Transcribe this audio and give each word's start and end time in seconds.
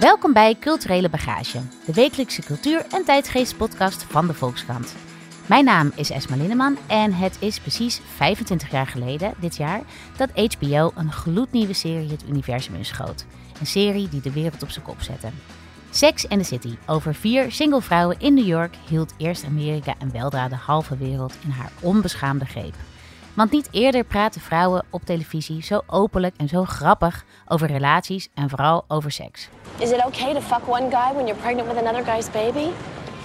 Welkom 0.00 0.32
bij 0.32 0.56
Culturele 0.60 1.08
Bagage, 1.08 1.60
de 1.84 1.92
wekelijkse 1.92 2.42
cultuur- 2.42 2.86
en 2.90 3.04
tijdgeestpodcast 3.04 4.02
van 4.02 4.26
de 4.26 4.34
Volkskrant. 4.34 4.94
Mijn 5.46 5.64
naam 5.64 5.92
is 5.94 6.10
Esma 6.10 6.36
Linneman 6.36 6.78
en 6.86 7.12
het 7.12 7.36
is 7.40 7.60
precies 7.60 8.00
25 8.14 8.70
jaar 8.70 8.86
geleden, 8.86 9.34
dit 9.40 9.56
jaar, 9.56 9.80
dat 10.16 10.54
HBO 10.54 10.92
een 10.94 11.12
gloednieuwe 11.12 11.72
serie 11.72 12.10
het 12.10 12.24
universum 12.28 12.74
inschoot. 12.74 13.24
Een 13.60 13.66
serie 13.66 14.08
die 14.08 14.20
de 14.20 14.32
wereld 14.32 14.62
op 14.62 14.70
zijn 14.70 14.84
kop 14.84 15.00
zette. 15.00 15.28
Sex 15.90 16.28
and 16.28 16.40
the 16.40 16.46
City 16.46 16.76
over 16.86 17.14
vier 17.14 17.52
single 17.52 17.82
vrouwen 17.82 18.18
in 18.20 18.34
New 18.34 18.46
York 18.46 18.76
hield 18.88 19.14
eerst 19.16 19.44
Amerika 19.44 19.94
en 19.98 20.12
weldra 20.12 20.48
de 20.48 20.56
halve 20.56 20.96
wereld 20.96 21.34
in 21.44 21.50
haar 21.50 21.70
onbeschaamde 21.80 22.44
greep. 22.44 22.74
Want 23.36 23.50
niet 23.50 23.68
eerder 23.70 24.04
praten 24.04 24.40
vrouwen 24.40 24.84
op 24.90 25.04
televisie 25.04 25.62
zo 25.62 25.80
openlijk 25.86 26.34
en 26.36 26.48
zo 26.48 26.64
grappig 26.64 27.24
over 27.48 27.66
relaties 27.66 28.28
en 28.34 28.48
vooral 28.48 28.84
over 28.88 29.10
seks. 29.10 29.48
Is 29.78 29.90
it 29.90 30.04
okay 30.04 30.32
to 30.34 30.40
fuck 30.40 30.68
one 30.68 30.90
guy 30.90 31.14
when 31.14 31.26
you're 31.26 31.40
pregnant 31.42 31.68
with 31.68 31.78
another 31.78 32.04
guy's 32.04 32.30
baby? 32.30 32.68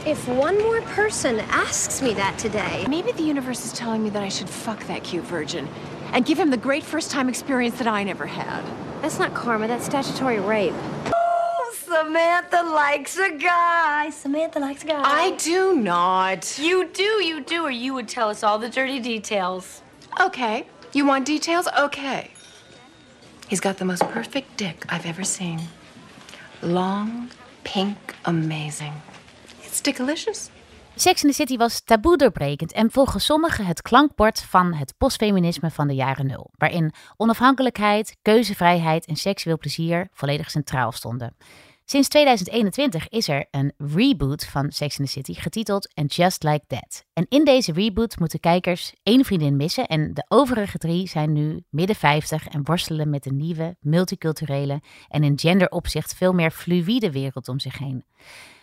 If 0.06 0.28
one 0.28 0.58
more 0.58 0.82
person 0.96 1.40
asks 1.52 2.02
me 2.02 2.14
that 2.14 2.38
today, 2.40 2.86
Maybe 2.88 3.12
the 3.16 3.24
universe 3.24 3.66
is 3.66 3.72
telling 3.80 4.04
me 4.04 4.10
that 4.12 4.24
I 4.24 4.30
should 4.30 4.50
fuck 4.50 4.80
that 4.88 5.04
cute 5.04 5.24
virgin 5.26 5.68
and 6.14 6.26
give 6.26 6.40
him 6.40 6.50
the 6.50 6.62
great 6.62 6.84
first 6.84 7.12
time 7.12 7.30
experience 7.30 7.78
that 7.78 7.88
I 8.02 8.04
never 8.04 8.26
had. 8.26 8.64
that's 9.02 9.20
not 9.20 9.34
karma, 9.34 9.68
that's 9.68 9.86
statutory 9.86 10.40
rape. 10.40 10.74
Oh, 11.06 11.74
Samantha 11.86 12.64
likes 12.64 13.18
a 13.18 13.30
guy. 13.30 14.10
Samantha 14.12 14.60
likes 14.60 14.84
a 14.84 14.88
guy. 14.88 15.02
I 15.04 15.32
do 15.38 15.74
not. 15.76 16.60
You 16.60 16.88
do, 16.94 17.24
you 17.24 17.42
do, 17.44 17.64
or 17.64 17.72
you 17.72 17.94
would 17.94 18.08
tell 18.08 18.30
us 18.30 18.44
all 18.44 18.60
the 18.60 18.70
dirty 18.70 19.00
details. 19.00 19.82
Okay. 20.20 20.66
You 20.94 21.06
want 21.06 21.26
details? 21.26 21.68
Okay. 21.80 22.32
He's 23.48 23.60
got 23.60 23.78
the 23.78 23.86
most 23.86 24.04
perfect 24.12 24.58
dick 24.58 24.86
I've 24.90 25.06
ever 25.06 25.24
seen. 25.24 25.60
Long, 26.62 27.30
pink, 27.64 27.98
amazing. 28.26 28.94
It's 29.64 29.82
dickalicious. 29.82 30.50
Sex 30.96 31.24
in 31.24 31.30
the 31.30 31.36
City 31.36 31.58
was 31.58 31.82
taboe 31.82 32.18
doorbrekend 32.18 32.72
en 32.72 32.92
volgens 32.92 33.26
sommigen 33.26 33.66
het 33.66 33.82
klankbord 33.82 34.42
van 34.42 34.74
het 34.74 34.94
postfeminisme 34.98 35.72
van 35.72 35.88
de 35.88 35.94
jaren 35.94 36.26
nul, 36.26 36.52
waarin 36.58 36.94
onafhankelijkheid, 37.18 38.18
keuzevrijheid 38.22 39.06
en 39.06 39.16
seksueel 39.16 39.58
plezier 39.58 40.08
volledig 40.14 40.52
centraal 40.52 40.92
stonden. 40.92 41.36
Sinds 41.92 42.08
2021 42.08 43.08
is 43.10 43.28
er 43.28 43.48
een 43.52 43.74
reboot 43.78 44.46
van 44.46 44.72
Sex 44.72 45.00
in 45.00 45.06
the 45.06 45.12
City 45.12 45.34
getiteld 45.34 45.92
And 45.94 46.16
Just 46.16 46.44
Like 46.44 46.66
That. 46.68 47.06
En 47.14 47.26
in 47.30 47.46
deze 47.46 47.72
reboot 47.72 48.20
moeten 48.20 48.40
kijkers 48.40 48.94
één 49.04 49.26
vriendin 49.26 49.56
missen 49.56 49.88
en 49.88 50.14
de 50.14 50.26
overige 50.28 50.78
drie 50.78 51.08
zijn 51.08 51.34
nu 51.34 51.64
midden 51.70 51.96
50 51.96 52.48
en 52.48 52.64
worstelen 52.64 53.10
met 53.10 53.26
een 53.26 53.38
nieuwe, 53.38 53.76
multiculturele 53.80 54.82
en 55.08 55.24
in 55.24 55.40
genderopzicht 55.40 56.16
veel 56.16 56.34
meer 56.34 56.52
fluïde 56.52 57.12
wereld 57.12 57.48
om 57.48 57.60
zich 57.60 57.78
heen. 57.78 58.06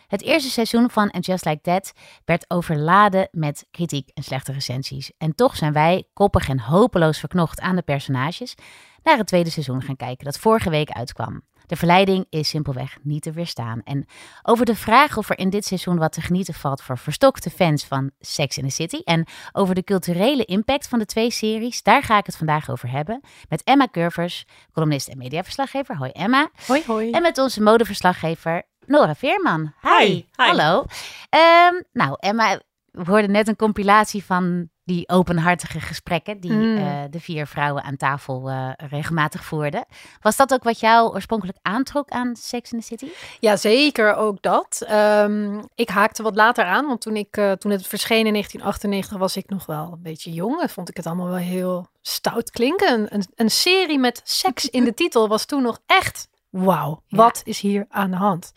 Het 0.06 0.22
eerste 0.22 0.50
seizoen 0.50 0.90
van 0.90 1.10
And 1.10 1.26
Just 1.26 1.44
Like 1.44 1.60
That 1.60 1.92
werd 2.24 2.44
overladen 2.50 3.28
met 3.30 3.66
kritiek 3.70 4.10
en 4.14 4.22
slechte 4.22 4.52
recensies. 4.52 5.12
En 5.18 5.34
toch 5.34 5.56
zijn 5.56 5.72
wij, 5.72 6.04
koppig 6.12 6.48
en 6.48 6.60
hopeloos 6.60 7.18
verknocht 7.18 7.60
aan 7.60 7.76
de 7.76 7.82
personages, 7.82 8.54
naar 9.02 9.16
het 9.16 9.26
tweede 9.26 9.50
seizoen 9.50 9.82
gaan 9.82 9.96
kijken 9.96 10.24
dat 10.24 10.38
vorige 10.38 10.70
week 10.70 10.90
uitkwam. 10.90 11.42
De 11.68 11.76
verleiding 11.76 12.26
is 12.30 12.48
simpelweg 12.48 12.98
niet 13.02 13.22
te 13.22 13.32
weerstaan. 13.32 13.80
En 13.84 14.06
over 14.42 14.66
de 14.66 14.74
vraag 14.74 15.16
of 15.16 15.30
er 15.30 15.38
in 15.38 15.50
dit 15.50 15.64
seizoen 15.64 15.98
wat 15.98 16.12
te 16.12 16.20
genieten 16.20 16.54
valt 16.54 16.82
voor 16.82 16.98
verstokte 16.98 17.50
fans 17.50 17.84
van 17.84 18.10
Sex 18.20 18.58
in 18.58 18.64
the 18.64 18.74
City 18.74 19.00
en 19.04 19.26
over 19.52 19.74
de 19.74 19.84
culturele 19.84 20.44
impact 20.44 20.88
van 20.88 20.98
de 20.98 21.06
twee 21.06 21.30
series, 21.30 21.82
daar 21.82 22.02
ga 22.02 22.18
ik 22.18 22.26
het 22.26 22.36
vandaag 22.36 22.70
over 22.70 22.90
hebben 22.90 23.20
met 23.48 23.62
Emma 23.62 23.88
Curvers, 23.90 24.44
columnist 24.72 25.08
en 25.08 25.18
mediaverslaggever. 25.18 25.96
Hoi 25.96 26.10
Emma. 26.10 26.50
Hoi, 26.66 26.82
hoi. 26.86 27.10
En 27.10 27.22
met 27.22 27.38
onze 27.38 27.62
modeverslaggever 27.62 28.62
Nora 28.86 29.14
Veerman. 29.14 29.72
Hi. 29.80 30.24
Hallo. 30.32 30.84
Ehm, 31.28 31.82
nou, 31.92 32.16
Emma, 32.18 32.60
we 32.90 33.04
hoorden 33.04 33.30
net 33.30 33.48
een 33.48 33.56
compilatie 33.56 34.24
van 34.24 34.68
die 34.88 35.08
openhartige 35.08 35.80
gesprekken 35.80 36.40
die 36.40 36.52
Mm. 36.52 36.76
eh, 36.76 37.02
de 37.10 37.20
vier 37.20 37.46
vrouwen 37.46 37.82
aan 37.82 37.96
tafel 37.96 38.48
eh, 38.50 38.70
regelmatig 38.76 39.44
voerden. 39.44 39.84
Was 40.20 40.36
dat 40.36 40.52
ook 40.52 40.62
wat 40.62 40.80
jou 40.80 41.12
oorspronkelijk 41.12 41.58
aantrok 41.62 42.08
aan 42.10 42.36
Sex 42.36 42.72
in 42.72 42.80
the 42.80 42.84
City? 42.86 43.06
Ja, 43.40 43.56
zeker 43.56 44.14
ook 44.14 44.42
dat. 44.42 44.82
Ehm, 44.86 45.58
ik 45.74 45.88
haakte 45.88 46.22
wat 46.22 46.34
later 46.36 46.64
aan, 46.64 46.86
want 46.86 47.00
toen, 47.00 47.16
ik, 47.16 47.36
eh, 47.36 47.52
toen 47.52 47.70
het 47.70 47.86
verscheen 47.86 48.26
in 48.26 48.32
1998 48.32 49.18
was 49.18 49.36
ik 49.36 49.48
nog 49.48 49.66
wel 49.66 49.90
een 49.92 50.02
beetje 50.02 50.32
jong. 50.32 50.60
En 50.60 50.68
vond 50.68 50.88
ik 50.88 50.96
het 50.96 51.06
allemaal 51.06 51.26
wel 51.28 51.36
heel 51.36 51.86
stout 52.02 52.50
klinken. 52.50 52.92
Een, 52.92 53.06
een, 53.14 53.26
een 53.34 53.50
serie 53.50 53.98
met 53.98 54.20
seks 54.24 54.68
in 54.68 54.84
de 54.84 54.94
titel 54.94 55.28
was 55.28 55.44
toen 55.44 55.62
nog 55.62 55.78
echt 55.86 56.28
wauw. 56.50 57.02
Ja. 57.06 57.16
Wat 57.16 57.40
is 57.44 57.60
hier 57.60 57.86
aan 57.88 58.10
de 58.10 58.16
hand? 58.16 58.52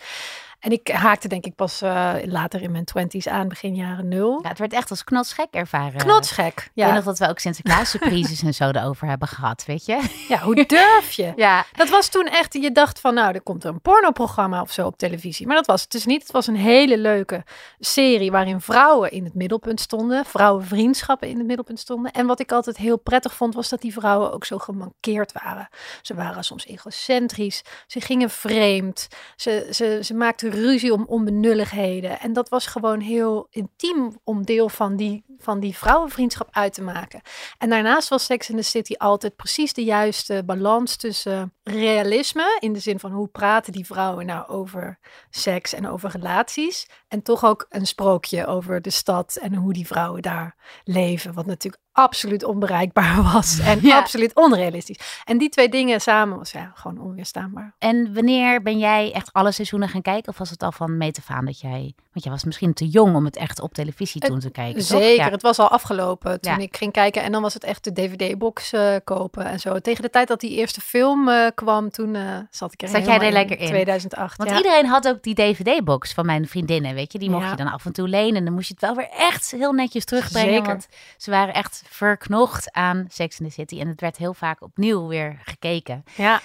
En 0.62 0.72
ik 0.72 0.88
haakte 0.88 1.28
denk 1.28 1.46
ik 1.46 1.56
pas 1.56 1.82
eh, 1.82 2.14
later 2.24 2.62
in 2.62 2.72
mijn 2.72 2.86
twenties 2.86 3.28
aan, 3.28 3.48
begin 3.48 3.76
jaren 3.76 4.08
nul. 4.08 4.40
Ja, 4.44 4.50
het 4.50 4.60
werd 4.60 4.74
echt 4.74 4.90
als 4.90 5.04
knotsgek 5.04 5.48
ervaren. 5.52 5.98
Knotsgek. 5.98 6.60
Ik 6.60 6.72
Ja. 6.74 6.94
nog 6.94 7.04
dat 7.04 7.20
we 7.20 7.28
ook 7.30 7.40
Sinterklaas 7.40 7.90
surprises 7.90 8.42
en 8.42 8.54
zo 8.54 8.70
erover 8.70 9.08
hebben 9.08 9.28
gehad, 9.28 9.66
weet 9.66 9.86
je? 9.86 10.26
ja, 10.28 10.38
hoe 10.40 10.66
durf 10.66 11.12
je? 11.12 11.34
Ja, 11.42 11.66
Dat 11.74 11.90
was 11.90 12.10
toen 12.10 12.26
echt, 12.28 12.54
je 12.54 12.72
dacht 12.72 13.00
van 13.00 13.14
nou, 13.14 13.34
er 13.34 13.42
komt 13.42 13.64
een 13.64 13.82
pornoprogramma 13.82 14.62
of 14.62 14.72
zo 14.72 14.86
op 14.86 14.98
televisie. 14.98 15.48
Maar 15.48 15.56
dat 15.56 15.66
was 15.66 15.82
het 15.82 15.92
dus 15.92 16.06
niet. 16.06 16.22
Het 16.22 16.32
was 16.32 16.48
een 16.48 16.56
hele 16.56 16.98
leuke 16.98 17.44
serie 17.80 18.32
waarin 18.32 18.62
vrouwen 18.62 19.12
in 19.12 19.24
het 19.24 19.34
middelpunt 19.34 19.80
stonden. 19.80 20.26
Vrouwenvriendschappen 20.26 21.28
in 21.28 21.38
het 21.38 21.46
middelpunt 21.48 21.80
stonden. 21.80 22.12
En 22.12 22.26
wat 22.26 22.40
ik 22.40 22.52
altijd 22.52 22.78
heel 22.78 22.98
prettig 22.98 23.34
vond, 23.36 23.54
was 23.54 23.70
dat 23.70 23.82
die 23.82 23.94
vrouwen 23.94 24.34
ook 24.34 24.46
zo 24.46 24.58
gemankeerd 24.58 25.32
waren. 25.32 25.70
Ze 26.02 26.14
waren 26.16 26.44
soms 26.44 26.66
egocentrisch, 26.68 27.62
ze 27.88 28.02
gingen 28.02 28.30
vreemd, 28.30 29.08
ze, 29.36 29.68
ze, 29.72 30.00
ze 30.04 30.14
maakten 30.14 30.51
ruzie 30.54 30.94
om 30.94 31.06
onbenulligheden. 31.08 32.20
En 32.20 32.34
dat 32.34 32.50
was 32.50 32.66
gewoon 32.66 33.00
heel 33.00 33.48
intiem 33.50 34.20
om 34.24 34.46
deel 34.46 34.70
van 34.70 34.96
die, 34.96 35.24
van 35.38 35.60
die 35.60 35.78
vrouwenvriendschap 35.78 36.48
uit 36.52 36.74
te 36.74 36.82
maken. 36.82 37.22
En 37.58 37.70
daarnaast 37.70 38.10
was 38.10 38.26
Sex 38.26 38.50
in 38.50 38.56
the 38.56 38.62
City 38.62 38.94
altijd 38.98 39.36
precies 39.36 39.74
de 39.74 39.84
juiste 39.84 40.44
balans 40.46 40.96
tussen 40.96 41.54
realisme, 41.64 42.58
in 42.60 42.74
de 42.74 42.80
zin 42.80 43.00
van 43.00 43.12
hoe 43.12 43.28
praten 43.28 43.74
die 43.74 43.86
vrouwen 43.86 44.26
nou 44.26 44.48
over 44.48 45.00
seks 45.30 45.74
en 45.74 45.88
over 45.88 46.10
relaties, 46.10 46.88
en 47.08 47.22
toch 47.22 47.46
ook 47.46 47.66
een 47.70 47.88
sprookje 47.88 48.46
over 48.46 48.82
de 48.82 48.90
stad 48.90 49.36
en 49.42 49.56
hoe 49.56 49.74
die 49.74 49.88
vrouwen 49.88 50.22
daar 50.22 50.56
leven, 50.84 51.34
wat 51.34 51.46
natuurlijk 51.46 51.84
absoluut 51.94 52.44
onbereikbaar 52.44 53.24
was 53.34 53.60
en 53.60 53.80
Ja. 53.82 53.98
absoluut 53.98 54.36
onrealistisch. 54.36 55.22
En 55.26 55.38
die 55.38 55.50
twee 55.50 55.70
dingen 55.70 56.02
samen 56.02 56.38
was 56.38 56.52
ja, 56.52 56.72
gewoon 56.76 57.00
onweerstaanbaar. 57.00 57.76
En 57.80 58.14
wanneer 58.14 58.62
ben 58.62 58.80
jij 58.80 59.12
echt 59.14 59.34
alle 59.34 59.52
seizoenen 59.52 59.90
gaan 59.90 60.02
kijken? 60.02 60.32
Of 60.32 60.38
was 60.38 60.50
het 60.50 60.64
al 60.64 60.72
van 60.72 60.98
meet 60.98 61.18
af 61.18 61.30
aan 61.30 61.46
dat 61.46 61.60
jij... 61.60 61.94
Want 62.12 62.24
jij 62.26 62.34
was 62.34 62.44
misschien 62.44 62.74
te 62.74 62.88
jong 62.88 63.16
om 63.16 63.26
het 63.26 63.36
echt 63.36 63.60
op 63.62 63.74
televisie 63.74 64.22
toen 64.22 64.40
te 64.40 64.50
kijken, 64.50 64.80
toch? 64.80 65.00
Zeker, 65.00 65.26
Ja. 65.26 65.30
het 65.32 65.42
was 65.42 65.60
al 65.60 65.70
afgelopen 65.70 66.42
toen 66.42 66.54
Ja. 66.54 66.60
ik 66.60 66.78
ging 66.78 66.92
kijken. 66.92 67.24
En 67.24 67.32
dan 67.32 67.42
was 67.42 67.54
het 67.54 67.64
echt 67.64 67.84
de 67.84 67.92
DVD-box 67.94 68.72
eh, 68.74 68.96
kopen 69.04 69.46
en 69.46 69.60
zo. 69.60 69.80
Tegen 69.80 70.02
de 70.02 70.10
tijd 70.10 70.28
dat 70.28 70.40
die 70.40 70.52
eerste 70.52 70.82
film 70.82 71.30
eh, 71.30 71.48
kwam, 71.56 71.90
toen 71.90 72.16
eh, 72.16 72.38
zat 72.50 72.74
ik 72.74 72.82
er 72.82 72.88
Zat 72.88 73.06
jij 73.06 73.20
er 73.20 73.32
lekker 73.32 73.60
in? 73.60 73.68
2008, 73.68 74.38
Want 74.38 74.52
iedereen 74.52 74.86
had 74.86 75.08
ook 75.08 75.24
die 75.24 75.36
DVD-box 75.36 76.14
van 76.14 76.26
mijn 76.26 76.48
vriendinnen, 76.48 76.94
weet 76.94 77.12
je. 77.12 77.20
Die 77.20 77.30
mocht 77.30 77.50
je 77.50 77.56
dan 77.56 77.72
af 77.72 77.86
en 77.86 77.92
toe 77.94 78.08
lenen. 78.08 78.36
En 78.36 78.46
dan 78.46 78.54
moest 78.54 78.68
je 78.68 78.74
het 78.74 78.84
wel 78.84 78.96
weer 78.96 79.10
echt 79.18 79.52
heel 79.52 79.72
netjes 79.74 80.06
terugbrengen. 80.06 80.50
Zeker. 80.54 80.68
Want 80.68 80.88
ze 81.18 81.32
waren 81.32 81.54
echt 81.54 81.81
verknocht 81.88 82.72
aan 82.72 83.06
Sex 83.10 83.40
in 83.40 83.46
the 83.48 83.52
City. 83.52 83.80
En 83.80 83.88
het 83.88 84.02
werd 84.02 84.18
heel 84.18 84.34
vaak 84.34 84.62
opnieuw 84.62 85.08
weer 85.08 85.42
gekeken. 85.44 86.04
Ja. 86.16 86.42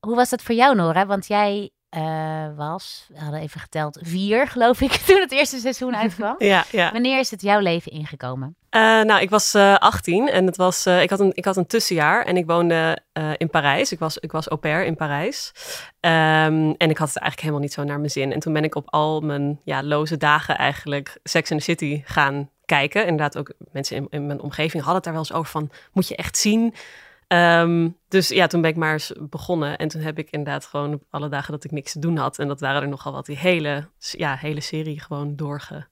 Hoe 0.00 0.16
was 0.16 0.30
dat 0.30 0.42
voor 0.42 0.54
jou, 0.54 0.74
Nora? 0.74 1.06
Want 1.06 1.26
jij 1.26 1.70
eh, 1.88 2.46
was, 2.56 3.06
we 3.12 3.20
hadden 3.20 3.40
even 3.40 3.60
geteld, 3.60 3.98
vier, 4.02 4.48
geloof 4.48 4.80
ik, 4.80 4.92
toen 5.06 5.20
het 5.20 5.32
eerste 5.32 5.58
seizoen 5.58 5.96
uitkwam. 5.96 6.34
Ja, 6.38 6.64
ja. 6.70 6.92
Wanneer 6.92 7.18
is 7.18 7.30
het 7.30 7.42
jouw 7.42 7.60
leven 7.60 7.92
ingekomen? 7.92 8.56
Eh, 8.70 8.80
nou, 8.80 9.20
ik 9.20 9.30
was 9.30 9.54
eh 9.54 9.74
18 9.74 10.28
en 10.28 10.46
het 10.46 10.56
was, 10.56 10.86
ik, 10.86 11.10
had 11.10 11.20
een, 11.20 11.30
ik 11.34 11.44
had 11.44 11.56
een 11.56 11.66
tussenjaar 11.66 12.24
en 12.24 12.36
ik 12.36 12.46
woonde 12.46 12.98
in 13.36 13.50
Parijs. 13.50 13.92
Ik 13.92 13.98
was, 13.98 14.18
ik 14.18 14.32
was 14.32 14.48
au 14.48 14.60
pair 14.60 14.84
in 14.84 14.96
Parijs. 14.96 15.52
Ehm, 16.00 16.72
en 16.76 16.90
ik 16.90 16.98
had 16.98 17.08
het 17.08 17.18
eigenlijk 17.18 17.40
helemaal 17.40 17.60
niet 17.60 17.72
zo 17.72 17.84
naar 17.84 17.98
mijn 17.98 18.10
zin. 18.10 18.32
En 18.32 18.40
toen 18.40 18.52
ben 18.52 18.64
ik 18.64 18.74
op 18.74 18.90
al 18.90 19.20
mijn 19.20 19.60
ja, 19.64 19.82
loze 19.82 20.16
dagen 20.16 20.56
eigenlijk 20.56 21.18
Sex 21.22 21.50
in 21.50 21.58
the 21.58 21.62
City 21.62 22.02
gaan 22.04 22.50
kijken. 22.66 23.02
Inderdaad, 23.02 23.38
ook 23.38 23.52
mensen 23.72 23.96
in, 23.96 24.06
in 24.10 24.26
mijn 24.26 24.40
omgeving 24.40 24.82
hadden 24.82 24.94
het 24.94 25.04
daar 25.04 25.12
wel 25.12 25.22
eens 25.22 25.32
over 25.32 25.50
van, 25.50 25.70
moet 25.92 26.08
je 26.08 26.16
echt 26.16 26.36
zien? 26.36 26.74
Ehm, 27.26 27.88
dus 28.08 28.28
ja, 28.28 28.46
toen 28.46 28.60
ben 28.60 28.70
ik 28.70 28.76
maar 28.76 28.92
eens 28.92 29.12
begonnen. 29.18 29.76
En 29.76 29.88
toen 29.88 30.00
heb 30.00 30.18
ik 30.18 30.30
inderdaad 30.30 30.64
gewoon 30.64 30.94
op 30.94 31.02
alle 31.10 31.28
dagen 31.28 31.52
dat 31.52 31.64
ik 31.64 31.70
niks 31.70 31.92
te 31.92 31.98
doen 31.98 32.16
had. 32.16 32.38
En 32.38 32.48
dat 32.48 32.60
waren 32.60 32.82
er 32.82 32.88
nogal 32.88 33.12
wat, 33.12 33.26
die 33.26 33.38
hele, 33.38 33.88
ja, 33.98 34.36
hele 34.36 34.60
serie 34.60 35.00
gewoon 35.00 35.36
doorge... 35.36 35.86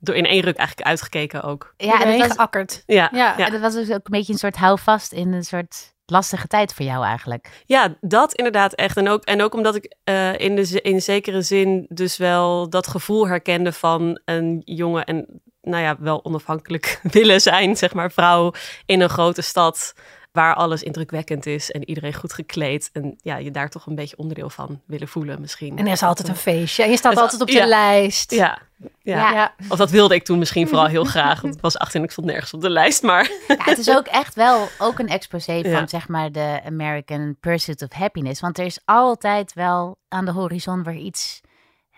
Door 0.00 0.14
in 0.14 0.26
één 0.26 0.42
ruk 0.42 0.56
eigenlijk 0.56 0.88
uitgekeken 0.88 1.42
ook. 1.42 1.74
Ja, 1.76 2.02
en 2.02 2.10
dat 2.10 2.26
was, 2.26 2.36
geakkerd. 2.36 2.82
Ja, 2.86 3.08
Ja, 3.12 3.34
ja. 3.36 3.46
en 3.46 3.52
dat 3.52 3.60
was 3.60 3.74
dus 3.74 3.88
ook 3.88 3.94
een 3.94 4.10
beetje 4.10 4.32
een 4.32 4.38
soort 4.38 4.56
houvast 4.56 5.12
in 5.12 5.32
een 5.32 5.44
soort 5.44 5.94
lastige 6.10 6.46
tijd 6.46 6.74
voor 6.74 6.84
jou 6.84 7.04
eigenlijk. 7.04 7.62
Ja, 7.66 7.96
dat 8.00 8.34
inderdaad 8.34 8.72
echt. 8.72 8.96
En 8.96 9.08
ook, 9.08 9.24
en 9.24 9.42
ook 9.42 9.54
omdat 9.54 9.74
ik 9.74 9.96
eh, 10.04 10.38
in, 10.38 10.56
de, 10.56 10.80
in 10.82 11.02
zekere 11.02 11.42
zin 11.42 11.86
dus 11.88 12.16
wel 12.16 12.70
dat 12.70 12.86
gevoel 12.86 13.28
herkende 13.28 13.72
van 13.72 14.20
een 14.24 14.62
jonge 14.64 15.04
en 15.04 15.42
nou 15.68 15.82
ja, 15.82 15.96
wel 15.98 16.24
onafhankelijk 16.24 17.00
willen 17.18 17.40
zijn, 17.40 17.76
zeg 17.76 17.94
maar, 17.94 18.10
vrouw 18.12 18.52
in 18.86 19.00
een 19.00 19.08
grote 19.08 19.42
stad. 19.42 19.94
waar 20.32 20.54
alles 20.54 20.82
indrukwekkend 20.82 21.46
is 21.46 21.70
en 21.70 21.88
iedereen 21.88 22.14
goed 22.14 22.32
gekleed. 22.32 22.90
En 22.92 23.18
ja, 23.22 23.36
je 23.36 23.50
daar 23.50 23.68
toch 23.70 23.86
een 23.86 23.94
beetje 23.94 24.16
onderdeel 24.16 24.50
van 24.50 24.80
willen 24.86 25.08
voelen 25.08 25.40
misschien. 25.40 25.78
En 25.78 25.86
er 25.86 25.92
is 25.92 26.02
altijd 26.02 26.28
een 26.28 26.36
feestje. 26.36 26.82
En 26.82 26.90
je 26.90 26.96
staat 26.96 27.16
altijd 27.16 27.40
op 27.40 27.46
de 27.46 27.52
ja. 27.52 27.66
lijst. 27.66 28.30
Ja, 28.30 28.58
ja. 29.02 29.32
Ja. 29.32 29.54
Of 29.68 29.78
dat 29.78 29.90
wilde 29.90 30.14
ik 30.14 30.24
toen 30.24 30.38
misschien 30.38 30.68
vooral 30.68 30.86
heel 30.86 31.04
graag. 31.04 31.40
Want 31.40 31.54
ik 31.54 31.60
was 31.60 31.78
18 31.78 32.00
en 32.00 32.06
ik 32.06 32.12
stond 32.12 32.26
nergens 32.26 32.54
op 32.54 32.60
de 32.60 32.70
lijst. 32.70 33.02
Maar 33.02 33.30
Ja, 33.48 33.56
het 33.58 33.78
is 33.78 33.90
ook 33.90 34.06
echt 34.06 34.34
wel 34.34 34.68
ook 34.78 34.98
een 34.98 35.08
exposé 35.08 35.60
van 35.62 35.70
Ja. 35.70 35.86
zeg 35.86 36.08
maar 36.08 36.32
de 36.32 36.60
American 36.66 37.36
Pursuit 37.40 37.82
of 37.82 37.92
Happiness. 37.92 38.40
Want 38.40 38.58
er 38.58 38.64
is 38.64 38.80
altijd 38.84 39.52
wel 39.52 39.98
aan 40.08 40.24
de 40.24 40.30
horizon 40.32 40.82
weer 40.82 40.94
iets, 40.94 41.40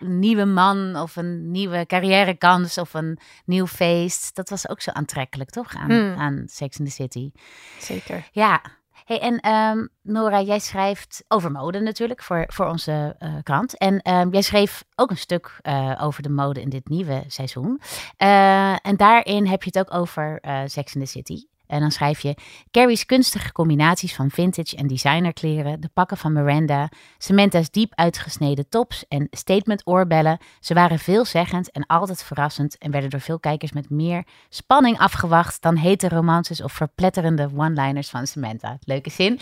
een 0.01 0.19
nieuwe 0.19 0.45
man 0.45 0.95
of 0.95 1.15
een 1.15 1.51
nieuwe 1.51 1.85
carrièrekans 1.85 2.77
of 2.77 2.93
een 2.93 3.19
nieuw 3.45 3.67
feest. 3.67 4.35
Dat 4.35 4.49
was 4.49 4.69
ook 4.69 4.81
zo 4.81 4.91
aantrekkelijk, 4.91 5.49
toch? 5.49 5.75
Aan, 5.75 5.91
Hmm. 5.91 6.15
aan 6.17 6.43
Sex 6.45 6.79
in 6.79 6.85
the 6.85 6.91
City. 6.91 7.31
Zeker. 7.79 8.29
Ja. 8.31 8.61
Hey, 9.05 9.19
en 9.19 9.39
ehm, 9.39 9.87
Nora, 10.01 10.41
jij 10.41 10.59
schrijft 10.59 11.23
over 11.27 11.51
mode 11.51 11.79
natuurlijk 11.79 12.23
voor, 12.23 12.43
voor 12.47 12.65
onze 12.65 13.15
eh, 13.19 13.33
krant. 13.43 13.77
En 13.77 14.01
ehm, 14.01 14.29
jij 14.29 14.41
schreef 14.41 14.83
ook 14.95 15.09
een 15.09 15.17
stuk 15.17 15.59
eh, 15.61 15.99
over 16.01 16.23
de 16.23 16.29
mode 16.29 16.61
in 16.61 16.69
dit 16.69 16.89
nieuwe 16.89 17.23
seizoen. 17.27 17.81
Eh, 18.17 18.85
en 18.85 18.97
daarin 18.97 19.47
heb 19.47 19.63
je 19.63 19.69
het 19.73 19.79
ook 19.79 19.99
over 19.99 20.39
Sex 20.65 20.95
in 20.95 21.01
the 21.01 21.07
City. 21.07 21.45
En 21.71 21.79
dan 21.79 21.91
schrijf 21.91 22.19
je 22.19 22.35
Carrie's 22.71 23.05
kunstige 23.05 23.51
combinaties 23.51 24.15
van 24.15 24.29
vintage 24.29 24.75
en 24.75 24.87
designerkleren, 24.87 25.81
de 25.81 25.89
pakken 25.93 26.17
van 26.17 26.33
Miranda, 26.33 26.89
Samantha's 27.17 27.69
diep 27.69 27.91
uitgesneden 27.95 28.69
tops 28.69 29.07
en 29.07 29.27
statement 29.31 29.81
oorbellen. 29.85 30.37
Ze 30.59 30.73
waren 30.73 30.99
veelzeggend 30.99 31.71
en 31.71 31.85
altijd 31.85 32.23
verrassend 32.23 32.77
en 32.77 32.91
werden 32.91 33.09
door 33.09 33.19
veel 33.19 33.39
kijkers 33.39 33.71
met 33.71 33.89
meer 33.89 34.23
spanning 34.49 34.97
afgewacht 34.97 35.61
dan 35.61 35.75
hete 35.75 36.09
romances 36.09 36.61
of 36.61 36.71
verpletterende 36.71 37.49
one-liners 37.55 38.09
van 38.09 38.27
Samantha. 38.27 38.77
Leuke 38.83 39.09
zin. 39.09 39.39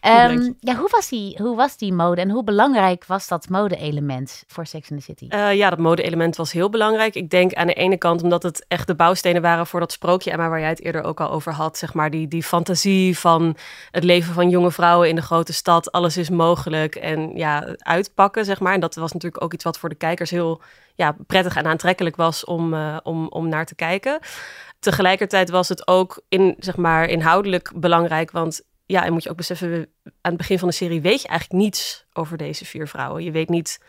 Ehm, 0.00 0.52
ja, 0.60 0.76
hoe 0.76 0.88
was, 0.90 1.08
die, 1.08 1.38
hoe 1.42 1.56
was 1.56 1.76
die 1.76 1.92
mode 1.92 2.20
en 2.20 2.30
hoe 2.30 2.44
belangrijk 2.44 3.04
was 3.06 3.28
dat 3.28 3.48
mode-element 3.48 4.44
voor 4.46 4.66
Sex 4.66 4.90
in 4.90 4.96
the 4.96 5.02
City? 5.02 5.26
Eh, 5.28 5.54
ja, 5.54 5.70
dat 5.70 5.78
mode-element 5.78 6.36
was 6.36 6.52
heel 6.52 6.70
belangrijk. 6.70 7.14
Ik 7.14 7.30
denk 7.30 7.54
aan 7.54 7.66
de 7.66 7.74
ene 7.74 7.96
kant 7.96 8.22
omdat 8.22 8.42
het 8.42 8.64
echt 8.68 8.86
de 8.86 8.94
bouwstenen 8.94 9.42
waren 9.42 9.66
voor 9.66 9.80
dat 9.80 9.92
sprookje, 9.92 10.30
Emma, 10.30 10.48
waar 10.48 10.60
jij 10.60 10.68
het 10.68 10.82
eerder 10.82 11.02
ook 11.02 11.20
al 11.20 11.30
over 11.30 11.52
had. 11.52 11.71
Zeg 11.76 11.94
maar 11.94 12.10
die, 12.10 12.28
die 12.28 12.42
fantasie 12.42 13.18
van 13.18 13.56
het 13.90 14.04
leven 14.04 14.34
van 14.34 14.50
jonge 14.50 14.70
vrouwen 14.70 15.08
in 15.08 15.14
de 15.14 15.22
grote 15.22 15.52
stad. 15.52 15.92
Alles 15.92 16.16
is 16.16 16.30
mogelijk 16.30 16.94
en 16.94 17.36
ja, 17.36 17.74
uitpakken, 17.78 18.44
zeg 18.44 18.60
maar. 18.60 18.74
En 18.74 18.80
dat 18.80 18.94
was 18.94 19.12
natuurlijk 19.12 19.44
ook 19.44 19.52
iets 19.52 19.64
wat 19.64 19.78
voor 19.78 19.88
de 19.88 19.94
kijkers 19.94 20.30
heel 20.30 20.60
ja, 20.94 21.16
prettig 21.26 21.56
en 21.56 21.66
aantrekkelijk 21.66 22.16
was 22.16 22.44
om, 22.44 22.74
eh, 22.74 22.96
om, 23.02 23.28
om 23.28 23.48
naar 23.48 23.66
te 23.66 23.74
kijken. 23.74 24.18
Tegelijkertijd 24.78 25.50
was 25.50 25.68
het 25.68 25.86
ook 25.86 26.22
in, 26.28 26.54
zeg 26.58 26.76
maar, 26.76 27.08
inhoudelijk 27.08 27.72
belangrijk, 27.74 28.30
want 28.30 28.62
ja, 28.86 29.04
en 29.04 29.12
moet 29.12 29.22
je 29.22 29.30
ook 29.30 29.36
beseffen, 29.36 29.88
aan 30.04 30.12
het 30.20 30.36
begin 30.36 30.58
van 30.58 30.68
de 30.68 30.74
serie 30.74 31.00
weet 31.00 31.22
je 31.22 31.28
eigenlijk 31.28 31.62
niets 31.62 32.06
over 32.12 32.36
deze 32.36 32.64
vier 32.64 32.88
vrouwen. 32.88 33.24
Je 33.24 33.30
weet 33.30 33.48
niet 33.48 33.80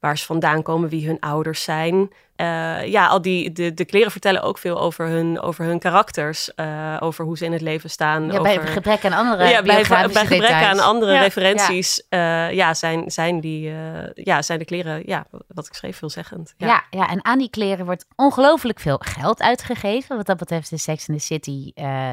waar 0.00 0.18
ze 0.18 0.24
vandaan 0.24 0.62
komen, 0.62 0.88
wie 0.88 1.06
hun 1.06 1.20
ouders 1.20 1.62
zijn. 1.62 2.10
Eh, 2.36 2.86
ja, 2.86 3.06
al 3.06 3.22
die, 3.22 3.52
de, 3.52 3.74
de 3.74 3.84
kleren 3.84 4.10
vertellen 4.10 4.42
ook 4.42 4.58
veel 4.58 4.80
over 4.80 5.06
hun, 5.06 5.40
over 5.40 5.64
hun 5.64 5.78
karakters, 5.78 6.54
eh, 6.54 6.96
over 7.00 7.24
hoe 7.24 7.36
ze 7.36 7.44
in 7.44 7.52
het 7.52 7.60
leven 7.60 7.90
staan. 7.90 8.32
ja, 8.32 8.40
bij 8.40 8.58
over... 8.58 8.68
gebrek 8.68 9.04
aan 9.04 9.12
andere 9.12 9.44
ja, 9.44 9.62
bij, 9.62 9.84
bij 9.88 10.08
gebrek 10.08 10.28
details. 10.28 10.78
aan 10.78 10.86
andere 10.86 11.12
Ja, 11.12 11.20
referenties, 11.20 12.02
ja, 12.08 12.46
ja 12.46 12.74
zijn, 12.74 13.10
zijn, 13.10 13.40
die, 13.40 13.70
eh, 13.70 14.24
ja, 14.24 14.42
zijn 14.42 14.58
de 14.58 14.64
kleren, 14.64 15.02
ja, 15.06 15.26
wat 15.48 15.66
ik 15.66 15.74
schreef, 15.74 15.96
veelzeggend. 15.96 16.54
Ja. 16.56 16.84
Ja. 16.90 17.08
En 17.08 17.24
aan 17.24 17.38
die 17.38 17.50
kleren 17.50 17.84
wordt 17.84 18.06
ongelooflijk 18.16 18.80
veel 18.80 18.98
geld 18.98 19.40
uitgegeven. 19.40 20.16
Wat 20.16 20.26
dat 20.26 20.36
betreft 20.36 20.72
is 20.72 20.82
Sex 20.82 21.08
in 21.08 21.16
the 21.16 21.24
City 21.24 21.70
eh, 21.74 22.10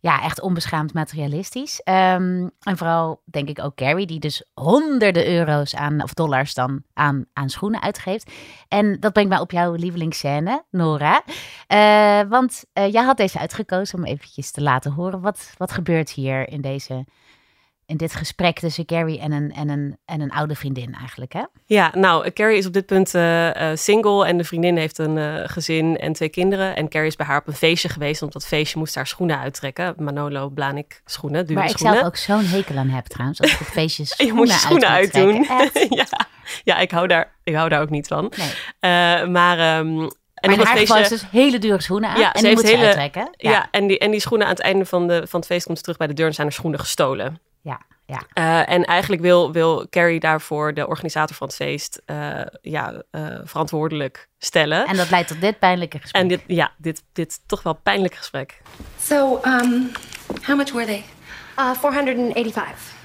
ja, 0.00 0.22
echt 0.22 0.40
onbeschaamd 0.40 0.94
materialistisch. 0.94 1.80
Ehm, 1.82 2.48
en 2.60 2.76
vooral 2.76 3.22
denk 3.24 3.48
ik 3.48 3.62
ook 3.62 3.74
Carrie, 3.74 4.06
die 4.06 4.20
dus 4.20 4.44
honderden 4.54 5.28
euro's 5.28 5.74
aan, 5.74 6.02
of 6.02 6.14
dollars 6.14 6.54
dan 6.54 6.82
aan, 6.94 7.24
aan 7.32 7.50
schoenen 7.50 7.82
uitgeeft. 7.82 8.32
En 8.68 9.00
dat 9.00 9.12
brengt 9.12 9.30
mij 9.30 9.40
op 9.40 9.50
jouw 9.50 9.74
lievelingsscène, 9.74 10.64
Nora. 10.70 11.22
Eh, 11.66 12.20
want 12.28 12.64
eh, 12.72 12.92
jij 12.92 13.02
had 13.02 13.16
deze 13.16 13.38
uitgekozen 13.38 13.98
om 13.98 14.04
eventjes 14.04 14.50
te 14.50 14.62
laten 14.62 14.92
horen. 14.92 15.20
Wat, 15.20 15.52
wat 15.56 15.72
gebeurt 15.72 16.10
hier 16.10 16.48
in 16.48 16.60
deze... 16.60 17.04
In 17.88 17.96
dit 17.96 18.14
gesprek 18.14 18.58
tussen 18.58 18.84
Carrie 18.84 19.20
en 19.20 19.32
een, 19.32 19.52
en, 19.52 19.68
een, 19.68 19.98
en 20.04 20.20
een 20.20 20.30
oude 20.30 20.54
vriendin 20.54 20.94
eigenlijk, 20.94 21.32
hè? 21.32 21.42
Ja, 21.66 21.90
nou, 21.94 22.30
Carrie 22.30 22.58
is 22.58 22.66
op 22.66 22.72
dit 22.72 22.86
punt 22.86 23.14
eh, 23.14 23.70
eh, 23.70 23.76
single 23.76 24.26
en 24.26 24.36
de 24.36 24.44
vriendin 24.44 24.76
heeft 24.76 24.98
een 24.98 25.18
eh, 25.18 25.42
gezin 25.44 25.96
en 25.96 26.12
twee 26.12 26.28
kinderen. 26.28 26.76
En 26.76 26.88
Carrie 26.88 27.08
is 27.08 27.16
bij 27.16 27.26
haar 27.26 27.38
op 27.40 27.46
een 27.46 27.52
feestje 27.52 27.88
geweest, 27.88 28.22
op 28.22 28.32
dat 28.32 28.46
feestje 28.46 28.78
moest 28.78 28.94
haar 28.94 29.06
schoenen 29.06 29.38
uittrekken. 29.38 29.94
Manolo 29.98 30.48
Blahnik 30.48 31.00
schoenen, 31.04 31.46
dure 31.46 31.58
Waar 31.60 31.68
ik 31.70 31.76
schoenen. 31.76 31.98
zelf 31.98 32.08
ook 32.08 32.16
zo'n 32.16 32.44
hekel 32.44 32.76
aan 32.76 32.88
heb 32.88 33.04
trouwens. 33.06 33.40
Als 33.40 33.52
ik 33.52 33.60
op 33.60 33.66
feestjes 33.66 34.14
je 34.26 34.32
moet 34.32 34.48
je 34.48 34.52
schoenen 34.58 34.88
uit 34.88 35.14
uitdoen. 35.14 35.46
ja, 35.98 36.06
ja 36.64 36.78
ik, 36.78 36.90
hou 36.90 37.06
daar, 37.06 37.34
ik 37.44 37.54
hou 37.54 37.68
daar 37.68 37.80
ook 37.80 37.90
niet 37.90 38.06
van. 38.06 38.32
Nee. 38.36 39.26
Maar, 39.26 39.58
ehm, 39.58 40.08
en 40.34 40.50
Maar 40.56 40.66
haar 40.66 40.76
feestje... 40.76 41.00
is 41.00 41.08
dus 41.08 41.24
hele 41.30 41.58
dure 41.58 41.82
schoenen 41.82 42.10
aan. 42.10 42.18
Ja, 42.20 42.32
en 42.32 42.40
ze 42.40 42.46
die 42.46 42.54
moet 42.54 42.66
ze 42.66 42.70
hele- 42.74 42.84
uittrekken. 42.86 43.28
Ja, 43.36 43.50
Ja, 43.50 43.68
en, 43.70 43.86
die, 43.86 43.98
en 43.98 44.10
die 44.10 44.20
schoenen 44.20 44.46
aan 44.46 44.52
het 44.52 44.62
einde 44.62 44.84
van, 44.84 45.06
de, 45.06 45.26
van 45.26 45.40
het 45.40 45.48
feest 45.48 45.64
komt 45.66 45.76
ze 45.76 45.82
terug 45.82 45.98
bij 45.98 46.06
de 46.06 46.14
deur 46.14 46.26
en 46.26 46.34
zijn 46.34 46.46
er 46.46 46.52
schoenen 46.52 46.80
gestolen. 46.80 47.40
Ja, 47.68 47.80
ja. 48.06 48.22
Eh, 48.32 48.74
en 48.74 48.84
eigenlijk 48.84 49.22
wil, 49.22 49.52
wil 49.52 49.86
Carrie 49.90 50.20
daarvoor 50.20 50.74
de 50.74 50.86
organisator 50.86 51.36
van 51.36 51.46
het 51.46 51.56
feest 51.56 52.02
eh, 52.04 52.40
ja, 52.62 53.02
eh, 53.10 53.38
verantwoordelijk 53.44 54.28
stellen. 54.38 54.86
En 54.86 54.96
dat 54.96 55.10
leidt 55.10 55.28
tot 55.28 55.40
dit 55.40 55.58
pijnlijke 55.58 55.98
gesprek. 55.98 56.22
En 56.22 56.28
dit, 56.28 56.42
ja, 56.46 56.72
dit, 56.76 57.02
dit 57.12 57.40
toch 57.46 57.62
wel 57.62 57.74
pijnlijk 57.74 58.14
gesprek. 58.14 58.62
So, 59.00 59.40
um, 59.44 59.90
how 60.42 60.56
much 60.56 60.72
were 60.72 60.86
they? 60.86 61.04
Uh, 61.58 61.74
485. 61.74 62.96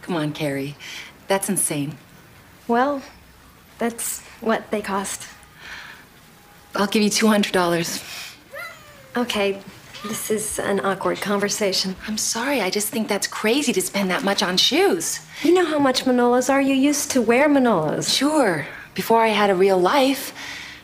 Come 0.00 0.22
on, 0.22 0.32
Carrie. 0.32 0.74
That's 1.26 1.48
insane. 1.48 1.90
Well, 2.66 3.00
that's 3.76 4.20
what 4.38 4.60
they 4.68 4.80
cost. 4.80 5.26
I'll 6.74 6.86
give 6.86 7.02
you 7.02 7.10
$200. 7.10 8.02
Okay, 9.16 9.56
this 10.04 10.30
is 10.30 10.58
an 10.58 10.80
awkward 10.80 11.20
conversation. 11.20 11.94
I'm 12.08 12.18
sorry, 12.18 12.60
I 12.60 12.70
just 12.70 12.88
think 12.88 13.08
that's 13.08 13.26
crazy 13.26 13.72
to 13.72 13.80
spend 13.80 14.10
that 14.10 14.24
much 14.24 14.42
on 14.42 14.56
shoes. 14.56 15.20
You 15.42 15.54
know 15.54 15.64
how 15.64 15.78
much 15.78 16.04
Manolas 16.04 16.50
are? 16.50 16.60
You 16.60 16.74
used 16.74 17.10
to 17.12 17.22
wear 17.22 17.48
Manolas. 17.48 18.16
Sure, 18.16 18.66
before 18.94 19.22
I 19.22 19.28
had 19.28 19.50
a 19.50 19.54
real 19.54 19.78
life. 19.78 20.34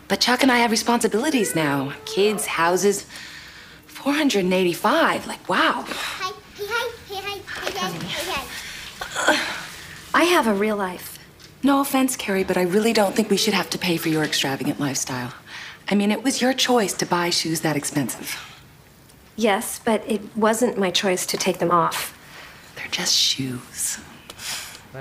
But 0.07 0.21
Chuck 0.21 0.43
and 0.43 0.51
I 0.51 0.59
have 0.59 0.71
responsibilities 0.71 1.55
now 1.55 1.93
kids, 2.05 2.47
houses. 2.47 3.07
485, 3.87 5.27
like, 5.27 5.49
wow. 5.49 5.85
Hi, 5.87 6.33
hey, 6.55 6.65
hi, 6.69 6.91
hey, 7.09 7.43
hi, 7.47 7.71
hi, 7.75 8.45
hi. 9.35 9.55
I 10.15 10.25
have 10.25 10.47
a 10.47 10.55
real 10.55 10.77
life. 10.77 11.19
No 11.63 11.81
offense, 11.81 12.17
Carrie, 12.17 12.45
but 12.45 12.57
I 12.57 12.63
really 12.63 12.93
don't 12.93 13.17
think 13.17 13.29
we 13.29 13.37
should 13.37 13.55
have 13.55 13.69
to 13.71 13.79
pay 13.79 13.97
for 13.97 14.09
your 14.09 14.23
extravagant 14.23 14.79
lifestyle. 14.79 15.35
I 15.91 15.97
mean, 15.97 16.13
it 16.13 16.23
was 16.23 16.41
your 16.41 16.53
choice 16.53 16.93
to 16.95 17.07
buy 17.07 17.31
shoes 17.31 17.63
that 17.63 17.77
expensive. 17.77 18.39
Yes, 19.41 19.81
but 19.85 20.01
it 20.07 20.21
wasn't 20.35 20.77
my 20.77 20.91
choice 20.91 21.25
to 21.27 21.37
take 21.37 21.59
them 21.59 21.71
off. 21.71 22.13
They're 22.75 22.91
just 22.91 23.15
shoes. 23.15 23.99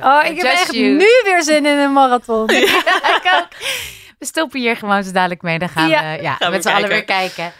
Oh, 0.01 0.19
ik 0.25 0.35
heb 0.35 0.45
Just 0.45 0.61
echt 0.61 0.73
you. 0.73 0.91
nu 0.97 1.07
weer 1.23 1.43
zin 1.43 1.65
in 1.65 1.77
een 1.77 1.93
marathon. 1.93 2.49
ik 2.49 3.29
ook. 3.33 3.47
We 4.19 4.25
stoppen 4.25 4.59
hier 4.59 4.75
gewoon 4.75 5.03
zo 5.03 5.11
dadelijk 5.11 5.41
mee. 5.41 5.59
Dan 5.59 5.69
gaan 5.69 5.89
Ja. 5.89 6.15
we 6.15 6.21
ja, 6.21 6.33
Gaan 6.35 6.51
met 6.51 6.63
z'n 6.63 6.69
allen 6.69 6.89
weer 6.89 7.03
kijken. 7.05 7.51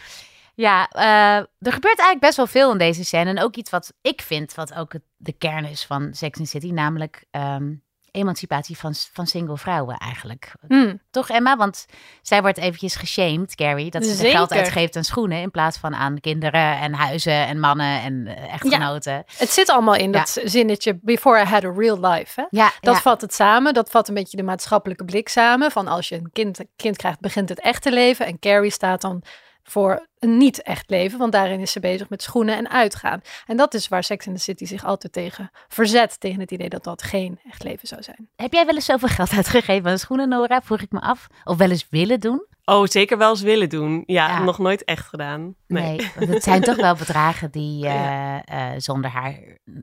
Ja, 0.54 0.88
eh, 0.90 1.36
er 1.36 1.72
gebeurt 1.72 1.98
eigenlijk 1.98 2.20
best 2.20 2.36
wel 2.36 2.46
veel 2.46 2.72
in 2.72 2.78
deze 2.78 3.04
scène. 3.04 3.30
En 3.30 3.40
ook 3.42 3.56
iets 3.56 3.70
wat 3.70 3.92
ik 4.02 4.22
vind, 4.22 4.54
wat 4.54 4.74
ook 4.74 4.92
de 5.16 5.32
kern 5.32 5.64
is 5.64 5.84
van 5.84 6.08
Sex 6.12 6.38
and 6.38 6.50
the 6.50 6.58
City. 6.58 6.72
Namelijk 6.72 7.24
ehm, 7.30 7.72
emancipatie 8.18 8.78
van, 8.78 8.94
van 9.12 9.26
single 9.26 9.56
vrouwen 9.56 9.96
eigenlijk. 9.96 10.52
Hmm. 10.68 11.00
Toch 11.10 11.28
Emma? 11.28 11.56
Want 11.56 11.86
zij 12.22 12.42
wordt 12.42 12.58
eventjes 12.58 12.94
geshamed, 12.96 13.54
Carrie. 13.54 13.90
Dat 13.90 14.04
ze 14.04 14.10
er 14.10 14.16
Zeker. 14.16 14.36
geld 14.36 14.52
uitgeeft 14.52 14.96
aan 14.96 15.04
schoenen. 15.04 15.40
In 15.40 15.50
plaats 15.50 15.78
van 15.78 15.94
aan 15.94 16.20
kinderen 16.20 16.78
en 16.78 16.92
huizen 16.92 17.46
en 17.46 17.60
mannen 17.60 18.02
en 18.02 18.26
eh, 18.26 18.52
echtgenoten. 18.52 19.24
Het 19.36 19.50
zit 19.50 19.70
allemaal 19.70 19.94
in 19.94 20.12
dat 20.12 20.40
zinnetje 20.44 20.98
before 21.02 21.40
I 21.40 21.44
had 21.44 21.64
a 21.64 21.72
real 21.76 22.00
life. 22.00 22.40
Hè? 22.40 22.46
Ja, 22.50 22.72
Dat 22.80 22.94
ja. 22.94 23.00
vat 23.00 23.20
het 23.20 23.34
samen. 23.34 23.74
Dat 23.74 23.90
vat 23.90 24.08
een 24.08 24.14
beetje 24.14 24.36
de 24.36 24.42
maatschappelijke 24.42 25.04
blik 25.04 25.28
samen. 25.28 25.70
Van 25.70 25.88
als 25.88 26.08
je 26.08 26.14
een 26.14 26.30
kind, 26.32 26.60
kind 26.76 26.96
krijgt, 26.96 27.20
begint 27.20 27.48
het 27.48 27.60
echte 27.60 27.92
leven. 27.92 28.26
En 28.26 28.38
Carrie 28.38 28.70
staat 28.70 29.00
dan 29.00 29.22
voor 29.70 30.06
een 30.18 30.36
niet 30.36 30.62
echt 30.62 30.90
leven. 30.90 31.18
Want 31.18 31.32
daarin 31.32 31.60
is 31.60 31.72
ze 31.72 31.80
bezig 31.80 32.08
met 32.08 32.22
schoenen 32.22 32.56
en 32.56 32.70
uitgaan. 32.70 33.20
En 33.46 33.56
dat 33.56 33.74
is 33.74 33.88
waar 33.88 34.04
Sex 34.04 34.26
in 34.26 34.34
the 34.34 34.40
City 34.40 34.64
zich 34.64 34.84
altijd 34.84 35.12
tegen 35.12 35.50
verzet. 35.68 36.20
Tegen 36.20 36.40
het 36.40 36.50
idee 36.50 36.68
dat 36.68 36.84
dat 36.84 37.02
geen 37.02 37.40
echt 37.50 37.62
leven 37.62 37.88
zou 37.88 38.02
zijn. 38.02 38.28
Heb 38.36 38.52
jij 38.52 38.66
wel 38.66 38.74
eens 38.74 38.84
zoveel 38.84 39.08
geld 39.08 39.32
uitgegeven 39.32 39.90
aan 39.90 39.98
schoenen, 39.98 40.28
Nora? 40.28 40.60
Vroeg 40.62 40.80
ik 40.80 40.92
me 40.92 41.00
af. 41.00 41.26
Of 41.44 41.56
wel 41.56 41.70
eens 41.70 41.86
willen 41.90 42.20
doen? 42.20 42.46
Oh, 42.64 42.86
zeker 42.86 43.18
wel 43.18 43.30
eens 43.30 43.40
willen 43.42 43.68
doen. 43.68 44.02
Ja, 44.06 44.26
Ja. 44.28 44.42
nog 44.42 44.58
nooit 44.58 44.84
echt 44.84 45.06
gedaan. 45.06 45.54
Nee. 45.66 45.96
Nee, 45.96 46.10
want 46.18 46.30
het 46.30 46.42
zijn 46.42 46.60
toch 46.62 46.76
wel 46.76 46.94
bedragen 46.94 47.50
die 47.50 47.86
eh, 47.88 48.36
eh, 48.44 48.74
zonder 48.76 49.10
haar 49.10 49.32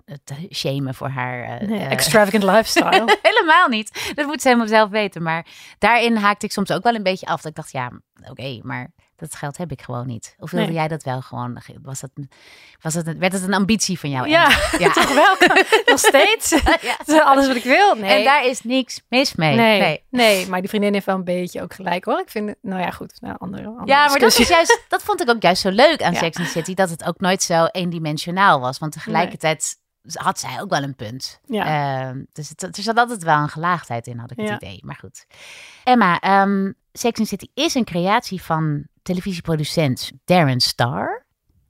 eh, 0.05 0.15
te 0.23 0.33
shamen 0.53 0.93
voor 0.95 1.07
haar. 1.09 1.65
Nee, 1.67 1.79
extravagant 1.87 2.43
lifestyle. 2.53 3.17
helemaal 3.21 3.67
niet. 3.67 4.11
Dat 4.15 4.25
moet 4.25 4.41
ze 4.41 4.47
helemaal 4.47 4.67
zelf 4.69 4.89
weten. 4.89 5.23
Maar 5.23 5.45
daarin 5.77 6.15
haakte 6.15 6.45
ik 6.45 6.51
soms 6.51 6.71
ook 6.71 6.83
wel 6.83 6.95
een 6.95 7.03
beetje 7.03 7.25
af. 7.25 7.41
Dat 7.41 7.49
ik 7.51 7.55
dacht, 7.55 7.71
ja, 7.71 7.91
oké, 8.29 8.59
maar 8.61 8.91
Dat 9.17 9.35
geld 9.35 9.57
heb 9.57 9.71
ik 9.71 9.81
gewoon 9.81 10.07
niet. 10.07 10.35
Of 10.39 10.51
wilde 10.51 10.65
Nee. 10.65 10.75
jij 10.75 10.87
dat 10.87 11.03
wel 11.03 11.21
gewoon? 11.21 11.61
Was 11.81 11.99
dat, 11.99 12.09
was 12.81 12.93
dat, 12.93 13.03
werd 13.05 13.33
het 13.33 13.43
een 13.43 13.53
ambitie 13.53 13.99
van 13.99 14.09
jou? 14.09 14.27
Ja, 14.29 14.71
Emma? 14.71 14.93
toch 15.03 15.13
wel. 15.13 15.35
Nog 15.85 15.99
steeds. 15.99 16.49
Ja. 16.49 16.95
Dat 16.97 17.07
is 17.07 17.21
alles 17.21 17.47
wat 17.47 17.55
ik 17.55 17.63
wil. 17.63 17.95
Nee. 17.95 18.17
En 18.17 18.23
daar 18.23 18.45
is 18.45 18.61
niks 18.61 19.01
mis 19.09 19.35
mee. 19.35 19.55
nee, 19.55 19.79
nee. 19.79 20.03
nee. 20.09 20.47
maar 20.49 20.59
die 20.59 20.69
vriendin 20.69 20.93
heeft 20.93 21.05
wel 21.05 21.15
een 21.15 21.23
beetje 21.23 21.61
ook 21.61 21.73
gelijk 21.73 22.05
hoor. 22.05 22.19
Ik 22.19 22.29
vind 22.29 22.49
het, 22.49 22.57
nou 22.61 22.81
ja, 22.81 22.91
goed. 22.91 23.21
Nou, 23.21 23.35
andere, 23.39 23.65
andere 23.67 23.85
Ja, 23.87 24.07
maar 24.07 24.19
dat, 24.19 24.39
is 24.39 24.47
juist, 24.47 24.83
dat 24.87 25.03
vond 25.03 25.21
ik 25.21 25.29
ook 25.29 25.41
juist 25.41 25.61
zo 25.61 25.69
leuk 25.69 26.01
aan 26.03 26.13
Ja. 26.13 26.19
Sex 26.19 26.37
and 26.37 26.47
City. 26.47 26.73
Dat 26.73 26.89
het 26.89 27.03
ook 27.05 27.19
nooit 27.19 27.43
zo 27.43 27.65
eendimensionaal 27.65 28.59
was. 28.59 28.77
Want 28.77 28.91
tegelijkertijd 28.91 29.75
had 30.13 30.39
zij 30.39 30.61
ook 30.61 30.69
wel 30.69 30.83
een 30.83 30.95
punt. 30.95 31.39
Ja. 31.45 31.65
Ehm, 32.07 32.23
dus 32.33 32.49
het, 32.49 32.63
er 32.77 32.83
zat 32.83 32.97
altijd 32.97 33.23
wel 33.23 33.37
een 33.37 33.49
gelaagdheid 33.49 34.07
in, 34.07 34.17
had 34.17 34.31
ik 34.31 34.37
het 34.37 34.47
Ja. 34.47 34.55
idee. 34.55 34.79
Maar 34.83 34.95
goed. 34.99 35.25
Emma, 35.83 36.19
ehm, 36.19 36.71
Sex 36.93 37.19
and 37.19 37.27
City 37.27 37.47
is 37.53 37.73
een 37.73 37.83
creatie 37.85 38.41
van 38.41 38.83
televisieproducent 39.05 40.11
Darren 40.25 40.59
Star 40.59 41.25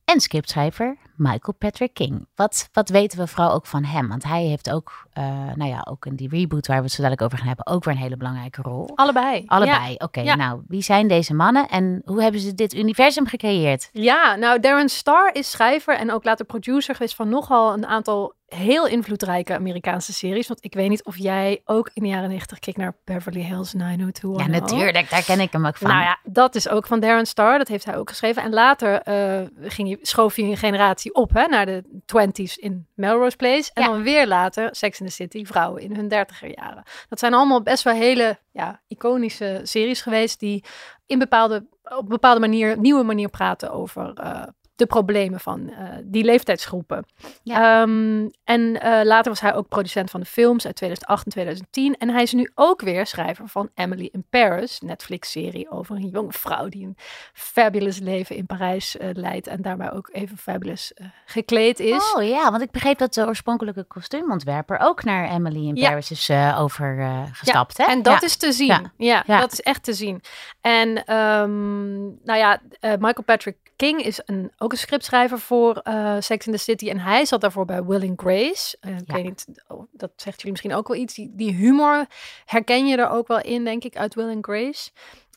en 0.05 0.19
scriptschrijver 0.19 0.97
Michael 1.15 1.53
Patrick 1.57 1.93
King. 1.93 2.27
Wat, 2.35 2.69
wat 2.73 2.89
weten 2.89 3.19
we 3.19 3.27
vooral 3.27 3.51
ook 3.51 3.65
van 3.65 3.83
hem? 3.83 4.07
Want 4.07 4.23
hij 4.23 4.43
heeft 4.43 4.71
ook, 4.71 5.07
eh, 5.13 5.23
nou 5.55 5.69
ja, 5.69 5.85
ook 5.89 6.05
in 6.05 6.15
die 6.15 6.29
reboot 6.29 6.67
waar 6.67 6.77
we 6.77 6.83
het 6.83 6.91
zo 6.91 6.97
dadelijk 7.01 7.21
over 7.21 7.37
gaan 7.37 7.47
hebben, 7.47 7.67
ook 7.67 7.83
weer 7.83 7.93
een 7.93 7.99
hele 7.99 8.17
belangrijke 8.17 8.61
rol. 8.61 8.91
Allebei. 8.95 9.43
Allebei. 9.45 9.89
Ja. 9.89 10.05
Oké, 10.05 10.21
Ja. 10.21 10.35
nou, 10.35 10.61
wie 10.67 10.81
zijn 10.81 11.07
deze 11.07 11.33
mannen 11.33 11.67
en 11.67 12.01
hoe 12.05 12.21
hebben 12.21 12.41
ze 12.41 12.53
dit 12.53 12.73
universum 12.73 13.27
gecreëerd? 13.27 13.89
Ja, 13.91 14.35
nou 14.35 14.59
Darren 14.59 14.89
Star 14.89 15.33
is 15.33 15.51
schrijver 15.51 15.97
en 15.97 16.11
ook 16.11 16.23
later 16.23 16.45
producer 16.45 16.95
geweest 16.95 17.15
van 17.15 17.29
nogal 17.29 17.73
een 17.73 17.85
aantal 17.85 18.33
heel 18.47 18.87
invloedrijke 18.87 19.53
Amerikaanse 19.53 20.13
series. 20.13 20.47
Want 20.47 20.63
ik 20.63 20.73
weet 20.73 20.89
niet 20.89 21.03
of 21.03 21.17
jij 21.17 21.61
ook 21.65 21.89
in 21.93 22.03
de 22.03 22.09
jaren 22.09 22.29
90 22.29 22.59
keek 22.59 22.77
naar 22.77 22.95
Beverly 23.03 23.41
Hills 23.41 23.73
90210. 23.73 24.53
Ja, 24.53 24.59
natuurlijk, 24.59 25.09
daar 25.09 25.23
ken 25.23 25.39
ik 25.39 25.51
hem 25.51 25.65
ook 25.65 25.77
van. 25.77 25.89
Nou 25.89 26.01
ja, 26.01 26.19
dat 26.23 26.55
is 26.55 26.69
ook 26.69 26.87
van 26.87 26.99
Darren 26.99 27.25
Star. 27.25 27.57
Dat 27.57 27.67
heeft 27.67 27.85
hij 27.85 27.97
ook 27.97 28.09
geschreven. 28.09 28.43
En 28.43 28.53
later 28.53 29.01
eh, 29.01 29.41
ging 29.61 29.99
schoof 30.01 30.35
hij 30.35 30.45
een 30.45 30.57
generatie 30.57 31.13
op 31.13 31.33
hè, 31.33 31.45
naar 31.45 31.65
de 31.65 31.83
20s 31.89 32.53
in 32.59 32.87
Melrose 32.93 33.35
Place. 33.35 33.71
En 33.73 33.83
Ja. 33.83 33.89
dan 33.89 34.03
weer 34.03 34.27
later 34.27 34.69
Sex 34.75 34.99
in 34.99 35.05
the 35.05 35.11
City, 35.11 35.45
vrouwen 35.45 35.81
in 35.81 35.95
hun 35.95 36.07
dertiger 36.07 36.59
jaren. 36.59 36.83
Dat 37.09 37.19
zijn 37.19 37.33
allemaal 37.33 37.61
best 37.61 37.83
wel 37.83 37.93
hele 37.93 38.39
ja, 38.51 38.81
iconische 38.87 39.59
series 39.63 40.01
geweest 40.01 40.39
die 40.39 40.63
in 41.05 41.19
bepaalde, 41.19 41.65
op 41.83 42.01
een 42.01 42.07
bepaalde 42.07 42.39
manier, 42.39 42.79
nieuwe 42.79 43.03
manier 43.03 43.29
praten 43.29 43.71
over 43.71 44.13
eh, 44.13 44.43
de 44.75 44.85
problemen 44.85 45.39
van 45.39 45.69
eh, 45.69 45.87
die 46.03 46.23
leeftijdsgroepen. 46.23 47.05
Ja. 47.43 47.81
Ehm, 47.81 48.27
en 48.43 48.81
eh, 48.81 49.03
later 49.05 49.31
was 49.31 49.41
hij 49.41 49.53
ook 49.55 49.67
producent 49.67 50.09
van 50.09 50.19
de 50.19 50.25
films 50.25 50.65
uit 50.65 50.75
2008 50.75 51.25
en 51.25 51.31
2010. 51.31 51.95
En 51.97 52.09
hij 52.09 52.21
is 52.23 52.33
nu 52.33 52.51
ook 52.55 52.81
weer 52.81 53.05
schrijver 53.05 53.47
van 53.47 53.69
Emily 53.75 54.09
in 54.11 54.25
Paris, 54.29 54.79
Netflix-serie 54.81 55.71
over 55.71 55.95
een 55.95 56.07
jonge 56.09 56.31
vrouw 56.33 56.67
die 56.69 56.85
een 56.85 56.97
fabulous 57.33 57.99
leven 57.99 58.35
in 58.35 58.45
Parijs 58.45 58.97
eh, 58.97 59.09
leidt 59.13 59.47
en 59.47 59.61
daarbij 59.61 59.91
ook 59.91 60.09
even 60.11 60.37
fabulous 60.37 60.93
gekleed 61.25 61.79
is. 61.79 62.13
Oh 62.15 62.23
ja, 62.27 62.51
want 62.51 62.61
ik 62.63 62.71
begreep 62.71 62.97
dat 62.97 63.13
de 63.13 63.25
oorspronkelijke 63.25 63.83
kostuumontwerper 63.83 64.77
ook 64.81 65.03
naar 65.03 65.29
Emily 65.29 65.67
in 65.67 65.75
Ja. 65.75 65.87
Paris 65.89 66.11
is 66.11 66.29
overgestapt. 66.57 67.77
hè? 67.77 67.83
En 67.83 68.01
dat 68.01 68.19
Ja. 68.21 68.27
is 68.27 68.35
te 68.35 68.51
zien. 68.51 68.67
Ja. 68.67 68.81
Ja, 68.97 69.23
Ja. 69.27 69.39
dat 69.39 69.51
is 69.51 69.61
echt 69.61 69.83
te 69.83 69.93
zien. 69.93 70.21
En 70.61 71.05
ehm, 71.05 72.03
nou 72.03 72.37
ja, 72.39 72.59
Michael 72.81 73.23
Patrick 73.25 73.57
King 73.75 74.01
is 74.01 74.21
een, 74.25 74.51
ook 74.57 74.71
een 74.71 74.77
scriptschrijver 74.77 75.39
voor 75.39 75.77
eh, 75.77 76.15
Sex 76.19 76.45
in 76.45 76.51
the 76.51 76.57
City. 76.57 76.89
En 76.89 76.99
hij 76.99 77.25
zat 77.25 77.41
daarvoor 77.41 77.65
bij 77.65 77.83
Will 77.83 78.09
and 78.09 78.19
Grace. 78.21 78.77
Eh, 78.79 78.97
ik 78.97 79.11
weet 79.11 79.23
niet, 79.23 79.45
oh, 79.67 79.83
dat 79.91 80.11
zegt 80.15 80.35
jullie 80.35 80.51
misschien 80.51 80.73
ook 80.73 80.87
wel 80.87 80.97
iets. 80.97 81.13
Die, 81.13 81.31
die 81.33 81.53
humor 81.53 82.05
herken 82.45 82.87
je 82.87 82.97
er 82.97 83.09
ook 83.09 83.27
wel 83.27 83.41
in, 83.41 83.63
denk 83.63 83.83
ik, 83.83 83.97
uit 83.97 84.15
Will 84.15 84.29
and 84.29 84.45
Grace. 84.45 84.89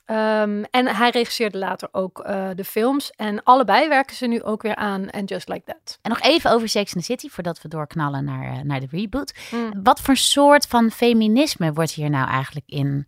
Ehm, 0.04 0.62
en 0.70 0.86
hij 0.86 1.10
regisseerde 1.10 1.58
later 1.58 1.88
ook 1.92 2.20
eh, 2.20 2.48
de 2.54 2.64
films. 2.64 3.10
En 3.10 3.42
allebei 3.42 3.88
werken 3.88 4.16
ze 4.16 4.26
nu 4.26 4.42
ook 4.42 4.62
weer 4.62 4.74
aan 4.74 5.10
And 5.10 5.28
Just 5.28 5.48
Like 5.48 5.64
That. 5.64 5.98
En 6.02 6.10
nog 6.10 6.20
even 6.20 6.50
over 6.50 6.68
Sex 6.68 6.94
and 6.94 7.04
the 7.04 7.12
City, 7.12 7.28
voordat 7.28 7.62
we 7.62 7.68
doorknallen 7.68 8.24
naar, 8.24 8.66
naar 8.66 8.80
de 8.80 8.88
reboot. 8.90 9.34
Mm. 9.50 9.82
Wat 9.82 10.00
voor 10.00 10.16
soort 10.16 10.66
van 10.66 10.90
feminisme 10.90 11.72
wordt 11.72 11.90
hier 11.90 12.10
nou 12.10 12.28
eigenlijk 12.28 12.66
in 12.68 13.06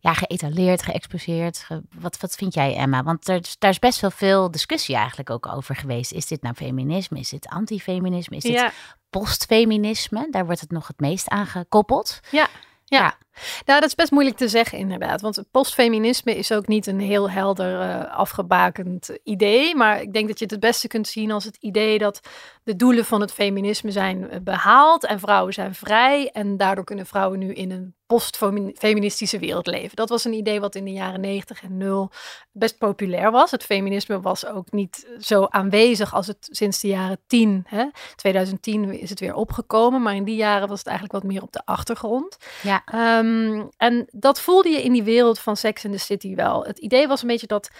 ja, 0.00 0.12
geëtaleerd, 0.14 0.82
geëxposeerd? 0.82 1.58
Ge- 1.58 1.82
wat, 1.94 2.18
wat 2.20 2.34
vind 2.34 2.54
jij, 2.54 2.74
Emma? 2.76 3.02
Want 3.02 3.28
er, 3.28 3.40
daar 3.58 3.70
is 3.70 3.78
best 3.78 4.00
wel 4.00 4.10
veel 4.10 4.50
discussie 4.50 4.96
eigenlijk 4.96 5.30
ook 5.30 5.46
over 5.46 5.76
geweest. 5.76 6.12
Is 6.12 6.26
dit 6.26 6.42
nou 6.42 6.54
feminisme? 6.54 7.18
Is 7.18 7.28
dit 7.28 7.46
antifeminisme? 7.46 8.36
Is 8.36 8.42
dit 8.42 8.52
Ja. 8.52 8.72
postfeminisme? 9.10 10.28
Daar 10.30 10.46
wordt 10.46 10.60
het 10.60 10.70
nog 10.70 10.86
het 10.86 11.00
meest 11.00 11.28
aan 11.28 11.46
gekoppeld. 11.46 12.20
Ja. 12.30 12.48
Ja. 12.84 12.98
Ja. 12.98 13.16
Nou 13.64 13.80
dat 13.80 13.88
is 13.88 13.94
best 13.94 14.10
moeilijk 14.10 14.36
te 14.36 14.48
zeggen 14.48 14.78
inderdaad. 14.78 15.20
Want 15.20 15.42
postfeminisme 15.50 16.36
is 16.36 16.52
ook 16.52 16.66
niet 16.66 16.86
een 16.86 17.00
heel 17.00 17.30
helder 17.30 17.80
eh, 17.80 18.16
afgebakend 18.16 19.10
idee. 19.24 19.76
Maar 19.76 20.02
ik 20.02 20.12
denk 20.12 20.28
dat 20.28 20.38
je 20.38 20.44
het 20.44 20.52
het 20.52 20.60
beste 20.60 20.88
kunt 20.88 21.08
zien 21.08 21.30
als 21.30 21.44
het 21.44 21.56
idee 21.60 21.98
dat 21.98 22.20
de 22.62 22.76
doelen 22.76 23.04
van 23.04 23.20
het 23.20 23.32
feminisme 23.32 23.90
zijn 23.90 24.30
eh, 24.30 24.40
behaald. 24.40 25.04
En 25.04 25.20
vrouwen 25.20 25.52
zijn 25.52 25.74
vrij. 25.74 26.30
En 26.32 26.56
daardoor 26.56 26.84
kunnen 26.84 27.06
vrouwen 27.06 27.38
nu 27.38 27.52
in 27.52 27.70
een 27.70 27.96
postfeministische 28.06 29.38
wereld 29.38 29.66
leven. 29.66 29.96
Dat 29.96 30.08
was 30.08 30.24
een 30.24 30.32
idee 30.32 30.60
wat 30.60 30.74
in 30.74 30.84
de 30.84 30.92
jaren 30.92 31.20
90 31.20 31.62
en 31.62 31.76
0 31.76 32.10
best 32.52 32.78
populair 32.78 33.30
was. 33.30 33.50
Het 33.50 33.64
feminisme 33.64 34.20
was 34.20 34.46
ook 34.46 34.72
niet 34.72 35.06
zo 35.18 35.44
aanwezig 35.44 36.14
als 36.14 36.26
het 36.26 36.48
sinds 36.50 36.80
de 36.80 36.88
jaren 36.88 37.20
10. 37.26 37.64
Hè? 37.66 37.84
2010 38.16 39.00
is 39.00 39.10
het 39.10 39.20
weer 39.20 39.34
opgekomen. 39.34 40.02
Maar 40.02 40.14
in 40.14 40.24
die 40.24 40.36
jaren 40.36 40.68
was 40.68 40.78
het 40.78 40.86
eigenlijk 40.86 41.22
wat 41.22 41.32
meer 41.32 41.42
op 41.42 41.52
de 41.52 41.62
achtergrond. 41.64 42.36
Ja. 42.62 42.82
Ehm, 43.28 43.66
en 43.76 44.06
dat 44.10 44.40
voelde 44.40 44.68
je 44.68 44.82
in 44.82 44.92
die 44.92 45.02
wereld 45.02 45.38
van 45.38 45.56
Sex 45.56 45.84
in 45.84 45.92
the 45.92 45.98
City 45.98 46.34
wel. 46.34 46.64
Het 46.64 46.78
idee 46.78 47.08
was 47.08 47.22
een 47.22 47.28
beetje 47.28 47.46
dat 47.46 47.70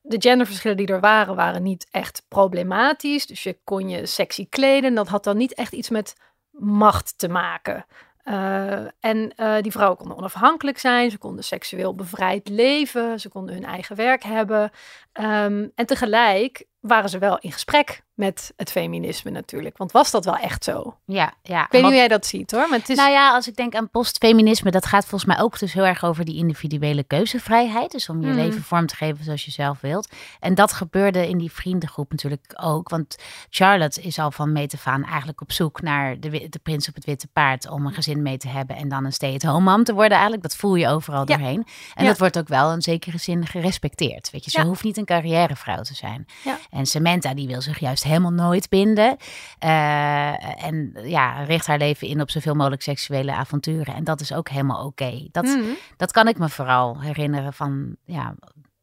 de 0.00 0.16
genderverschillen 0.18 0.76
die 0.76 0.86
er 0.86 1.00
waren, 1.00 1.36
waren 1.36 1.62
niet 1.62 1.86
echt 1.90 2.24
problematisch. 2.28 3.26
Dus 3.26 3.42
je 3.42 3.58
kon 3.64 3.88
je 3.88 4.06
sexy 4.06 4.48
kleden. 4.48 4.94
Dat 4.94 5.08
had 5.08 5.24
dan 5.24 5.36
niet 5.36 5.54
echt 5.54 5.72
iets 5.72 5.90
met 5.90 6.14
macht 6.50 7.18
te 7.18 7.28
maken. 7.28 7.86
Eh, 8.22 8.84
en 9.00 9.32
eh, 9.36 9.56
die 9.60 9.72
vrouwen 9.72 9.98
konden 9.98 10.16
onafhankelijk 10.16 10.78
zijn. 10.78 11.10
Ze 11.10 11.18
konden 11.18 11.44
seksueel 11.44 11.94
bevrijd 11.94 12.48
leven. 12.48 13.20
Ze 13.20 13.28
konden 13.28 13.54
hun 13.54 13.64
eigen 13.64 13.96
werk 13.96 14.22
hebben. 14.22 14.70
Ehm, 15.12 15.68
en 15.74 15.86
tegelijk 15.86 16.66
waren 16.80 17.08
ze 17.08 17.18
wel 17.18 17.38
in 17.38 17.52
gesprek 17.52 18.04
met 18.16 18.52
het 18.56 18.70
feminisme 18.70 19.30
natuurlijk. 19.30 19.76
Want 19.76 19.92
was 19.92 20.10
dat 20.10 20.24
wel 20.24 20.36
echt 20.36 20.64
zo? 20.64 20.96
Ja, 21.04 21.32
ja. 21.42 21.64
Ik 21.64 21.72
weet 21.72 21.72
niet 21.72 21.80
Want- 21.80 21.84
hoe 21.84 21.94
jij 21.94 22.08
dat 22.08 22.26
ziet 22.26 22.50
hoor. 22.50 22.68
Maar 22.68 22.78
het 22.78 22.88
is... 22.88 22.96
Nou 22.96 23.10
ja, 23.10 23.34
als 23.34 23.48
ik 23.48 23.56
denk 23.56 23.74
aan 23.74 23.88
postfeminisme, 23.90 24.70
dat 24.70 24.86
gaat 24.86 25.06
volgens 25.06 25.24
mij 25.34 25.40
ook 25.44 25.58
dus 25.58 25.72
heel 25.72 25.86
erg 25.86 26.04
over 26.04 26.24
die 26.24 26.36
individuele 26.36 27.02
keuzevrijheid. 27.04 27.90
Dus 27.90 28.08
om 28.08 28.20
je 28.20 28.26
Mhm. 28.26 28.36
leven 28.36 28.62
vorm 28.62 28.86
te 28.86 28.96
geven 28.96 29.24
zoals 29.24 29.44
je 29.44 29.50
zelf 29.50 29.80
wilt. 29.80 30.08
En 30.40 30.54
dat 30.54 30.72
gebeurde 30.72 31.28
in 31.28 31.38
die 31.38 31.52
vriendengroep 31.52 32.10
natuurlijk 32.10 32.52
ook. 32.62 32.88
Want 32.88 33.16
Charlotte 33.50 34.02
is 34.02 34.18
al 34.18 34.30
van 34.30 34.52
meet 34.52 34.74
af 34.74 34.86
aan 34.86 35.04
eigenlijk 35.04 35.40
op 35.40 35.52
zoek 35.52 35.82
naar 35.82 36.20
de, 36.20 36.46
de 36.50 36.58
prins 36.62 36.88
op 36.88 36.94
het 36.94 37.04
witte 37.04 37.26
paard. 37.32 37.68
Om 37.70 37.86
een 37.86 37.94
gezin 37.94 38.22
mee 38.22 38.36
te 38.36 38.48
hebben 38.48 38.76
en 38.76 38.88
dan 38.88 39.04
een 39.04 39.12
stay-at-home 39.12 39.70
mom 39.70 39.84
te 39.84 39.92
worden 39.92 40.12
eigenlijk. 40.12 40.42
Dat 40.42 40.56
voel 40.56 40.74
je 40.74 40.88
overal 40.88 41.20
Ja. 41.28 41.36
doorheen. 41.36 41.66
En 41.94 42.02
Ja. 42.04 42.08
dat 42.10 42.18
wordt 42.18 42.38
ook 42.38 42.48
wel 42.48 42.72
in 42.72 42.82
zekere 42.82 43.18
zin 43.18 43.46
gerespecteerd. 43.46 44.30
Weet 44.30 44.44
je, 44.44 44.50
ze 44.50 44.58
Ja. 44.60 44.64
hoeft 44.66 44.84
niet 44.84 44.96
een 44.96 45.04
carrièrevrouw 45.04 45.82
te 45.82 45.94
zijn. 45.94 46.26
En 46.70 46.86
Samantha 46.86 47.34
die 47.34 47.46
wil 47.46 47.60
zich 47.60 47.78
juist 47.78 48.04
helemaal 48.06 48.30
nooit 48.32 48.68
binden. 48.68 49.16
Eh, 49.58 50.64
en 50.64 50.92
ja, 51.02 51.42
richt 51.42 51.66
haar 51.66 51.78
leven 51.78 52.08
in 52.08 52.20
op 52.20 52.30
zoveel 52.30 52.54
mogelijk 52.54 52.82
seksuele 52.82 53.32
avonturen. 53.34 53.94
En 53.94 54.04
dat 54.04 54.20
is 54.20 54.32
ook 54.32 54.48
helemaal 54.48 54.84
oké. 54.86 55.28
Dat, 55.32 55.44
Mhm. 55.44 55.62
dat 55.96 56.12
kan 56.12 56.28
ik 56.28 56.38
me 56.38 56.48
vooral 56.48 57.00
herinneren 57.00 57.52
van, 57.52 57.96
ja, 58.04 58.34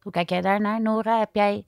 hoe 0.02 0.12
kijk 0.12 0.30
jij 0.30 0.42
daarnaar, 0.42 0.82
Nora? 0.82 1.20
Heb 1.20 1.30
jij, 1.34 1.66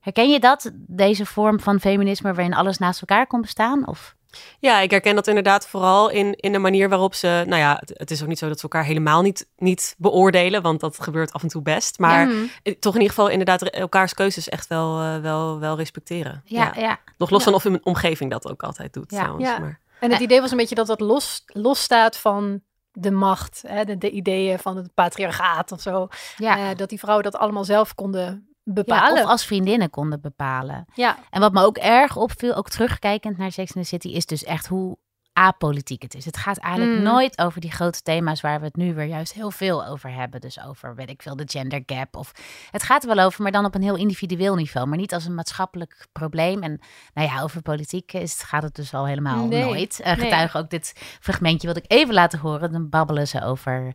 herken 0.00 0.30
je 0.30 0.40
dat, 0.40 0.70
deze 0.74 1.26
vorm 1.26 1.60
van 1.60 1.80
feminisme 1.80 2.34
waarin 2.34 2.54
alles 2.54 2.78
naast 2.78 3.00
elkaar 3.00 3.26
kon 3.26 3.40
bestaan? 3.40 3.86
Of? 3.86 4.16
Ja, 4.58 4.80
ik 4.80 4.90
herken 4.90 5.14
dat 5.14 5.26
inderdaad 5.26 5.66
vooral 5.66 6.08
in, 6.10 6.34
in 6.34 6.52
de 6.52 6.58
manier 6.58 6.88
waarop 6.88 7.14
ze... 7.14 7.44
Nou 7.46 7.60
ja, 7.60 7.76
het, 7.80 7.92
het 7.98 8.10
is 8.10 8.22
ook 8.22 8.28
niet 8.28 8.38
zo 8.38 8.48
dat 8.48 8.56
ze 8.56 8.62
elkaar 8.62 8.84
helemaal 8.84 9.22
niet, 9.22 9.46
niet 9.56 9.94
beoordelen, 9.98 10.62
want 10.62 10.80
dat 10.80 11.00
gebeurt 11.02 11.32
af 11.32 11.42
en 11.42 11.48
toe 11.48 11.62
best. 11.62 11.98
Maar 11.98 12.28
eh, 12.62 12.74
toch 12.78 12.94
in 12.94 13.00
ieder 13.00 13.14
geval 13.16 13.28
inderdaad 13.28 13.62
elkaars 13.62 14.14
keuzes 14.14 14.48
echt 14.48 14.66
wel, 14.66 15.00
eh, 15.00 15.20
wel, 15.20 15.58
wel 15.58 15.76
respecteren. 15.76 16.42
Ja, 16.44 16.72
ja. 16.76 16.98
Nog 17.18 17.30
los 17.30 17.44
van 17.44 17.54
of 17.54 17.62
hun 17.62 17.80
omgeving 17.84 18.30
dat 18.30 18.50
ook 18.50 18.62
altijd 18.62 18.92
doet 18.92 19.10
Ja. 19.10 19.18
trouwens. 19.18 19.48
Ja. 19.48 19.58
Maar, 19.58 19.80
En 20.00 20.10
het 20.10 20.20
idee 20.20 20.40
was 20.40 20.50
een 20.50 20.56
beetje 20.56 20.74
dat 20.74 20.86
dat 20.86 21.00
los, 21.00 21.42
los 21.46 21.82
staat 21.82 22.16
van 22.16 22.60
de 22.92 23.10
macht, 23.10 23.62
hè, 23.66 23.84
de, 23.84 23.98
de 23.98 24.10
ideeën 24.10 24.58
van 24.58 24.76
het 24.76 24.94
patriarchaat 24.94 25.72
of 25.72 25.80
zo. 25.80 26.08
Ja. 26.36 26.58
Eh, 26.58 26.76
dat 26.76 26.88
die 26.88 26.98
vrouwen 26.98 27.24
dat 27.24 27.36
allemaal 27.36 27.64
zelf 27.64 27.94
konden 27.94 28.47
Ja, 28.84 29.12
of 29.12 29.24
als 29.24 29.44
vriendinnen 29.44 29.90
konden 29.90 30.20
bepalen. 30.20 30.84
Ja, 30.94 31.18
En 31.30 31.40
wat 31.40 31.52
me 31.52 31.62
ook 31.64 31.76
erg 31.76 32.16
opviel, 32.16 32.54
ook 32.54 32.68
terugkijkend 32.68 33.38
naar 33.38 33.52
Sex 33.52 33.74
and 33.74 33.84
the 33.84 33.90
City, 33.90 34.08
is 34.08 34.26
dus 34.26 34.44
echt 34.44 34.66
hoe 34.66 34.98
apolitiek 35.32 36.02
het 36.02 36.14
is. 36.14 36.24
Het 36.24 36.36
gaat 36.36 36.58
eigenlijk 36.58 36.96
Mm. 36.96 37.02
nooit 37.04 37.38
over 37.38 37.60
die 37.60 37.70
grote 37.70 38.02
thema's 38.02 38.40
waar 38.40 38.58
we 38.60 38.66
het 38.66 38.76
nu 38.76 38.94
weer 38.94 39.04
juist 39.06 39.32
heel 39.32 39.50
veel 39.50 39.86
over 39.86 40.10
hebben. 40.12 40.40
Dus 40.40 40.64
over, 40.64 40.94
weet 40.94 41.10
ik 41.10 41.22
veel, 41.22 41.36
de 41.36 41.44
gender 41.46 41.82
gap. 41.86 42.16
Of 42.16 42.32
het 42.70 42.82
gaat 42.82 43.02
er 43.08 43.14
wel 43.14 43.24
over, 43.24 43.42
maar 43.42 43.52
dan 43.52 43.64
op 43.64 43.74
een 43.74 43.82
heel 43.82 43.96
individueel 43.96 44.54
niveau. 44.54 44.86
Maar 44.86 44.98
niet 44.98 45.14
als 45.14 45.24
een 45.24 45.34
maatschappelijk 45.34 46.06
probleem. 46.12 46.62
En 46.62 46.80
nou 47.14 47.28
ja, 47.28 47.42
over 47.42 47.62
politiek 47.62 48.12
is, 48.12 48.42
gaat 48.42 48.62
het 48.62 48.74
dus 48.74 48.94
al 48.94 49.06
helemaal 49.06 49.46
Nee, 49.46 49.64
nooit. 49.64 49.98
Uh, 50.00 50.06
nee. 50.06 50.14
getuige 50.16 50.58
ook 50.58 50.70
dit 50.70 50.92
fragmentje 51.20 51.66
wat 51.68 51.76
ik 51.76 51.84
even 51.86 52.14
laten 52.14 52.38
horen. 52.38 52.72
Dan 52.72 52.88
babbelen 52.88 53.28
ze 53.28 53.44
over 53.44 53.92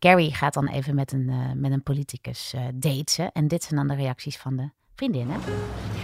Carrie 0.00 0.34
gaat 0.34 0.54
dan 0.54 0.68
even 0.68 0.94
met 0.94 1.12
een, 1.12 1.28
eh, 1.28 1.36
met 1.54 1.72
een 1.72 1.82
politicus 1.82 2.52
uh, 2.54 2.60
daten. 2.74 3.32
En 3.32 3.48
dit 3.48 3.62
zijn 3.62 3.86
dan 3.86 3.96
de 3.96 4.02
reacties 4.02 4.36
van 4.36 4.56
de 4.56 4.70
vriendinnen. 4.96 5.36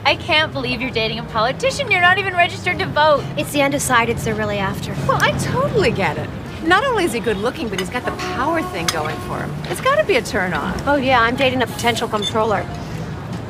I 0.07 0.17
can't 0.27 0.53
believe 0.53 0.79
you're 0.79 0.95
dating 0.95 1.21
a 1.21 1.25
politician. 1.25 1.91
You're 1.91 2.07
not 2.07 2.17
even 2.17 2.35
registered 2.35 2.79
to 2.79 2.85
vote. 2.95 3.25
It's 3.37 3.51
the 3.51 3.59
undecideds 3.59 4.23
they're 4.23 4.37
really 4.37 4.59
after. 4.59 4.93
Well, 5.07 5.23
I 5.23 5.33
totally 5.53 5.93
get 5.93 6.17
it. 6.17 6.29
Not 6.67 6.87
only 6.87 7.05
is 7.05 7.13
he 7.13 7.21
good 7.21 7.37
looking, 7.37 7.69
but 7.69 7.81
he's 7.81 7.91
got 7.91 8.05
the 8.05 8.17
power 8.35 8.63
thing 8.63 8.87
going 8.87 9.17
for 9.21 9.39
him. 9.39 9.51
It's 9.71 9.81
got 9.81 10.01
to 10.01 10.05
be 10.05 10.17
a 10.17 10.23
turn 10.23 10.53
on. 10.53 10.75
Oh, 10.87 10.97
yeah, 10.97 11.21
I'm 11.29 11.37
dating 11.37 11.63
a 11.63 11.67
potential 11.67 12.09
controller. 12.09 12.65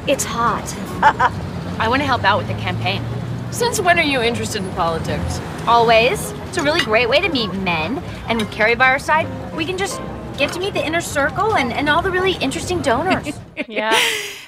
It's 0.07 0.25
hot. 0.25 0.75
I 1.81 1.89
want 1.89 2.03
to 2.03 2.07
help 2.07 2.25
out 2.25 2.39
with 2.39 2.49
the 2.49 2.63
campaign. 2.63 3.03
Since 3.51 3.81
when 3.81 3.99
are 3.99 4.09
you 4.09 4.23
interested 4.23 4.63
in 4.63 4.71
politics? 4.75 5.41
Always. 5.67 6.33
It's 6.49 6.57
a 6.57 6.63
really 6.63 6.83
great 6.85 7.09
way 7.09 7.21
to 7.21 7.29
meet 7.29 7.53
men. 7.55 7.99
And 8.29 8.39
with 8.39 8.51
Carrie 8.51 8.77
by 8.77 8.87
our 8.87 8.99
side, 8.99 9.27
we 9.57 9.65
can 9.65 9.77
just 9.79 10.01
get 10.39 10.53
to 10.53 10.59
meet 10.59 10.75
the 10.75 10.83
inner 10.85 11.01
circle 11.03 11.55
and, 11.55 11.73
and 11.73 11.89
all 11.89 12.03
the 12.03 12.11
really 12.11 12.37
interesting 12.39 12.81
donors. 12.83 13.29
Ja. 13.67 13.93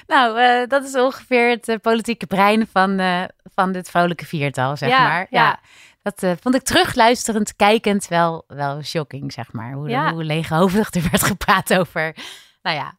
Nou, 0.07 0.39
eh, 0.39 0.67
dat 0.67 0.83
is 0.83 0.95
ongeveer 0.95 1.49
het 1.49 1.67
eh, 1.67 1.75
politieke 1.81 2.25
brein 2.27 2.67
van, 2.71 2.99
eh, 2.99 3.23
van 3.53 3.71
dit 3.71 3.89
vrolijke 3.89 4.25
viertal, 4.25 4.77
zeg 4.77 4.89
Ja, 4.89 5.03
maar. 5.07 5.27
ja. 5.29 5.59
Dat 6.01 6.23
eh, 6.23 6.31
vond 6.41 6.55
ik 6.55 6.61
terugluisterend, 6.63 7.55
kijkend 7.55 8.07
wel, 8.07 8.43
wel 8.47 8.83
shocking, 8.83 9.33
zeg 9.33 9.51
maar. 9.53 9.71
Hoe, 9.73 9.89
Ja. 9.89 10.13
hoe 10.13 10.23
leeghoofdig 10.23 10.93
er 10.93 11.07
werd 11.11 11.23
gepraat 11.23 11.73
over, 11.77 12.15
nou 12.61 12.75
ja, 12.77 12.93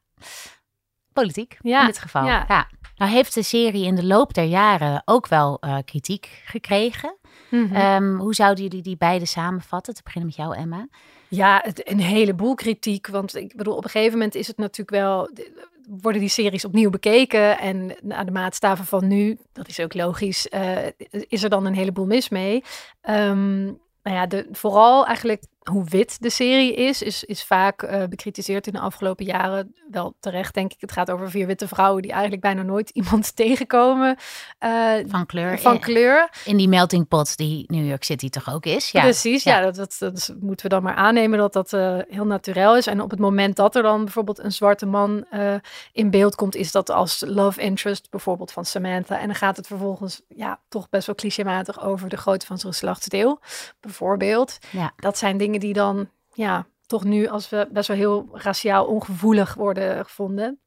politiek 1.12 1.56
Ja, 1.62 1.80
in 1.80 1.86
dit 1.86 1.98
geval. 1.98 2.24
ja. 2.24 2.44
Ja. 2.48 2.68
Nou 2.96 3.12
heeft 3.12 3.34
de 3.34 3.42
serie 3.42 3.84
in 3.84 3.94
de 3.94 4.04
loop 4.06 4.34
der 4.34 4.44
jaren 4.44 5.02
ook 5.04 5.28
wel 5.28 5.56
eh, 5.60 5.76
kritiek 5.84 6.42
gekregen. 6.44 7.16
Ehm, 7.50 8.14
hoe 8.16 8.34
zouden 8.34 8.64
jullie 8.64 8.82
die 8.82 8.96
beide 8.96 9.26
samenvatten? 9.26 9.94
Te 9.94 10.02
beginnen 10.04 10.28
met 10.28 10.38
jou, 10.38 10.56
Emma. 10.56 10.86
Ja, 11.30 11.64
een 11.74 12.00
heleboel 12.00 12.54
kritiek. 12.54 13.06
Want 13.06 13.36
ik 13.36 13.56
bedoel, 13.56 13.76
op 13.76 13.84
een 13.84 13.90
gegeven 13.90 14.12
moment 14.12 14.34
is 14.34 14.46
het 14.46 14.56
natuurlijk 14.56 14.90
wel. 14.90 15.30
Worden 16.00 16.20
die 16.20 16.30
series 16.30 16.64
opnieuw 16.64 16.90
bekeken. 16.90 17.58
En 17.58 17.96
naar 18.02 18.24
de 18.24 18.30
maatstaven 18.30 18.84
van 18.84 19.06
nu, 19.06 19.38
dat 19.52 19.68
is 19.68 19.80
ook 19.80 19.94
logisch, 19.94 20.48
eh, 20.48 20.86
is 21.28 21.42
er 21.42 21.50
dan 21.50 21.66
een 21.66 21.74
heleboel 21.74 22.06
mis 22.06 22.28
mee. 22.28 22.64
Ehm, 23.00 23.64
nou 24.02 24.16
ja, 24.16 24.26
de, 24.26 24.48
vooral 24.52 25.06
eigenlijk 25.06 25.42
hoe 25.70 25.84
wit 25.84 26.16
de 26.22 26.30
serie 26.30 26.74
is, 26.74 27.02
is, 27.02 27.24
is 27.24 27.44
vaak 27.44 27.82
eh, 27.82 28.04
bekritiseerd 28.04 28.66
in 28.66 28.72
de 28.72 28.78
afgelopen 28.80 29.24
jaren. 29.24 29.74
Wel 29.90 30.14
terecht, 30.20 30.54
denk 30.54 30.72
ik. 30.72 30.80
Het 30.80 30.92
gaat 30.92 31.10
over 31.10 31.30
vier 31.30 31.46
witte 31.46 31.68
vrouwen 31.68 32.02
die 32.02 32.10
eigenlijk 32.10 32.42
bijna 32.42 32.62
nooit 32.62 32.90
iemand 33.00 33.36
tegenkomen. 33.36 34.16
eh, 34.58 34.70
Van 35.06 35.26
kleur. 35.26 35.58
van 35.58 35.74
in, 35.74 35.80
kleur. 35.80 36.28
in 36.44 36.56
die 36.56 36.68
melting 36.68 37.08
pot 37.08 37.36
die 37.36 37.64
New 37.66 37.86
York 37.88 38.04
City 38.04 38.28
toch 38.28 38.52
ook 38.52 38.66
is. 38.66 38.90
Ja. 38.90 39.00
Precies, 39.00 39.42
ja, 39.42 39.70
dat, 39.70 39.96
dat, 39.98 40.34
moeten 40.40 40.66
we 40.66 40.74
dan 40.74 40.82
maar 40.82 40.94
aannemen 40.94 41.38
dat 41.38 41.52
dat 41.52 41.72
eh, 41.72 41.98
heel 42.08 42.24
natuurlijk 42.24 42.48
is. 42.76 42.86
En 42.86 43.00
op 43.00 43.10
het 43.10 43.18
moment 43.18 43.56
dat 43.56 43.76
er 43.76 43.82
dan 43.82 44.04
bijvoorbeeld 44.04 44.38
een 44.38 44.52
zwarte 44.52 44.86
man 44.86 45.24
eh, 45.30 45.54
in 45.92 46.10
beeld 46.10 46.34
komt, 46.34 46.54
is 46.54 46.72
dat 46.72 46.90
als 46.90 47.22
love 47.26 47.60
interest 47.60 48.10
bijvoorbeeld 48.10 48.52
van 48.52 48.64
Samantha. 48.64 49.18
En 49.20 49.26
dan 49.26 49.34
gaat 49.34 49.56
het 49.56 49.66
vervolgens 49.66 50.20
ja, 50.28 50.58
toch 50.68 50.88
best 50.88 51.06
wel 51.06 51.14
clichématig 51.14 51.82
over 51.82 52.08
de 52.08 52.16
grootte 52.16 52.46
van 52.46 52.58
zijn 52.58 52.72
geslachtsdeel, 52.72 53.40
bijvoorbeeld. 53.80 54.58
Ja. 54.70 54.92
Dat 54.96 55.18
zijn 55.18 55.36
dingen 55.36 55.59
die 55.60 55.72
dan, 55.72 56.08
ja, 56.32 56.66
toch 56.86 57.04
nu 57.04 57.26
als 57.26 57.48
we 57.48 57.68
best 57.72 57.88
wel 57.88 57.96
heel 57.96 58.28
raciaal 58.32 58.86
ongevoelig 58.86 59.54
worden 59.54 60.04
gevonden. 60.04 60.60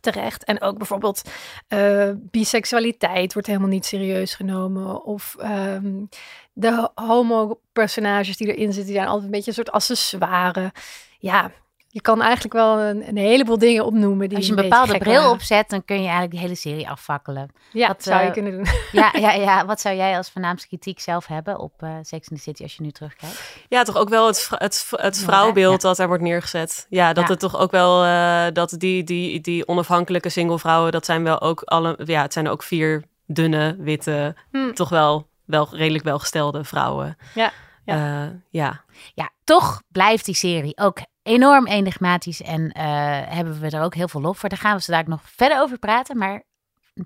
Terecht. 0.00 0.44
En 0.44 0.60
ook 0.60 0.78
bijvoorbeeld 0.78 1.22
eh, 1.68 2.10
biseksualiteit 2.16 3.32
wordt 3.32 3.48
helemaal 3.48 3.68
niet 3.68 3.86
serieus 3.86 4.34
genomen. 4.34 5.04
Of 5.04 5.36
ehm, 5.38 6.04
de 6.52 6.90
homo-personages 6.94 8.36
die 8.36 8.46
erin 8.46 8.72
zitten, 8.72 8.84
die 8.84 8.94
zijn 8.94 9.06
altijd 9.06 9.24
een 9.24 9.30
beetje 9.30 9.48
een 9.48 9.56
soort 9.56 9.70
accessoire. 9.70 10.72
Ja, 11.18 11.50
je 11.90 12.00
kan 12.00 12.22
eigenlijk 12.22 12.54
wel 12.54 12.78
een, 12.80 13.08
een 13.08 13.16
heleboel 13.16 13.58
dingen 13.58 13.84
opnoemen. 13.84 14.28
Die 14.28 14.36
Als 14.36 14.46
je 14.46 14.52
een 14.56 14.62
bepaalde 14.62 14.92
gek 14.92 15.00
bril 15.02 15.14
waren. 15.14 15.30
opzet, 15.30 15.68
dan 15.70 15.84
kun 15.84 15.96
je 15.96 16.02
eigenlijk 16.02 16.32
de 16.32 16.38
hele 16.38 16.54
serie 16.54 16.88
afvakkelen. 16.88 17.50
Ja, 17.72 17.86
Wat, 17.86 17.96
dat 17.96 18.06
zou 18.06 18.20
je 18.20 18.26
eh, 18.26 18.32
kunnen 18.32 18.52
doen. 18.52 18.66
Ja, 18.92 19.12
ja, 19.24 19.32
ja. 19.32 19.66
Wat 19.66 19.80
zou 19.80 19.96
jij 19.96 20.16
als 20.16 20.30
voornaamste 20.30 20.68
kritiek 20.68 21.00
zelf 21.00 21.26
hebben 21.26 21.58
op 21.58 21.72
eh, 21.82 21.90
Sex 22.02 22.28
in 22.28 22.36
the 22.36 22.42
City 22.42 22.62
als 22.62 22.74
je 22.76 22.82
nu 22.82 22.90
terugkijkt? 22.90 23.56
Ja, 23.68 23.82
toch 23.82 23.96
ook 23.96 24.08
wel 24.08 24.26
het, 24.26 24.48
het, 24.54 24.86
het 24.96 25.18
vrouwbeeld 25.18 25.80
dat 25.80 25.96
daar 25.96 26.06
wordt 26.08 26.22
neergezet. 26.22 26.86
Ja, 26.88 27.12
dat 27.12 27.24
Ja. 27.24 27.30
het 27.30 27.40
toch 27.40 27.56
ook 27.58 27.70
wel 27.70 28.04
eh, 28.04 28.46
dat 28.52 28.74
die, 28.78 29.04
die, 29.04 29.40
die 29.40 29.68
onafhankelijke 29.68 30.28
single 30.28 30.58
vrouwen, 30.58 30.92
dat 30.92 31.04
zijn 31.04 31.24
wel 31.24 31.40
ook 31.40 31.62
alle, 31.62 31.98
ja, 32.04 32.22
het 32.22 32.32
zijn 32.32 32.48
ook 32.48 32.62
vier 32.62 33.04
dunne, 33.26 33.76
witte, 33.78 34.34
Hm. 34.50 34.72
toch 34.72 34.88
wel, 34.88 35.28
wel 35.44 35.68
redelijk 35.70 36.04
welgestelde 36.04 36.64
vrouwen. 36.64 37.16
Ja, 37.34 37.52
ja. 37.84 38.32
ja. 38.50 38.80
Ja, 39.14 39.30
toch 39.44 39.82
blijft 39.92 40.24
die 40.24 40.34
serie 40.34 40.78
ook 40.78 40.98
enorm 41.28 41.66
enigmatisch 41.66 42.42
en 42.42 42.72
eh, 42.72 42.84
hebben 43.28 43.60
we 43.60 43.70
er 43.70 43.82
ook 43.82 43.94
heel 43.94 44.08
veel 44.08 44.20
lof 44.20 44.38
voor. 44.38 44.48
Daar 44.48 44.58
gaan 44.58 44.76
we 44.76 44.82
zo 44.82 45.02
nog 45.06 45.20
verder 45.24 45.60
over 45.60 45.78
praten, 45.78 46.18
maar 46.18 46.42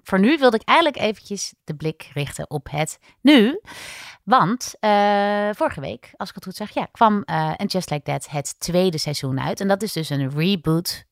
voor 0.02 0.18
nu 0.18 0.38
wilde 0.38 0.56
ik 0.56 0.68
eigenlijk 0.68 0.98
eventjes 0.98 1.54
de 1.64 1.74
blik 1.74 2.10
richten 2.12 2.50
op 2.50 2.70
het 2.70 2.98
nu. 3.20 3.60
Want 4.24 4.74
eh, 4.80 5.48
vorige 5.52 5.80
week, 5.80 6.12
als 6.16 6.28
ik 6.28 6.34
het 6.34 6.44
goed 6.44 6.54
zeg, 6.54 6.70
ja, 6.70 6.88
kwam 6.92 7.22
eh 7.22 7.52
And 7.56 7.72
Just 7.72 7.90
Like 7.90 8.02
That 8.02 8.30
het 8.30 8.60
tweede 8.60 8.98
seizoen 8.98 9.40
uit. 9.40 9.60
En 9.60 9.68
dat 9.68 9.82
is 9.82 9.92
dus 9.92 10.10
een 10.10 10.30
reboot 10.30 11.04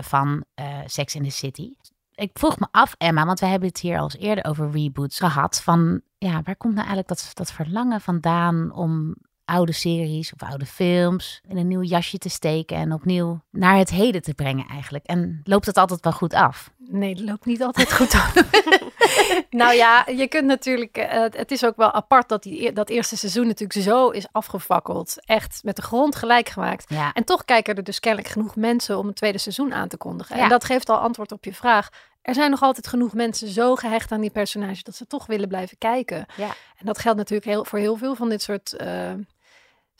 van 0.00 0.44
Sex 0.86 1.14
in 1.14 1.22
the 1.22 1.30
City. 1.30 1.72
Ik 2.14 2.30
vroeg 2.32 2.58
me 2.58 2.68
af, 2.70 2.94
Emma, 2.98 3.24
want 3.24 3.40
we 3.40 3.46
hebben 3.46 3.68
het 3.68 3.80
hier 3.80 3.98
al 3.98 4.04
eens 4.04 4.16
eerder 4.16 4.44
over 4.44 4.70
reboots 4.70 5.18
gehad. 5.18 5.60
Van 5.62 6.00
ja, 6.18 6.42
waar 6.42 6.56
komt 6.56 6.74
nou 6.74 6.86
eigenlijk 6.86 7.08
dat, 7.08 7.30
dat 7.34 7.52
verlangen 7.52 8.00
vandaan 8.00 8.72
om 8.72 9.16
oude 9.48 9.72
series 9.72 10.32
of 10.32 10.48
oude 10.48 10.66
films 10.66 11.40
in 11.48 11.56
een 11.56 11.68
nieuw 11.68 11.82
jasje 11.82 12.18
te 12.18 12.28
steken 12.28 12.76
en 12.76 12.92
opnieuw 12.92 13.40
naar 13.50 13.76
het 13.76 13.90
heden 13.90 14.22
te 14.22 14.34
brengen 14.34 14.66
eigenlijk? 14.70 15.04
En 15.04 15.40
loopt 15.44 15.66
het 15.66 15.76
altijd 15.76 16.00
wel 16.04 16.12
goed 16.12 16.34
af? 16.34 16.70
Nee, 16.78 17.14
dat 17.14 17.24
loopt 17.24 17.44
niet 17.46 17.62
altijd 17.62 17.92
goed 17.92 18.14
af. 18.14 18.34
nou 19.50 19.74
ja, 19.74 20.04
je 20.16 20.28
kunt 20.28 20.46
natuurlijk. 20.46 20.96
eh, 20.96 21.20
het- 21.20 21.36
het 21.36 21.50
is 21.50 21.64
ook 21.64 21.76
wel 21.76 21.92
apart 21.92 22.28
dat 22.28 22.42
die, 22.42 22.72
dat 22.72 22.88
eerste 22.88 23.16
seizoen 23.16 23.46
natuurlijk 23.46 23.80
zo 23.82 24.08
is 24.08 24.26
afgefakkeld. 24.32 25.14
Echt 25.26 25.60
met 25.64 25.76
de 25.76 25.82
grond 25.82 26.16
gelijk 26.16 26.48
gemaakt. 26.48 26.84
Ja. 26.88 27.12
En 27.12 27.24
toch 27.24 27.44
kijken 27.44 27.74
er 27.74 27.84
dus 27.84 28.00
kennelijk 28.00 28.30
genoeg 28.32 28.56
mensen 28.56 28.98
om 28.98 29.06
een 29.06 29.14
tweede 29.14 29.38
seizoen 29.38 29.74
aan 29.74 29.88
te 29.88 29.96
kondigen. 29.96 30.36
Ja. 30.36 30.42
En 30.42 30.48
dat 30.48 30.64
geeft 30.64 30.88
al 30.88 30.96
antwoord 30.98 31.32
op 31.32 31.44
je 31.44 31.54
vraag. 31.54 31.88
Er 32.22 32.34
zijn 32.34 32.50
nog 32.50 32.62
altijd 32.62 32.86
genoeg 32.86 33.12
mensen 33.12 33.48
zo 33.48 33.74
gehecht 33.74 34.12
aan 34.12 34.20
die 34.20 34.30
personages 34.30 34.82
dat 34.82 34.94
ze 34.94 35.06
toch 35.06 35.26
willen 35.26 35.48
blijven 35.48 35.78
kijken. 35.78 36.26
Ja. 36.36 36.48
En 36.76 36.86
dat 36.86 36.98
geldt 36.98 37.18
natuurlijk 37.18 37.48
heel, 37.50 37.64
voor 37.64 37.78
heel 37.78 37.96
veel 37.96 38.14
van 38.14 38.28
dit 38.28 38.42
soort 38.42 38.72
eh, 38.72 39.10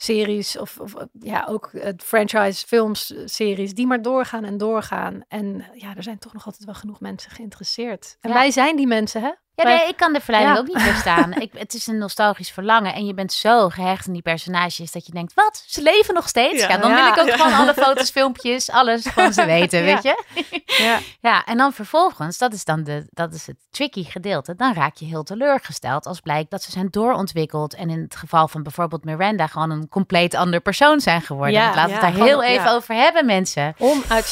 series 0.01 0.57
of, 0.57 0.79
of 0.79 0.93
ja, 1.19 1.45
ook 1.49 1.65
eh, 1.73 1.93
franchise 1.97 2.67
films, 2.67 3.13
eh, 3.13 3.21
series 3.25 3.73
die 3.73 3.87
maar 3.87 4.01
doorgaan 4.01 4.43
en 4.43 4.57
doorgaan. 4.57 5.23
En 5.27 5.65
ja, 5.73 5.95
er 5.95 6.03
zijn 6.03 6.19
toch 6.19 6.33
nog 6.33 6.45
altijd 6.45 6.65
wel 6.65 6.73
genoeg 6.73 6.99
mensen 6.99 7.31
geïnteresseerd. 7.31 8.17
En 8.21 8.29
Ja. 8.29 8.35
wij 8.35 8.51
zijn 8.51 8.75
die 8.75 8.87
mensen, 8.87 9.21
hè? 9.21 9.31
Ja, 9.63 9.75
nee, 9.75 9.87
ik 9.87 9.97
kan 9.97 10.13
de 10.13 10.19
verleiding 10.21 10.55
Ja. 10.55 10.61
ook 10.61 10.67
niet 10.67 10.81
verstaan. 10.93 11.33
ik, 11.33 11.51
het 11.57 11.73
is 11.73 11.87
een 11.87 11.97
nostalgisch 11.97 12.51
verlangen 12.51 12.93
en 12.93 13.05
je 13.05 13.13
bent 13.13 13.33
zo 13.33 13.69
gehecht 13.69 14.07
aan 14.07 14.13
die 14.13 14.21
personages 14.21 14.91
dat 14.91 15.05
je 15.05 15.11
denkt, 15.11 15.33
wat? 15.33 15.63
Ze 15.67 15.81
leven 15.81 16.13
nog 16.13 16.27
steeds? 16.27 16.61
Ja, 16.61 16.69
Ja. 16.69 16.77
dan 16.77 16.93
wil 16.95 17.05
ik 17.07 17.17
ook 17.19 17.29
gewoon 17.31 17.53
alle 17.53 17.73
foto's, 17.73 18.09
filmpjes, 18.09 18.71
alles 18.71 19.01
van 19.01 19.33
ze 19.33 19.45
weten, 19.55 19.83
weet 19.83 20.03
je? 20.03 20.23
Ja. 20.79 20.99
Ja, 21.21 21.45
en 21.45 21.57
dan 21.57 21.73
vervolgens, 21.73 22.37
dat 22.37 22.53
is 22.53 22.63
dan 22.65 22.83
de, 22.83 23.07
dat 23.09 23.33
is 23.33 23.47
het 23.47 23.55
tricky 23.71 24.03
gedeelte, 24.03 24.55
dan 24.55 24.73
raak 24.73 24.95
je 24.95 25.05
heel 25.05 25.23
teleurgesteld 25.23 26.05
als 26.05 26.19
blijkt 26.19 26.51
dat 26.51 26.63
ze 26.63 26.71
zijn 26.71 26.87
doorontwikkeld 26.91 27.73
en 27.75 27.89
in 27.89 27.99
het 28.01 28.15
geval 28.15 28.47
van 28.47 28.63
bijvoorbeeld 28.63 29.03
Miranda 29.03 29.47
gewoon 29.47 29.69
een 29.71 29.87
compleet 29.89 30.35
ander 30.35 30.59
persoon 30.61 30.99
zijn 30.99 31.21
geworden. 31.21 31.53
Ja, 31.53 31.65
laten 31.67 31.85
we 31.85 31.91
het 31.91 32.01
daar 32.01 32.11
gewoon- 32.11 32.27
heel 32.27 32.43
even 32.43 32.71
over 32.71 32.95
hebben, 32.95 33.25
mensen. 33.25 33.75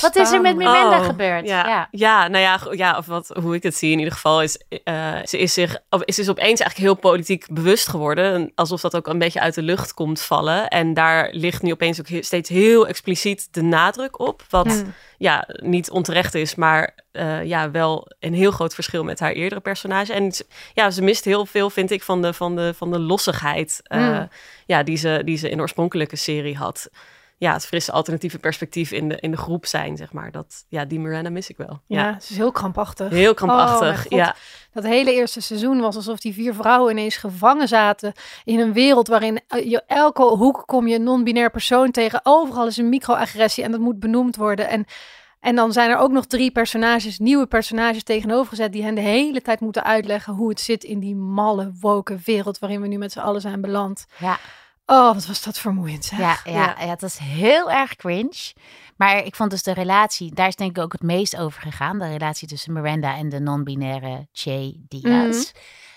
Wat 0.01 0.15
is 0.15 0.31
er 0.31 0.41
met 0.41 0.55
Miranda 0.55 0.99
Oh, 0.99 1.05
gebeurd? 1.05 1.47
Ja, 1.47 1.87
Ja. 1.91 2.27
nou 2.27 2.43
ja, 2.43 2.59
ja, 2.71 2.97
of 2.97 3.05
wat, 3.05 3.27
hoe 3.41 3.55
ik 3.55 3.63
het 3.63 3.75
zie 3.75 3.91
in 3.91 3.97
ieder 3.97 4.13
geval 4.13 4.41
is, 4.41 4.61
ze 5.25 5.37
is 5.37 5.53
zich, 5.53 5.77
of, 5.89 6.01
ze 6.05 6.21
is 6.21 6.29
opeens 6.29 6.59
eigenlijk 6.59 6.77
heel 6.77 6.95
politiek 6.95 7.45
bewust 7.49 7.87
geworden, 7.87 8.33
En 8.33 8.51
alsof 8.55 8.81
dat 8.81 8.95
ook 8.95 9.07
een 9.07 9.17
beetje 9.19 9.39
uit 9.39 9.53
de 9.53 9.61
lucht 9.61 9.93
komt 9.93 10.21
vallen. 10.21 10.67
En 10.67 10.93
daar 10.93 11.29
ligt 11.31 11.61
nu 11.61 11.71
opeens 11.71 11.99
ook 11.99 12.07
he- 12.07 12.21
steeds 12.21 12.49
heel 12.49 12.87
expliciet 12.87 13.47
de 13.53 13.61
nadruk 13.61 14.19
op, 14.19 14.43
wat 14.49 14.65
Hmm. 14.67 14.93
ja, 15.17 15.47
niet 15.47 15.89
onterecht 15.89 16.35
is, 16.35 16.55
maar 16.55 16.95
eh, 17.11 17.43
ja, 17.43 17.71
wel 17.71 18.07
een 18.19 18.33
heel 18.33 18.51
groot 18.51 18.73
verschil 18.73 19.03
met 19.03 19.19
haar 19.19 19.31
eerdere 19.31 19.61
personage. 19.61 20.13
En 20.13 20.31
ze- 20.31 20.45
ja, 20.73 20.91
ze 20.91 21.01
mist 21.01 21.25
heel 21.25 21.45
veel, 21.45 21.69
vind 21.69 21.91
ik, 21.91 22.03
van 22.03 22.21
de, 22.21 22.33
van 22.33 22.55
de, 22.55 22.73
van 22.73 22.91
de 22.91 22.99
lossigheid 22.99 23.79
eh, 23.83 23.99
Mm. 24.19 24.29
ja, 24.65 24.83
die, 24.83 24.97
ze, 24.97 25.21
die 25.25 25.37
ze 25.37 25.49
in 25.49 25.55
de 25.55 25.61
oorspronkelijke 25.61 26.15
serie 26.15 26.55
had. 26.55 26.89
Ja, 27.39 27.53
het 27.53 27.65
frisse 27.65 27.91
alternatieve 27.91 28.39
perspectief 28.39 28.91
in 28.91 29.09
de, 29.09 29.15
in 29.19 29.31
de 29.31 29.37
groep 29.37 29.65
zijn, 29.65 29.97
zeg 29.97 30.13
maar. 30.13 30.31
Dat, 30.31 30.65
ja, 30.69 30.85
die 30.85 30.99
Miranda 30.99 31.29
mis 31.29 31.49
ik 31.49 31.57
wel. 31.57 31.81
Ja, 31.87 31.99
Ja, 32.07 32.19
ze 32.19 32.31
is 32.31 32.37
heel 32.37 32.51
krampachtig. 32.51 33.09
heel 33.09 33.29
Oh, 33.29 33.35
krampachtig. 33.35 34.01
God. 34.01 34.11
ja. 34.11 34.35
Dat 34.73 34.83
hele 34.83 35.13
eerste 35.13 35.41
seizoen 35.41 35.79
was 35.79 35.95
alsof 35.95 36.19
die 36.19 36.33
vier 36.33 36.53
vrouwen 36.53 36.91
ineens 36.91 37.15
gevangen 37.17 37.67
zaten 37.67 38.13
in 38.43 38.59
een 38.59 38.73
wereld 38.73 39.07
waarin 39.07 39.39
eh, 39.47 39.69
je 39.69 39.83
elke 39.87 40.21
hoek 40.23 40.63
kom 40.65 40.87
je 40.87 40.95
een 40.95 41.03
non-binair 41.03 41.51
persoon 41.51 41.91
tegen. 41.91 42.19
Overal 42.23 42.67
is 42.67 42.77
een 42.77 42.89
microagressie 42.89 43.63
en 43.63 43.71
dat 43.71 43.79
moet 43.79 43.99
benoemd 43.99 44.35
worden. 44.35 44.67
En, 44.69 44.85
en 45.39 45.55
dan 45.55 45.71
zijn 45.73 45.89
er 45.89 45.97
ook 45.97 46.11
nog 46.11 46.25
drie 46.25 46.51
personages, 46.51 47.19
nieuwe 47.19 47.45
personages 47.47 48.03
tegenover 48.03 48.47
gezet 48.49 48.71
die 48.73 48.83
hen 48.83 48.95
de 48.95 49.01
hele 49.01 49.41
tijd 49.41 49.59
moeten 49.59 49.83
uitleggen 49.83 50.33
hoe 50.33 50.49
het 50.49 50.59
zit 50.59 50.83
in 50.83 50.99
die 50.99 51.15
malle, 51.15 51.71
woke 51.79 52.17
wereld 52.25 52.59
waarin 52.59 52.81
we 52.81 52.87
nu 52.87 52.97
met 52.97 53.11
z'n 53.11 53.19
allen 53.19 53.41
zijn 53.41 53.61
beland. 53.61 54.05
Ja. 54.19 54.37
Oh, 54.89 55.13
wat 55.13 55.25
was 55.25 55.43
dat 55.43 55.59
vermoeiend. 55.59 56.05
zeg. 56.05 56.19
Ja, 56.19 56.39
ja, 56.45 56.75
ja. 56.79 56.87
het 56.87 57.01
was 57.01 57.17
heel 57.17 57.71
erg 57.71 57.95
cringe. 57.95 58.53
Maar 58.95 59.23
ik 59.23 59.35
vond 59.35 59.49
dus 59.51 59.63
de 59.63 59.73
relatie, 59.73 60.33
daar 60.33 60.47
is 60.47 60.55
denk 60.55 60.77
ik 60.77 60.83
ook 60.83 60.91
het 60.91 61.01
meest 61.01 61.37
over 61.37 61.61
gegaan. 61.61 61.99
De 61.99 62.07
relatie 62.07 62.47
tussen 62.47 62.73
Miranda 62.73 63.15
en 63.15 63.29
de 63.29 63.39
non-binaire 63.39 64.27
Che 64.31 64.75
Diaz. 64.87 65.51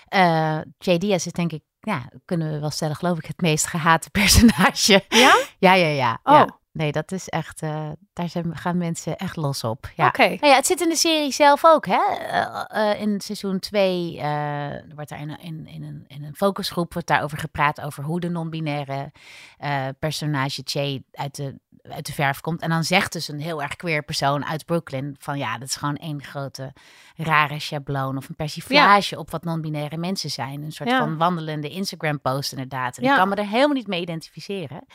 Eh, 0.07 0.59
Che 0.77 0.97
Diaz 0.97 1.25
is 1.25 1.31
denk 1.31 1.51
ik, 1.51 1.61
ja, 1.79 2.09
kunnen 2.25 2.51
we 2.51 2.59
wel 2.59 2.69
stellen, 2.69 2.95
geloof 2.95 3.17
ik, 3.17 3.25
het 3.25 3.41
meest 3.41 3.67
gehate 3.67 4.09
personage. 4.19 5.03
Ja? 5.09 5.35
Ja, 5.59 5.73
ja, 5.73 5.87
ja. 5.87 6.19
Oh. 6.23 6.33
ja. 6.33 6.59
Nee, 6.73 6.91
dat 6.91 7.11
is 7.11 7.29
echt, 7.29 7.61
eh, 7.61 7.89
daar 8.13 8.29
zijn, 8.29 8.57
gaan 8.57 8.77
mensen 8.77 9.17
echt 9.17 9.35
los 9.35 9.63
op. 9.63 9.89
Ja. 9.95 10.07
Oké. 10.07 10.27
Nou 10.27 10.45
ja, 10.47 10.55
het 10.55 10.65
zit 10.65 10.81
in 10.81 10.89
de 10.89 10.95
serie 10.95 11.31
zelf 11.31 11.65
ook, 11.65 11.85
hè? 11.85 12.01
Eh, 12.15 12.91
eh, 12.91 13.01
in 13.01 13.21
seizoen 13.21 13.59
2 13.59 14.11
wordt 14.95 15.09
daar 15.09 15.19
in, 15.21 15.29
een- 15.29 15.39
in, 15.39 15.67
in, 15.67 15.83
een, 15.83 16.03
in 16.07 16.23
een 16.23 16.35
focusgroep 16.35 16.93
wordt 16.93 17.07
daarover 17.07 17.37
gepraat 17.37 17.81
over 17.81 18.03
hoe 18.03 18.19
de 18.19 18.29
non-binaire 18.29 19.11
personage 19.99 20.61
Che 20.65 21.03
uit 21.11 21.35
de, 21.35 21.59
uit 21.81 22.05
de 22.05 22.13
verf 22.13 22.41
komt. 22.41 22.61
En 22.61 22.69
dan 22.69 22.83
zegt 22.83 23.13
dus 23.13 23.27
een 23.27 23.39
heel 23.39 23.61
erg 23.61 23.75
queer 23.75 24.03
persoon 24.03 24.45
uit 24.45 24.65
Brooklyn 24.65 25.15
van 25.19 25.37
ja, 25.37 25.57
dat 25.57 25.67
is 25.67 25.75
gewoon 25.75 25.95
één 25.97 26.23
grote 26.23 26.73
rare 27.15 27.59
schabloon 27.59 28.17
of 28.17 28.29
een 28.29 28.35
persiflage 28.35 29.17
op 29.19 29.31
wat 29.31 29.43
non-binaire 29.43 29.97
mensen 29.97 30.29
zijn. 30.29 30.63
Een 30.63 30.71
soort 30.71 30.89
Ja. 30.89 30.97
van 30.99 31.17
wandelende 31.17 31.69
Instagram-post 31.69 32.51
inderdaad. 32.51 32.97
En 32.97 33.03
Ja. 33.03 33.11
ik 33.11 33.17
kan 33.17 33.29
me 33.29 33.35
er 33.35 33.47
helemaal 33.47 33.75
niet 33.75 33.87
mee 33.87 34.01
identificeren. 34.01 34.85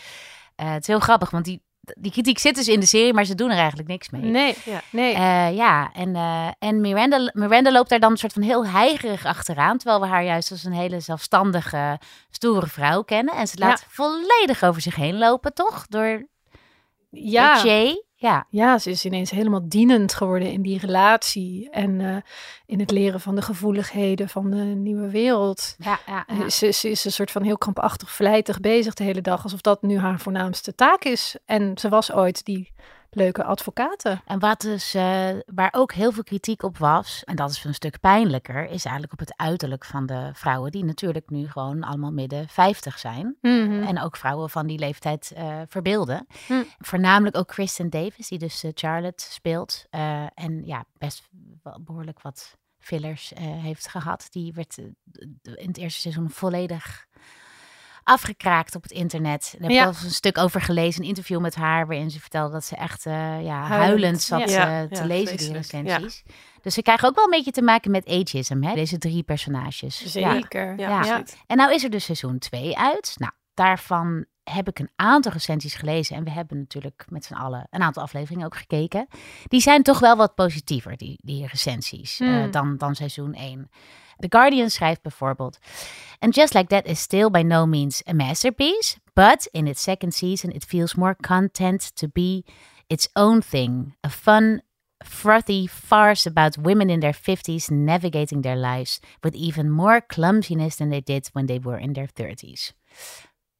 Het 0.56 0.80
is 0.80 0.86
heel 0.86 1.00
grappig, 1.00 1.30
want 1.30 1.44
die, 1.44 1.62
die 1.98 2.10
kritiek 2.12 2.38
zit 2.38 2.54
dus 2.54 2.68
in 2.68 2.80
de 2.80 2.86
serie, 2.86 3.12
maar 3.12 3.24
ze 3.24 3.34
doen 3.34 3.50
er 3.50 3.56
eigenlijk 3.58 3.88
niks 3.88 4.10
mee. 4.10 4.22
Nee, 4.22 4.54
Ja. 4.64 4.80
nee. 4.90 5.14
Eh, 5.14 5.56
ja, 5.56 5.90
en, 5.92 6.16
eh, 6.16 6.48
en 6.58 6.80
Miranda, 6.80 7.30
Miranda 7.32 7.72
loopt 7.72 7.88
daar 7.88 8.00
dan 8.00 8.10
een 8.10 8.16
soort 8.16 8.32
van 8.32 8.42
heel 8.42 8.66
heigerig 8.66 9.24
achteraan. 9.24 9.78
Terwijl 9.78 10.00
we 10.00 10.06
haar 10.06 10.24
juist 10.24 10.50
als 10.50 10.64
een 10.64 10.72
hele 10.72 11.00
zelfstandige, 11.00 11.98
stoere 12.30 12.66
vrouw 12.66 13.02
kennen. 13.02 13.34
En 13.34 13.46
ze 13.46 13.58
laat 13.58 13.84
volledig 13.88 14.62
over 14.62 14.82
zich 14.82 14.94
heen 14.94 15.18
lopen, 15.18 15.54
toch? 15.54 15.86
Door, 15.86 16.26
ja. 17.10 17.54
door 17.54 17.66
Jay. 17.66 18.04
Ja, 18.18 18.46
Ja, 18.50 18.78
ze 18.78 18.90
is 18.90 19.04
ineens 19.04 19.30
helemaal 19.30 19.68
dienend 19.68 20.14
geworden 20.14 20.52
in 20.52 20.62
die 20.62 20.78
relatie. 20.78 21.70
En 21.70 22.00
eh, 22.00 22.16
in 22.66 22.80
het 22.80 22.90
leren 22.90 23.20
van 23.20 23.34
de 23.34 23.42
gevoeligheden 23.42 24.28
van 24.28 24.50
de 24.50 24.56
nieuwe 24.56 25.10
wereld. 25.10 25.76
ja, 25.78 25.98
ja. 26.06 26.24
Eh, 26.26 26.38
ja. 26.38 26.48
Ze, 26.48 26.70
ze 26.70 26.90
is 26.90 27.04
een 27.04 27.12
soort 27.12 27.30
van 27.30 27.42
heel 27.42 27.58
krampachtig 27.58 28.10
vlijtig 28.10 28.60
bezig 28.60 28.94
de 28.94 29.04
hele 29.04 29.20
dag. 29.20 29.42
Alsof 29.42 29.60
dat 29.60 29.82
nu 29.82 29.98
haar 29.98 30.20
voornaamste 30.20 30.74
taak 30.74 31.04
is. 31.04 31.36
En 31.44 31.78
ze 31.78 31.88
was 31.88 32.12
ooit 32.12 32.44
die 32.44 32.72
leuke 33.16 33.44
advocate. 33.44 34.20
En 34.24 34.38
wat 34.38 34.60
dus, 34.60 34.94
eh, 34.94 35.28
waar 35.46 35.72
ook 35.72 35.92
heel 35.92 36.12
veel 36.12 36.22
kritiek 36.22 36.62
op 36.62 36.78
was, 36.78 37.24
en 37.24 37.36
dat 37.36 37.50
is 37.50 37.64
een 37.64 37.74
stuk 37.74 38.00
pijnlijker, 38.00 38.64
is 38.64 38.84
eigenlijk 38.84 39.12
op 39.12 39.18
het 39.18 39.36
uiterlijk 39.36 39.84
van 39.84 40.06
de 40.06 40.30
vrouwen, 40.32 40.70
die 40.70 40.84
natuurlijk 40.84 41.30
nu 41.30 41.48
gewoon 41.48 41.82
allemaal 41.82 42.12
midden 42.12 42.48
50 42.48 42.98
zijn. 42.98 43.36
En 43.86 44.00
ook 44.00 44.16
vrouwen 44.16 44.50
van 44.50 44.66
die 44.66 44.78
leeftijd 44.78 45.32
eh, 45.34 45.60
verbeelden. 45.68 46.26
Hm. 46.46 46.62
Voornamelijk 46.78 47.36
ook 47.36 47.48
Kristen 47.48 47.90
Davis, 47.90 48.28
die 48.28 48.38
dus 48.38 48.62
eh, 48.62 48.70
Charlotte 48.74 49.24
speelt. 49.24 49.84
En 50.34 50.62
ja, 50.64 50.84
best 50.98 51.28
wel 51.62 51.80
behoorlijk 51.80 52.22
wat 52.22 52.56
fillers 52.78 53.32
heeft 53.38 53.88
gehad. 53.88 54.26
Die 54.30 54.52
werd 54.52 54.78
in 55.42 55.66
het 55.66 55.76
eerste 55.76 56.00
seizoen 56.00 56.30
volledig 56.30 57.06
afgekraakt 58.06 58.74
op 58.74 58.82
het 58.82 58.92
internet. 58.92 59.42
Daar 59.52 59.60
heb 59.60 59.70
ik 59.70 59.76
Ja. 59.76 59.82
al 59.82 59.88
eens 59.88 60.02
een 60.02 60.10
stuk 60.10 60.38
over 60.38 60.60
gelezen, 60.60 61.02
een 61.02 61.08
interview 61.08 61.40
met 61.40 61.54
haar, 61.54 61.86
waarin 61.86 62.10
ze 62.10 62.20
vertelde 62.20 62.52
dat 62.52 62.64
ze 62.64 62.76
echt 62.76 63.06
eh, 63.06 63.12
ja, 63.44 63.60
huilend, 63.60 63.68
Huilend, 63.68 64.22
zat 64.22 64.50
ja. 64.50 64.82
eh, 64.82 64.88
te 64.88 64.94
Ja, 65.00 65.04
lezen, 65.06 65.36
die 65.36 65.52
recensies. 65.52 66.22
Dus 66.62 66.74
ze 66.74 66.82
krijgen 66.82 67.08
ook 67.08 67.14
wel 67.14 67.24
een 67.24 67.30
beetje 67.30 67.50
te 67.50 67.62
maken 67.62 67.90
met 67.90 68.08
ageism, 68.08 68.62
hè? 68.62 68.74
deze 68.74 68.98
drie 68.98 69.22
personages. 69.22 69.98
Ja. 70.00 70.32
Zeker. 70.32 70.78
Ja. 70.78 71.22
En 71.46 71.56
nou 71.56 71.72
is 71.74 71.84
er 71.84 71.90
dus 71.90 72.04
seizoen 72.04 72.38
2 72.38 72.78
uit. 72.78 73.14
Nou, 73.16 73.32
daarvan 73.54 74.24
heb 74.44 74.68
ik 74.68 74.78
een 74.78 74.90
aantal 74.96 75.32
recensies 75.32 75.74
gelezen. 75.74 76.16
En 76.16 76.24
we 76.24 76.30
hebben 76.30 76.58
natuurlijk 76.58 77.04
met 77.08 77.24
z'n 77.24 77.34
allen 77.34 77.66
een 77.70 77.82
aantal 77.82 78.02
afleveringen 78.02 78.46
ook 78.46 78.56
gekeken. 78.56 79.06
Die 79.48 79.60
zijn 79.60 79.82
toch 79.82 79.98
wel 79.98 80.16
wat 80.16 80.34
positiever, 80.34 80.96
die, 80.96 81.18
die 81.22 81.46
recensies, 81.46 82.20
eh, 82.20 82.28
Hmm. 82.28 82.50
dan, 82.50 82.76
dan 82.76 82.94
seizoen 82.94 83.34
1. 83.34 83.70
The 84.20 84.28
Guardian 84.28 84.70
schrijft 84.70 85.02
bijvoorbeeld... 85.02 85.58
And 86.22 86.32
Just 86.32 86.54
Like 86.54 86.70
That 86.70 86.86
is 86.86 86.98
still 86.98 87.30
by 87.30 87.42
no 87.42 87.66
means 87.66 88.02
a 88.06 88.14
masterpiece. 88.14 88.98
But 89.14 89.46
in 89.52 89.66
its 89.68 89.80
second 89.80 90.12
season 90.12 90.52
it 90.52 90.64
feels 90.64 90.96
more 90.96 91.14
content 91.14 91.92
to 91.96 92.08
be 92.08 92.44
its 92.88 93.08
own 93.14 93.42
thing. 93.42 93.94
A 94.02 94.08
fun, 94.08 94.62
frothy 95.04 95.66
farce 95.66 96.26
about 96.26 96.58
women 96.58 96.90
in 96.90 97.00
their 97.00 97.12
50s 97.12 97.70
navigating 97.70 98.42
their 98.42 98.56
lives 98.56 99.00
with 99.22 99.34
even 99.34 99.70
more 99.70 100.00
clumsiness 100.00 100.76
than 100.76 100.90
they 100.90 101.00
did 101.00 101.28
when 101.32 101.46
they 101.46 101.58
were 101.58 101.78
in 101.78 101.92
their 101.92 102.06
30s. 102.08 102.72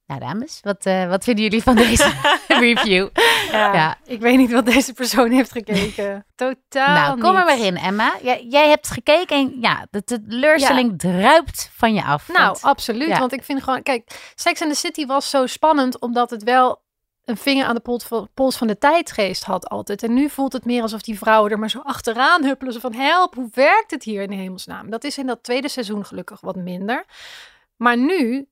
Nou, 0.07 0.21
dames, 0.21 0.61
wat, 0.63 0.87
eh, 0.87 1.09
wat 1.09 1.25
vinden 1.25 1.45
jullie 1.45 1.63
van 1.63 1.75
deze 1.75 2.13
review? 2.49 3.09
Ja. 3.51 3.75
Ja. 3.75 3.99
Ik 4.05 4.21
weet 4.21 4.37
niet 4.37 4.53
wat 4.53 4.67
deze 4.67 4.93
persoon 4.93 5.31
heeft 5.31 5.53
gekeken. 5.53 6.27
Totaal 6.35 6.95
nou, 6.95 7.21
kom 7.21 7.37
er 7.37 7.45
maar 7.45 7.59
in, 7.59 7.77
Emma. 7.77 8.15
Jij, 8.23 8.47
jij 8.51 8.69
hebt 8.69 8.89
gekeken 8.89 9.37
en 9.37 9.57
ja, 9.61 9.87
de 9.91 10.05
teleurstelling 10.05 10.99
druipt 10.99 11.71
van 11.73 11.95
je 11.95 12.03
af. 12.05 12.29
Nou, 12.29 12.45
Want- 12.47 12.63
absoluut. 12.63 13.09
ja. 13.09 13.19
Want 13.19 13.33
ik 13.33 13.43
vind 13.45 13.63
gewoon, 13.63 13.83
kijk, 13.83 14.33
Sex 14.35 14.63
and 14.63 14.71
the 14.73 14.77
City 14.79 15.07
was 15.07 15.31
zo 15.31 15.47
spannend 15.47 16.01
omdat 16.01 16.31
het 16.31 16.43
wel 16.43 16.85
een 17.25 17.37
vinger 17.37 17.67
aan 17.67 17.75
de 17.75 17.81
pols 17.81 18.05
van, 18.05 18.29
pols 18.35 18.57
van 18.57 18.67
de 18.67 18.79
tijdgeest 18.79 19.45
had 19.45 19.69
altijd. 19.69 20.03
En 20.03 20.15
nu 20.15 20.29
voelt 20.29 20.53
het 20.53 20.65
meer 20.65 20.83
alsof 20.83 21.03
die 21.03 21.19
vrouwen 21.19 21.51
er 21.51 21.59
maar 21.59 21.71
zo 21.71 21.81
achteraan 21.85 22.45
huppelen. 22.45 22.73
Zo 22.73 22.79
van, 22.81 22.95
help, 22.95 23.35
hoe 23.35 23.49
werkt 23.53 23.91
het 23.91 24.03
hier 24.03 24.23
in 24.23 24.31
de 24.31 24.37
hemelsnaam? 24.37 24.91
Dat 24.91 25.05
is 25.05 25.19
in 25.19 25.27
dat 25.27 25.43
tweede 25.43 25.69
seizoen 25.69 26.05
gelukkig 26.05 26.41
wat 26.41 26.57
minder. 26.57 27.05
Maar 27.77 27.97
nu 27.97 28.49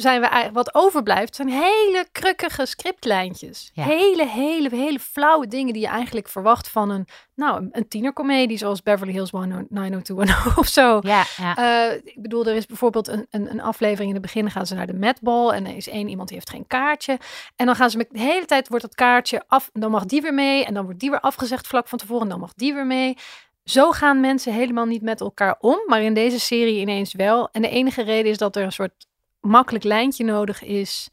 zijn 0.00 0.20
we 0.20 0.26
eigenlijk, 0.26 0.54
wat 0.54 0.74
overblijft, 0.74 1.36
zijn 1.36 1.48
hele 1.48 2.06
krukkige 2.12 2.66
scriptlijntjes. 2.66 3.70
Ja. 3.74 3.84
Hele, 3.84 4.26
hele, 4.26 4.68
hele 4.70 4.98
flauwe 4.98 5.46
dingen 5.46 5.72
die 5.72 5.82
je 5.82 5.88
eigenlijk 5.88 6.28
verwacht 6.28 6.68
van 6.68 6.90
een, 6.90 7.06
nou, 7.34 7.68
een, 7.72 7.88
tienercomedie 7.88 8.58
zoals 8.58 8.82
Beverly 8.82 9.12
Hills 9.12 9.30
90210 9.30 10.56
of 10.62 10.66
zo. 10.66 10.98
Ja, 11.02 11.24
ja. 11.36 11.56
Eh, 11.56 11.96
ik 12.04 12.22
bedoel, 12.22 12.46
er 12.46 12.54
is 12.54 12.66
bijvoorbeeld 12.66 13.08
een, 13.08 13.26
een, 13.30 13.50
een 13.50 13.60
aflevering 13.60 14.08
in 14.08 14.14
het 14.14 14.22
begin 14.22 14.50
gaan 14.50 14.66
ze 14.66 14.74
naar 14.74 14.86
de 14.86 14.92
Metball 14.92 15.48
en 15.50 15.66
er 15.66 15.76
is 15.76 15.88
één 15.88 16.08
iemand 16.08 16.28
die 16.28 16.36
heeft 16.36 16.50
geen 16.50 16.66
kaartje. 16.66 17.18
En 17.56 17.66
dan 17.66 17.74
gaan 17.74 17.90
ze 17.90 17.96
met 17.96 18.08
de 18.10 18.18
hele 18.18 18.46
tijd 18.46 18.68
wordt 18.68 18.84
dat 18.84 18.94
kaartje 18.94 19.42
af, 19.46 19.70
dan 19.72 19.90
mag 19.90 20.04
die 20.04 20.22
weer 20.22 20.34
mee 20.34 20.64
en 20.64 20.74
dan 20.74 20.84
wordt 20.84 21.00
die 21.00 21.10
weer 21.10 21.20
afgezegd 21.20 21.66
vlak 21.66 21.88
van 21.88 21.98
tevoren 21.98 22.22
en 22.22 22.28
dan 22.28 22.40
mag 22.40 22.54
die 22.54 22.74
weer 22.74 22.86
mee. 22.86 23.16
Zo 23.64 23.90
gaan 23.90 24.20
mensen 24.20 24.52
helemaal 24.52 24.84
niet 24.84 25.02
met 25.02 25.20
elkaar 25.20 25.56
om, 25.60 25.82
maar 25.86 26.02
in 26.02 26.14
deze 26.14 26.40
serie 26.40 26.80
ineens 26.80 27.14
wel. 27.14 27.48
En 27.52 27.62
de 27.62 27.68
enige 27.68 28.02
reden 28.02 28.30
is 28.30 28.38
dat 28.38 28.56
er 28.56 28.62
een 28.62 28.72
soort 28.72 29.06
makkelijk 29.40 29.84
lijntje 29.84 30.24
nodig 30.24 30.62
is 30.62 31.08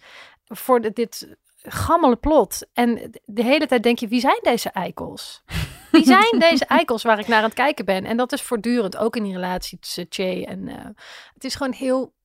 voor 0.46 0.82
de- 0.82 0.94
dit 0.94 1.36
gammele 1.62 2.16
plot. 2.16 2.68
En 2.74 3.12
de 3.26 3.44
hele 3.44 3.66
tijd 3.66 3.84
denk 3.84 4.00
je, 4.00 4.08
wie 4.08 4.20
zijn 4.20 4.40
deze 4.42 4.70
eikels? 4.70 5.44
Wie 5.92 6.04
zijn 6.06 6.40
deze 6.50 6.66
eikels 6.66 7.04
waar 7.04 7.20
ik 7.20 7.28
naar 7.28 7.38
aan 7.38 7.44
het 7.44 7.54
kijken 7.54 7.86
ben? 7.86 8.06
En 8.06 8.18
dat 8.18 8.32
is 8.32 8.42
voortdurend, 8.42 8.98
ook 8.98 9.16
in 9.16 9.24
die 9.24 9.34
relatie 9.34 9.80
tussen 9.80 10.06
Che 10.10 10.46
en... 10.46 10.68
eh, 10.68 10.86
het 11.34 11.44
is 11.44 11.56
gewoon 11.56 11.74
heel 11.74 12.16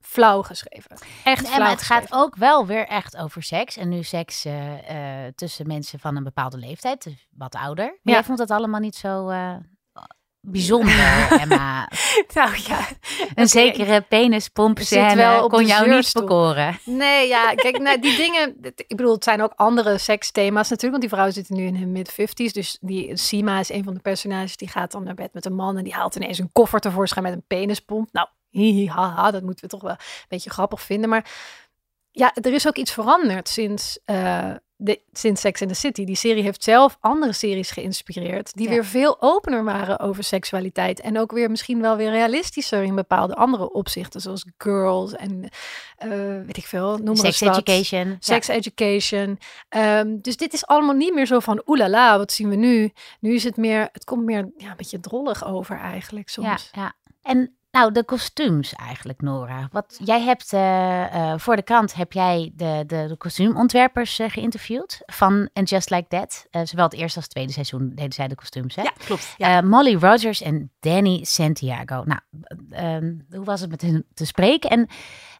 flauw 0.00 0.42
geschreven. 0.42 0.90
Echt 1.24 1.42
Nee, 1.42 1.50
flauw 1.52 1.58
maar 1.58 1.70
het 1.70 1.82
gaat 1.82 2.12
ook 2.12 2.36
wel 2.36 2.66
weer 2.66 2.86
echt 2.86 3.16
over 3.16 3.42
seks. 3.42 3.76
En 3.76 3.88
nu 3.88 4.02
seks 4.02 4.44
eh, 4.44 5.24
eh, 5.26 5.32
tussen 5.34 5.66
mensen 5.66 5.98
van 5.98 6.16
een 6.16 6.24
bepaalde 6.24 6.56
leeftijd, 6.58 7.02
dus 7.04 7.26
wat 7.30 7.54
ouder. 7.54 7.84
Maar 7.86 7.98
Ja. 8.02 8.12
jij 8.12 8.24
vond 8.24 8.38
dat 8.38 8.50
allemaal 8.50 8.80
niet 8.80 8.96
zo 8.96 9.30
bijzonder, 10.50 11.28
Emma. 11.40 11.90
Nou 12.34 12.50
ja, 12.66 12.88
Een 13.34 13.48
zekere 13.48 14.00
penispomp 14.00 14.78
Er 14.78 14.84
zit 14.84 15.14
wel 15.14 15.44
op 15.44 15.50
kon 15.50 15.66
jou 15.66 15.88
niet 15.88 16.12
bekoren. 16.12 16.78
Nee, 16.84 17.28
ja, 17.28 17.54
kijk, 17.54 17.78
nou, 17.78 18.00
die 18.00 18.16
dingen. 18.16 18.56
Ik 18.76 18.96
bedoel, 18.96 19.14
het 19.14 19.24
zijn 19.24 19.42
ook 19.42 19.52
andere 19.56 19.98
seksthema's 19.98 20.70
natuurlijk. 20.70 21.00
Want 21.00 21.00
die 21.00 21.18
vrouw 21.18 21.30
zit 21.30 21.48
nu 21.48 21.66
in 21.66 21.76
hun 21.76 21.92
mid-50s. 21.92 22.52
Dus 22.52 22.78
die 22.80 23.16
Sima 23.16 23.58
is 23.58 23.72
een 23.72 23.84
van 23.84 23.94
de 23.94 24.00
personages. 24.00 24.56
Die 24.56 24.68
gaat 24.68 24.92
dan 24.92 25.04
naar 25.04 25.14
bed 25.14 25.32
met 25.32 25.44
een 25.44 25.54
man. 25.54 25.76
En 25.76 25.84
die 25.84 25.94
haalt 25.94 26.16
ineens 26.16 26.38
een 26.38 26.52
koffer 26.52 26.80
tevoorschijn 26.80 27.24
met 27.24 27.32
een 27.32 27.44
penispomp. 27.46 28.08
Nou, 28.12 28.28
hihi, 28.50 28.88
haha, 28.88 29.30
dat 29.30 29.42
moeten 29.42 29.64
we 29.64 29.70
toch 29.70 29.82
wel 29.82 29.90
een 29.90 30.26
beetje 30.28 30.50
grappig 30.50 30.80
vinden. 30.80 31.08
Maar 31.08 31.30
ja, 32.10 32.34
er 32.34 32.52
is 32.52 32.66
ook 32.66 32.76
iets 32.76 32.92
veranderd 32.92 33.48
sinds, 33.48 33.98
eh, 34.04 34.54
de, 34.80 35.00
sinds 35.12 35.40
Sex 35.40 35.60
and 35.62 35.70
the 35.70 35.76
City. 35.76 36.04
Die 36.04 36.16
serie 36.16 36.42
heeft 36.42 36.62
zelf 36.62 36.96
andere 37.00 37.32
series 37.32 37.70
geïnspireerd. 37.70 38.54
Die 38.54 38.64
Ja. 38.64 38.70
weer 38.72 38.84
veel 38.84 39.16
opener 39.22 39.64
waren 39.64 39.98
over 39.98 40.24
seksualiteit. 40.24 41.00
En 41.00 41.18
ook 41.18 41.32
weer 41.32 41.50
misschien 41.50 41.80
wel 41.80 41.96
weer 41.96 42.10
realistischer 42.10 42.82
in 42.82 42.94
bepaalde 42.94 43.34
andere 43.34 43.72
opzichten. 43.72 44.20
Zoals 44.20 44.44
Girls 44.58 45.12
en 45.12 45.48
eh, 45.96 46.08
weet 46.46 46.56
ik 46.56 46.66
veel. 46.66 46.96
Noem 46.98 47.04
maar 47.04 47.32
Sex 47.32 47.40
education. 47.40 48.16
Sex 48.20 48.48
education. 48.48 49.38
Ehm, 49.68 50.16
dus 50.20 50.36
dit 50.36 50.52
is 50.52 50.66
allemaal 50.66 50.94
niet 50.94 51.14
meer 51.14 51.26
zo 51.26 51.38
van 51.38 51.62
oelala, 51.66 52.18
wat 52.18 52.32
zien 52.32 52.48
we 52.48 52.56
nu? 52.56 52.92
Nu 53.20 53.34
is 53.34 53.44
het 53.44 53.56
meer, 53.56 53.88
het 53.92 54.04
komt 54.04 54.24
meer 54.24 54.50
ja, 54.56 54.70
een 54.70 54.76
beetje 54.76 55.00
drollig 55.00 55.46
over 55.46 55.78
eigenlijk 55.78 56.28
Ja, 56.28 56.32
soms. 56.42 56.70
ja. 56.72 56.92
En 57.22 57.56
nou, 57.70 57.92
de 57.92 58.04
kostuums 58.04 58.74
eigenlijk, 58.74 59.20
Nora. 59.20 59.68
Wat 59.72 60.00
jij 60.04 60.22
hebt 60.22 60.52
eh, 60.52 61.32
eh, 61.32 61.38
voor 61.38 61.56
de 61.56 61.62
krant 61.62 61.94
heb 61.94 62.12
jij 62.12 62.52
de, 62.54 62.84
de, 62.86 63.06
de 63.08 63.16
kostuumontwerpers 63.16 64.18
eh, 64.18 64.30
geïnterviewd 64.30 65.02
van 65.06 65.50
And 65.52 65.68
Just 65.68 65.90
Like 65.90 66.06
That. 66.08 66.46
Zowel 66.68 66.84
het 66.84 66.94
eerste 66.94 67.16
als 67.16 67.24
het 67.24 67.30
tweede 67.30 67.52
seizoen 67.52 67.92
deden 67.94 68.12
zij 68.12 68.28
de 68.28 68.34
kostuums, 68.34 68.74
hè? 68.74 68.82
Ja, 68.82 68.92
klopt. 69.04 69.34
Ja. 69.36 69.60
Molly 69.60 69.94
Rogers 69.94 70.42
en 70.42 70.72
Danny 70.80 71.24
Santiago. 71.24 72.04
Nou, 72.04 72.20
ehm, 72.70 73.14
hoe 73.30 73.44
was 73.44 73.60
het 73.60 73.70
met 73.70 73.82
hen 73.82 74.06
te 74.14 74.26
spreken? 74.26 74.70
En 74.70 74.88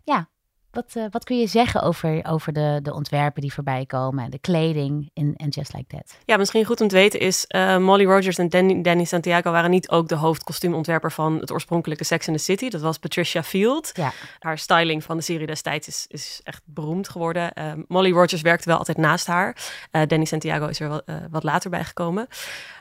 ja, 0.05 0.29
wat, 0.71 0.93
eh, 0.97 1.05
wat 1.11 1.25
kun 1.25 1.39
je 1.39 1.47
zeggen 1.47 1.83
over, 1.83 2.25
over 2.25 2.53
de, 2.53 2.81
de 2.83 2.95
ontwerpen 2.95 3.43
die 3.43 3.53
voorbij 3.53 3.87
komen 3.87 4.25
en 4.25 4.31
de 4.31 4.39
kleding 4.39 5.11
in 5.13 5.35
en 5.37 5.49
Just 5.49 5.73
Like 5.73 5.97
That? 5.97 6.17
Ja, 6.25 6.37
misschien 6.37 6.65
goed 6.65 6.81
om 6.81 6.89
te 6.89 6.95
weten 6.95 7.21
is 7.21 7.47
eh, 7.47 7.77
Molly 7.77 8.05
Rogers 8.05 8.39
en 8.39 8.49
Danny, 8.49 8.83
Danny 8.83 9.05
Santiago 9.05 9.51
waren 9.51 9.71
niet 9.71 9.89
ook 9.89 10.09
de 10.09 10.15
hoofdkostuumontwerper 10.15 11.13
van 11.13 11.39
het 11.39 11.53
oorspronkelijke 11.53 12.05
Sex 12.05 12.27
in 12.27 12.33
the 12.33 12.43
City. 12.43 12.69
Dat 12.69 12.81
was 12.81 12.99
Patricia 12.99 13.43
Field. 13.43 13.91
Ja. 13.95 14.13
Haar 14.39 14.59
styling 14.59 15.05
van 15.05 15.17
de 15.17 15.23
serie 15.23 15.47
destijds 15.47 15.89
is, 15.89 16.05
is 16.09 16.41
echt 16.45 16.63
beroemd 16.65 17.09
geworden. 17.09 17.53
Eh, 17.53 17.73
Molly 17.87 18.13
Rogers 18.13 18.43
werkte 18.43 18.69
wel 18.69 18.79
altijd 18.79 18.97
naast 18.97 19.27
haar. 19.27 19.57
Danny 19.91 20.25
Santiago 20.25 20.67
is 20.67 20.81
er 20.81 20.89
wel, 20.89 21.03
wat 21.31 21.43
later 21.43 21.71
bij 21.71 21.85
gekomen. 21.85 22.27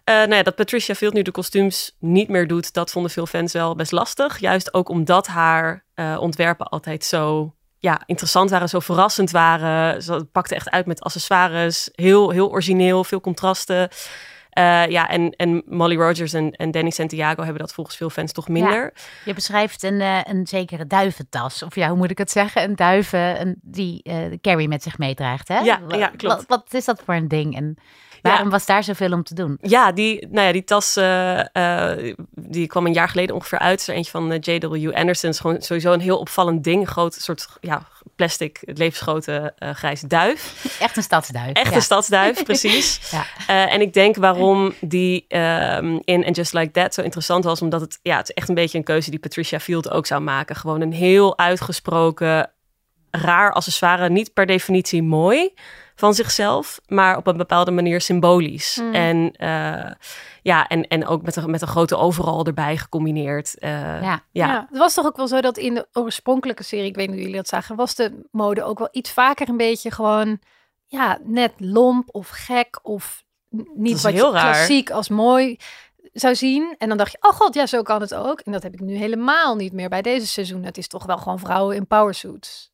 Nou 0.06 0.36
ja, 0.36 0.44
dat 0.44 0.56
Patricia 0.56 0.96
Field 0.96 1.14
nu 1.14 1.22
de 1.22 1.32
kostuums 1.32 1.96
niet 2.00 2.30
meer 2.30 2.48
doet, 2.48 2.74
dat 2.74 2.92
vonden 2.92 3.12
veel 3.12 3.26
fans 3.26 3.54
wel 3.54 3.76
best 3.76 3.92
lastig. 3.92 4.38
Juist 4.38 4.74
ook 4.74 4.90
omdat 4.90 5.28
haar 5.28 5.86
ontwerpen 6.20 6.68
altijd 6.68 7.04
zo 7.04 7.54
ja, 7.80 8.02
interessant 8.06 8.50
waren, 8.50 8.70
zo 8.70 8.80
verrassend 8.80 9.32
waren. 9.32 10.04
Ze 10.04 10.28
pakte 10.32 10.56
echt 10.56 10.70
uit 10.70 10.86
met 10.86 11.02
accessoires. 11.02 11.90
Heel, 11.92 12.30
heel 12.30 12.50
origineel, 12.50 13.04
veel 13.04 13.22
contrasten. 13.22 13.90
Eh, 14.58 14.88
ja, 14.88 15.10
en, 15.10 15.32
en 15.32 15.64
Molly 15.66 15.96
Rogers 15.96 16.34
en, 16.34 16.52
en 16.52 16.72
Danny 16.72 16.90
Santiago 16.90 17.42
hebben 17.42 17.62
dat 17.62 17.74
volgens 17.74 17.98
veel 17.98 18.10
fans 18.10 18.32
toch 18.32 18.48
minder. 18.48 18.94
Je 19.26 19.34
beschrijft 19.34 19.84
een, 19.84 20.02
eh, 20.02 20.20
een 20.24 20.48
zekere 20.48 20.88
duiventas. 20.88 21.64
Of 21.64 21.76
ja, 21.76 21.88
hoe 21.88 21.98
moet 21.98 22.12
ik 22.12 22.18
het 22.18 22.32
zeggen? 22.32 22.64
Een 22.64 22.76
duiven 22.76 23.42
een, 23.42 23.56
die 23.62 24.04
eh, 24.04 24.16
Carrie 24.42 24.68
met 24.68 24.84
zich 24.84 24.98
meedraagt, 24.98 25.48
hè? 25.48 25.60
Ja, 25.60 25.82
ja, 25.88 26.08
klopt. 26.08 26.36
Wat, 26.36 26.46
wat 26.48 26.74
is 26.74 26.86
dat 26.86 27.02
voor 27.06 27.14
een 27.14 27.28
ding? 27.28 27.56
En 27.56 27.78
waarom 28.28 28.50
was 28.50 28.66
daar 28.66 28.84
zoveel 28.84 29.12
om 29.12 29.24
te 29.24 29.34
doen? 29.34 29.58
Ja, 29.62 29.92
die, 29.92 30.28
nou 30.30 30.48
ja, 30.48 30.52
die 30.52 30.64
tas 30.64 30.96
eh, 30.96 31.92
eh, 31.92 32.16
die 32.32 32.68
kwam 32.68 32.86
een 32.86 32.94
jaar 32.94 33.10
geleden 33.10 33.36
ongeveer 33.36 33.60
uit. 33.60 33.88
Er 33.88 33.94
eentje 33.94 34.12
van 34.12 34.32
eh, 34.32 34.40
J.W. 34.42 34.90
Anderson. 34.96 35.30
is 35.30 35.40
gewoon 35.40 35.62
sowieso 35.62 35.94
een 35.94 36.00
heel 36.00 36.20
opvallend 36.20 36.64
ding. 36.64 36.82
Een 36.82 36.88
groot 36.88 37.14
soort 37.14 37.48
ja, 37.62 37.88
plastic, 38.16 38.60
levensgrote 38.66 39.54
eh 39.58 39.70
grijze 39.70 40.08
duif. 40.08 40.66
Echt 40.80 40.98
een 40.98 41.04
stadsduif. 41.04 41.54
Echt 41.54 41.70
ja. 41.70 41.76
een 41.76 41.82
stadsduif, 41.82 42.44
precies. 42.44 42.86
Ja. 43.48 43.70
En 43.70 43.82
ik 43.82 43.94
denk 43.94 44.16
waarom 44.16 44.74
die 44.82 45.26
ehm, 45.28 46.00
in 46.04 46.26
And 46.26 46.36
Just 46.36 46.54
Like 46.54 46.72
That 46.72 46.94
zo 46.94 47.02
interessant 47.02 47.44
was, 47.44 47.62
omdat 47.62 47.82
het, 47.82 48.00
ja, 48.02 48.18
het 48.18 48.30
is 48.30 48.36
echt 48.36 48.50
een 48.50 48.56
beetje 48.56 48.78
een 48.78 48.84
keuze 48.84 49.10
die 49.10 49.20
Patricia 49.20 49.60
Field 49.60 49.90
ook 49.90 50.06
zou 50.06 50.22
maken. 50.22 50.56
Gewoon 50.56 50.82
een 50.82 50.94
heel 50.94 51.38
uitgesproken, 51.38 52.52
raar 53.12 53.54
accessoire, 53.54 54.10
niet 54.10 54.34
per 54.34 54.46
definitie 54.46 55.04
mooi 55.04 55.54
van 56.00 56.14
zichzelf, 56.14 56.80
maar 56.88 57.18
op 57.18 57.28
een 57.28 57.38
bepaalde 57.38 57.72
manier 57.72 58.02
symbolisch. 58.02 58.80
Mm. 58.82 58.94
En, 58.94 59.32
eh, 59.32 59.92
ja, 60.42 60.68
en, 60.68 60.88
en 60.88 61.08
ook 61.08 61.22
met 61.22 61.36
een, 61.36 61.52
met 61.52 61.62
een 61.62 61.68
grote 61.68 61.98
overal 61.98 62.46
erbij 62.46 62.78
gecombineerd. 62.78 63.60
Eh, 63.60 64.02
Ja. 64.02 64.22
ja. 64.32 64.66
het 64.70 64.78
was 64.78 64.94
toch 64.94 65.06
ook 65.06 65.18
wel 65.18 65.28
zo 65.28 65.42
dat 65.42 65.58
in 65.58 65.74
de 65.74 65.88
oorspronkelijke 65.94 66.64
serie, 66.64 66.86
ik 66.86 66.96
weet 66.96 67.06
niet 67.08 67.16
hoe 67.16 67.24
jullie 67.24 67.42
dat 67.42 67.48
zagen, 67.48 67.76
was 67.76 67.96
de 67.96 68.28
mode 68.32 68.64
ook 68.64 68.80
wel 68.80 68.90
iets 68.92 69.12
vaker 69.12 69.50
een 69.50 69.58
beetje 69.58 69.92
gewoon, 69.92 70.40
ja, 70.86 71.18
net 71.24 71.54
lomp 71.58 72.10
of 72.12 72.30
gek 72.30 72.80
of 72.82 73.24
niet 73.76 74.02
wat 74.02 74.12
heel 74.12 74.28
je 74.28 74.40
raar. 74.40 74.54
klassiek 74.54 74.90
als 74.90 75.10
mooi 75.10 75.58
zou 76.14 76.36
zien. 76.36 76.76
En 76.78 76.88
dan 76.88 76.98
dacht 76.98 77.12
je, 77.12 77.18
oh 77.22 77.32
god, 77.32 77.54
ja, 77.54 77.66
zo 77.66 77.82
kan 77.82 78.02
het 78.02 78.14
ook. 78.14 78.40
En 78.40 78.52
dat 78.52 78.64
heb 78.64 78.74
ik 78.74 78.80
nu 78.80 78.96
helemaal 78.96 79.56
niet 79.56 79.74
meer 79.74 79.90
bij 79.90 80.02
deze 80.02 80.28
seizoen. 80.28 80.64
Het 80.64 80.78
is 80.78 80.88
toch 80.88 81.06
wel 81.06 81.18
gewoon 81.18 81.40
vrouwen 81.40 81.76
in 81.76 81.88
powersuits. 81.88 82.72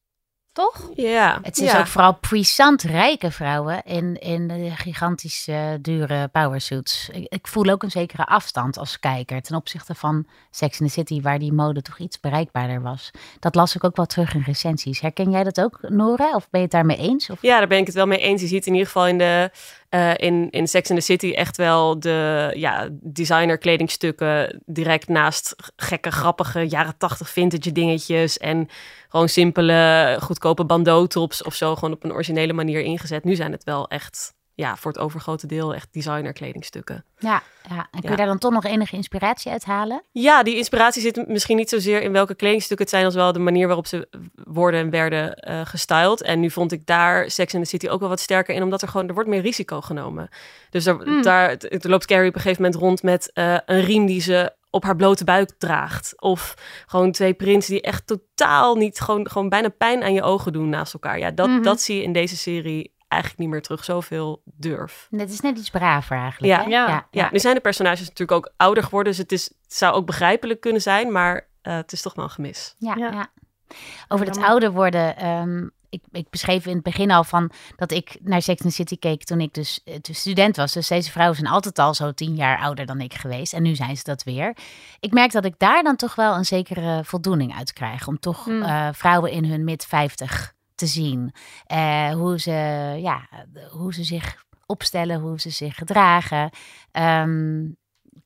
Toch? 0.54 0.90
Ja. 0.96 1.40
Het 1.42 1.58
is 1.58 1.72
ja. 1.72 1.80
ook 1.80 1.88
vooral 1.88 2.14
puissant 2.14 2.82
rijke 2.82 3.32
vrouwen 3.32 3.84
in, 3.84 4.20
in 4.20 4.48
de 4.48 4.70
gigantische 4.76 5.78
dure 5.82 6.28
powersuits. 6.28 7.10
Ik, 7.12 7.26
ik 7.30 7.48
voel 7.48 7.70
ook 7.70 7.84
een 7.84 7.92
zekere 7.92 8.26
afstand 8.26 8.78
als 8.78 9.00
kijker 9.00 9.42
ten 9.42 9.56
opzichte 9.56 9.96
van 9.96 10.26
Sex 10.52 10.80
in 10.80 10.86
the 10.86 10.92
City, 10.92 11.22
waar 11.22 11.40
die 11.40 11.54
mode 11.54 11.82
toch 11.82 12.00
iets 12.00 12.20
bereikbaarder 12.20 12.82
was. 12.82 13.12
Dat 13.40 13.56
las 13.56 13.76
ik 13.76 13.84
ook 13.84 13.96
wel 13.96 14.06
terug 14.06 14.34
in 14.34 14.44
recensies. 14.46 15.00
Herken 15.00 15.32
jij 15.32 15.44
dat 15.44 15.62
ook, 15.62 15.80
Nora? 15.82 16.32
Of 16.36 16.50
ben 16.50 16.60
je 16.60 16.66
het 16.66 16.72
daarmee 16.72 16.98
eens? 16.98 17.30
Of? 17.30 17.42
Ja, 17.42 17.58
daar 17.58 17.68
ben 17.68 17.80
ik 17.80 17.86
het 17.86 17.96
wel 17.96 18.08
mee 18.08 18.20
eens. 18.20 18.42
Je 18.42 18.48
ziet 18.48 18.66
in 18.66 18.72
ieder 18.72 18.88
geval 18.88 19.08
in 19.08 19.18
de 19.18 19.52
eh, 19.94 20.12
in, 20.16 20.50
in 20.50 20.68
Sex 20.68 20.90
in 20.90 20.96
the 20.96 21.02
City 21.02 21.32
echt 21.32 21.58
wel 21.58 22.00
de 22.00 22.52
ja, 22.56 22.90
designer 22.92 23.58
kledingstukken 23.58 24.62
direct 24.66 25.08
naast 25.08 25.56
gekke, 25.76 26.12
grappige 26.12 26.68
jaren 26.68 26.98
tachtig 26.98 27.30
vintage 27.30 27.72
dingetjes 27.72 28.38
en 28.38 28.70
gewoon 29.08 29.30
simpele, 29.30 30.18
goedkope 30.22 30.66
bandeau-tops 30.66 31.44
of 31.44 31.56
zo 31.56 31.76
gewoon 31.76 31.94
op 31.94 32.04
een 32.04 32.12
originele 32.12 32.54
manier 32.54 32.82
ingezet. 32.82 33.24
Nu 33.24 33.36
zijn 33.36 33.52
het 33.52 33.64
wel 33.64 33.88
echt, 33.88 34.36
ja, 34.56 34.76
voor 34.76 34.92
het 34.92 35.00
overgrote 35.02 35.48
deel 35.48 35.74
echt 35.74 35.88
designer 35.94 36.34
kledingstukken. 36.34 37.06
Ja, 37.18 37.42
ja. 37.70 37.76
En 37.78 37.88
kun 37.92 38.02
je 38.02 38.10
Ja. 38.10 38.16
daar 38.16 38.26
dan 38.26 38.38
toch 38.38 38.52
nog 38.52 38.64
enige 38.66 38.96
inspiratie 38.96 39.52
uit 39.52 39.66
halen? 39.66 40.02
Ja, 40.12 40.44
die 40.44 40.56
inspiratie 40.56 41.02
zit 41.02 41.28
misschien 41.28 41.58
niet 41.58 41.70
zozeer 41.70 42.02
in 42.02 42.12
welke 42.12 42.36
kledingstukken 42.36 42.86
het 42.86 42.94
zijn, 42.96 43.06
als 43.06 43.16
wel 43.16 43.32
de 43.32 43.40
manier 43.40 43.66
waarop 43.68 43.88
ze 43.88 44.08
worden 44.44 44.80
en 44.80 44.90
werden 44.90 45.36
eh 45.36 45.62
gestyled. 45.64 46.22
En 46.22 46.40
nu 46.40 46.50
vond 46.52 46.72
ik 46.72 46.86
daar 46.86 47.30
Sex 47.32 47.54
in 47.54 47.62
the 47.64 47.68
City 47.70 47.88
ook 47.88 48.00
wel 48.00 48.10
wat 48.10 48.20
sterker 48.20 48.56
in, 48.56 48.64
omdat 48.64 48.82
er 48.82 48.88
gewoon 48.88 49.08
er 49.08 49.14
wordt 49.14 49.30
meer 49.30 49.42
risico 49.42 49.82
genomen. 49.82 50.30
Dus 50.70 50.86
er, 50.86 50.96
Mm. 51.08 51.22
daar 51.22 51.58
loopt 51.70 52.06
Carrie 52.06 52.30
op 52.30 52.36
een 52.36 52.42
gegeven 52.42 52.64
moment 52.64 52.82
rond 52.82 53.04
met 53.04 53.32
eh, 53.34 53.58
een 53.66 53.82
riem 53.82 54.06
die 54.06 54.22
ze 54.22 54.54
op 54.70 54.84
haar 54.84 54.96
blote 54.96 55.24
buik 55.24 55.52
draagt. 55.58 56.22
Of 56.22 56.54
gewoon 56.88 57.12
twee 57.12 57.34
prints 57.34 57.68
die 57.68 57.82
echt 57.82 58.08
totaal 58.08 58.76
niet, 58.76 59.00
gewoon, 59.00 59.30
gewoon 59.30 59.50
bijna 59.50 59.70
pijn 59.70 60.04
aan 60.04 60.14
je 60.14 60.22
ogen 60.24 60.54
doen 60.54 60.70
naast 60.70 60.94
elkaar. 60.94 61.20
Ja, 61.20 61.32
dat, 61.32 61.48
Mhm. 61.50 61.62
dat 61.62 61.82
zie 61.82 61.96
je 61.96 62.04
in 62.04 62.14
deze 62.14 62.38
serie 62.38 62.94
eigenlijk 63.14 63.40
niet 63.42 63.50
meer 63.50 63.62
terug. 63.62 63.84
Zoveel 63.84 64.42
durf. 64.46 65.08
Het 65.12 65.30
is 65.32 65.40
net 65.42 65.58
iets 65.58 65.70
braver 65.70 66.18
eigenlijk. 66.18 66.54
Ja, 66.54 66.64
hè? 66.64 66.70
ja, 66.70 67.08
Ja, 67.12 67.30
nu 67.32 67.40
zijn 67.40 67.56
de 67.56 67.62
personages 67.62 68.08
natuurlijk 68.08 68.32
ook 68.32 68.54
ouder 68.58 68.84
geworden. 68.84 69.12
Dus 69.12 69.22
het, 69.22 69.32
is, 69.32 69.44
het 69.44 69.74
zou 69.74 69.94
ook 69.96 70.06
begrijpelijk 70.06 70.60
kunnen 70.62 70.82
zijn, 70.82 71.12
maar 71.12 71.48
eh, 71.62 71.76
het 71.76 71.92
is 71.92 72.02
toch 72.02 72.14
wel 72.14 72.26
een 72.26 72.32
gemis. 72.32 72.76
Ja, 72.78 72.96
Ja. 72.96 73.12
ja. 73.12 73.28
Over 74.08 74.26
het 74.26 74.38
ouder 74.38 74.72
worden. 74.72 75.18
ehm, 75.18 75.68
ik, 75.90 76.04
ik 76.12 76.30
beschreef 76.30 76.66
in 76.66 76.74
het 76.74 76.84
begin 76.84 77.12
al 77.12 77.24
van 77.24 77.52
dat 77.76 77.92
ik 77.92 78.18
naar 78.22 78.42
Sex 78.42 78.62
and 78.64 78.74
City 78.74 78.98
keek 79.00 79.24
toen 79.24 79.42
ik 79.42 79.54
dus, 79.54 79.82
eh, 79.84 79.96
student 80.02 80.56
was. 80.56 80.72
Dus 80.74 80.88
deze 80.88 81.12
vrouwen 81.12 81.38
zijn 81.38 81.52
altijd 81.52 81.80
al 81.80 81.94
zo 81.94 82.12
tien 82.12 82.36
jaar 82.36 82.60
ouder 82.60 82.86
dan 82.86 83.00
ik 83.02 83.14
geweest. 83.14 83.54
En 83.54 83.64
nu 83.64 83.76
zijn 83.76 83.98
ze 83.98 84.04
dat 84.04 84.24
weer. 84.24 84.58
Ik 85.00 85.12
merk 85.14 85.32
dat 85.32 85.46
ik 85.46 85.54
daar 85.58 85.84
dan 85.84 85.96
toch 85.96 86.16
wel 86.16 86.36
een 86.36 86.46
zekere 86.46 87.04
voldoening 87.04 87.56
uit 87.56 87.74
krijg. 87.74 88.08
Om 88.08 88.20
toch 88.20 88.44
Hmm. 88.46 88.62
eh, 88.62 88.88
vrouwen 88.92 89.32
in 89.32 89.46
hun 89.46 89.64
mid 89.64 89.86
50 89.86 90.54
te 90.84 90.90
zien. 90.90 91.32
Eh, 91.66 92.12
hoe, 92.14 92.40
ze, 92.40 92.52
ja, 93.02 93.30
hoe 93.72 93.94
ze 93.94 94.04
zich 94.04 94.44
opstellen, 94.66 95.20
hoe 95.20 95.40
ze 95.40 95.50
zich 95.50 95.76
gedragen. 95.76 96.50
Ehm, 96.92 97.70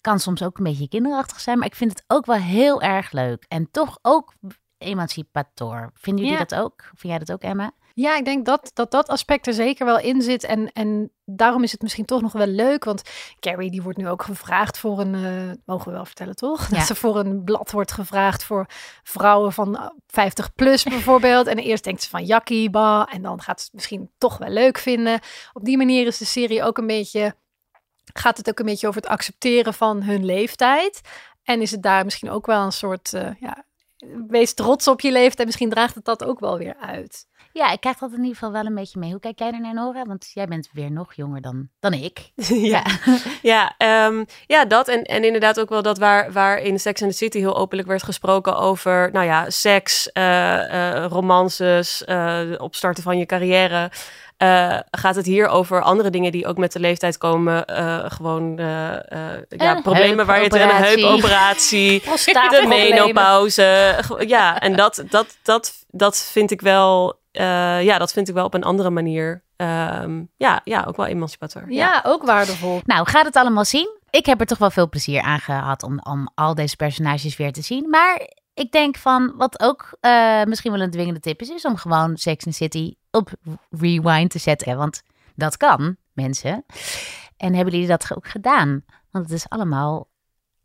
kan 0.01 0.19
soms 0.19 0.43
ook 0.43 0.57
een 0.57 0.63
beetje 0.63 0.87
kinderachtig 0.87 1.39
zijn, 1.39 1.57
maar 1.57 1.67
ik 1.67 1.75
vind 1.75 1.91
het 1.91 2.03
ook 2.07 2.25
wel 2.25 2.35
heel 2.35 2.81
erg 2.81 3.11
leuk. 3.11 3.45
En 3.47 3.71
toch 3.71 3.99
ook 4.01 4.33
emancipator. 4.77 5.91
Vinden 5.93 6.23
jullie 6.25 6.39
Ja. 6.39 6.45
dat 6.45 6.59
ook? 6.59 6.81
Vind 6.83 7.01
jij 7.13 7.17
dat 7.19 7.31
ook, 7.31 7.41
Emma? 7.41 7.71
Ja, 7.99 8.15
ik 8.15 8.25
denk 8.25 8.45
dat 8.45 8.71
dat, 8.73 8.91
dat 8.91 9.07
aspect 9.07 9.47
er 9.47 9.53
zeker 9.53 9.85
wel 9.85 9.99
in 9.99 10.21
zit. 10.21 10.43
En, 10.43 10.71
en 10.71 11.11
daarom 11.25 11.63
is 11.63 11.71
het 11.71 11.81
misschien 11.81 12.05
toch 12.05 12.21
nog 12.21 12.31
wel 12.31 12.47
leuk. 12.47 12.83
Want 12.83 13.01
Carrie 13.39 13.71
die 13.71 13.81
wordt 13.81 13.97
nu 13.97 14.09
ook 14.09 14.23
gevraagd 14.23 14.77
voor 14.77 14.99
een... 14.99 15.15
eh, 15.15 15.55
mogen 15.65 15.87
we 15.87 15.93
wel 15.93 16.05
vertellen, 16.05 16.35
toch? 16.35 16.67
Ja. 16.69 16.77
Dat 16.77 16.87
ze 16.87 16.95
voor 16.95 17.19
een 17.19 17.43
blad 17.43 17.71
wordt 17.71 17.91
gevraagd 17.91 18.43
voor 18.43 18.65
vrouwen 19.03 19.53
van 19.53 19.77
eh, 19.77 19.89
50 20.07 20.53
plus 20.53 20.83
bijvoorbeeld. 20.95 21.47
en 21.47 21.57
eerst 21.57 21.83
denkt 21.83 22.03
ze 22.03 22.09
van 22.09 22.25
jakkie, 22.25 22.69
bah. 22.69 23.13
En 23.13 23.21
dan 23.21 23.41
gaat 23.41 23.59
ze 23.59 23.65
het 23.65 23.73
misschien 23.73 24.09
toch 24.17 24.37
wel 24.37 24.49
leuk 24.49 24.77
vinden. 24.77 25.19
Op 25.53 25.65
die 25.65 25.77
manier 25.77 26.07
is 26.07 26.17
de 26.17 26.25
serie 26.25 26.63
ook 26.63 26.77
een 26.77 26.87
beetje... 26.87 27.35
Gaat 28.13 28.37
het 28.37 28.49
ook 28.49 28.59
een 28.59 28.65
beetje 28.65 28.87
over 28.87 29.01
het 29.01 29.09
accepteren 29.09 29.73
van 29.73 30.03
hun 30.03 30.25
leeftijd. 30.25 31.01
En 31.43 31.61
is 31.61 31.71
het 31.71 31.83
daar 31.83 32.03
misschien 32.03 32.29
ook 32.29 32.45
wel 32.45 32.63
een 32.65 32.71
soort... 32.71 33.13
eh, 33.13 33.29
ja, 33.39 33.65
wees 34.27 34.53
trots 34.53 34.87
op 34.87 35.01
je 35.01 35.11
leeftijd. 35.11 35.47
Misschien 35.47 35.69
draagt 35.69 35.95
het 35.95 36.05
dat 36.05 36.23
ook 36.23 36.39
wel 36.39 36.57
weer 36.57 36.75
uit. 36.79 37.27
Ja, 37.53 37.71
ik 37.71 37.79
krijg 37.79 37.97
dat 37.97 38.11
in 38.11 38.17
ieder 38.17 38.33
geval 38.33 38.51
wel 38.51 38.65
een 38.65 38.75
beetje 38.75 38.99
mee. 38.99 39.11
Hoe 39.11 39.19
kijk 39.19 39.39
jij 39.39 39.51
er 39.51 39.61
naar, 39.61 39.73
Nora? 39.73 40.03
Want 40.03 40.31
jij 40.33 40.47
bent 40.47 40.69
weer 40.73 40.91
nog 40.91 41.13
jonger 41.13 41.41
dan, 41.41 41.69
dan 41.79 41.93
ik. 41.93 42.31
ja, 42.73 42.85
ja, 43.41 43.73
ehm, 43.77 44.23
ja, 44.45 44.65
dat. 44.65 44.87
En, 44.87 45.03
en 45.03 45.23
inderdaad 45.23 45.59
ook 45.59 45.69
wel 45.69 45.81
dat 45.81 45.97
waar, 45.97 46.31
waar 46.31 46.59
in 46.59 46.79
Sex 46.79 47.01
and 47.01 47.11
the 47.11 47.17
City 47.17 47.39
heel 47.39 47.57
openlijk 47.57 47.87
werd 47.87 48.03
gesproken 48.03 48.57
over, 48.57 49.09
nou 49.11 49.25
ja, 49.25 49.49
seks, 49.49 50.11
eh, 50.11 51.05
romances, 51.09 52.03
eh, 52.03 52.41
opstarten 52.57 53.03
van 53.03 53.17
je 53.17 53.25
carrière. 53.25 53.91
Eh, 54.37 54.79
gaat 54.91 55.15
het 55.15 55.25
hier 55.25 55.47
over 55.47 55.81
andere 55.81 56.09
dingen 56.09 56.31
die 56.31 56.47
ook 56.47 56.57
met 56.57 56.71
de 56.71 56.79
leeftijd 56.79 57.17
komen. 57.17 57.65
eh, 57.65 58.03
gewoon 58.07 58.59
eh, 58.59 58.65
ja, 59.49 59.81
problemen 59.81 60.25
waar 60.25 60.37
je 60.37 60.43
het 60.43 60.53
een 60.53 60.69
heupoperatie. 60.69 62.01
de 62.49 62.65
menopauze. 62.67 63.95
Ja, 64.27 64.59
en 64.59 64.75
dat, 64.75 65.03
dat, 65.09 65.37
dat, 65.43 65.73
dat 65.87 66.17
vind 66.31 66.51
ik 66.51 66.61
wel. 66.61 67.19
eh, 67.31 67.83
ja, 67.83 67.97
dat 67.97 68.13
vind 68.13 68.27
ik 68.27 68.33
wel 68.33 68.45
op 68.45 68.53
een 68.53 68.63
andere 68.63 68.89
manier. 68.89 69.43
ehm, 69.55 70.21
ja, 70.37 70.61
ja, 70.63 70.83
ook 70.87 70.95
wel 70.97 71.05
emancipator. 71.05 71.63
Ja, 71.67 72.01
ook 72.05 72.23
waardevol. 72.25 72.81
Nou, 72.85 73.07
gaat 73.07 73.25
het 73.25 73.35
allemaal 73.35 73.65
zien? 73.65 73.95
Ik 74.09 74.25
heb 74.25 74.39
er 74.39 74.45
toch 74.45 74.57
wel 74.57 74.69
veel 74.71 74.89
plezier 74.89 75.21
aan 75.21 75.39
gehad 75.39 75.83
om, 75.83 75.99
om 76.03 76.29
al 76.35 76.55
deze 76.55 76.75
personages 76.75 77.37
weer 77.37 77.51
te 77.53 77.61
zien. 77.61 77.89
Maar 77.89 78.21
ik 78.53 78.71
denk 78.71 78.97
van, 78.97 79.33
wat 79.37 79.59
ook 79.61 79.97
eh, 79.99 80.43
misschien 80.43 80.71
wel 80.71 80.81
een 80.81 80.91
dwingende 80.91 81.19
tip 81.19 81.41
is, 81.41 81.49
is 81.49 81.65
om 81.65 81.75
gewoon 81.77 82.17
Sex 82.17 82.45
and 82.45 82.55
the 82.57 82.63
City 82.63 82.93
op 83.17 83.31
rewind 83.69 84.31
te 84.31 84.39
zetten. 84.39 84.77
Want 84.77 85.03
dat 85.35 85.57
kan, 85.57 85.95
mensen. 86.13 86.65
En 87.37 87.53
hebben 87.53 87.73
jullie 87.73 87.87
dat 87.89 88.15
ook 88.15 88.27
gedaan? 88.27 88.85
Want 89.11 89.25
het 89.25 89.33
is 89.33 89.49
allemaal 89.49 90.07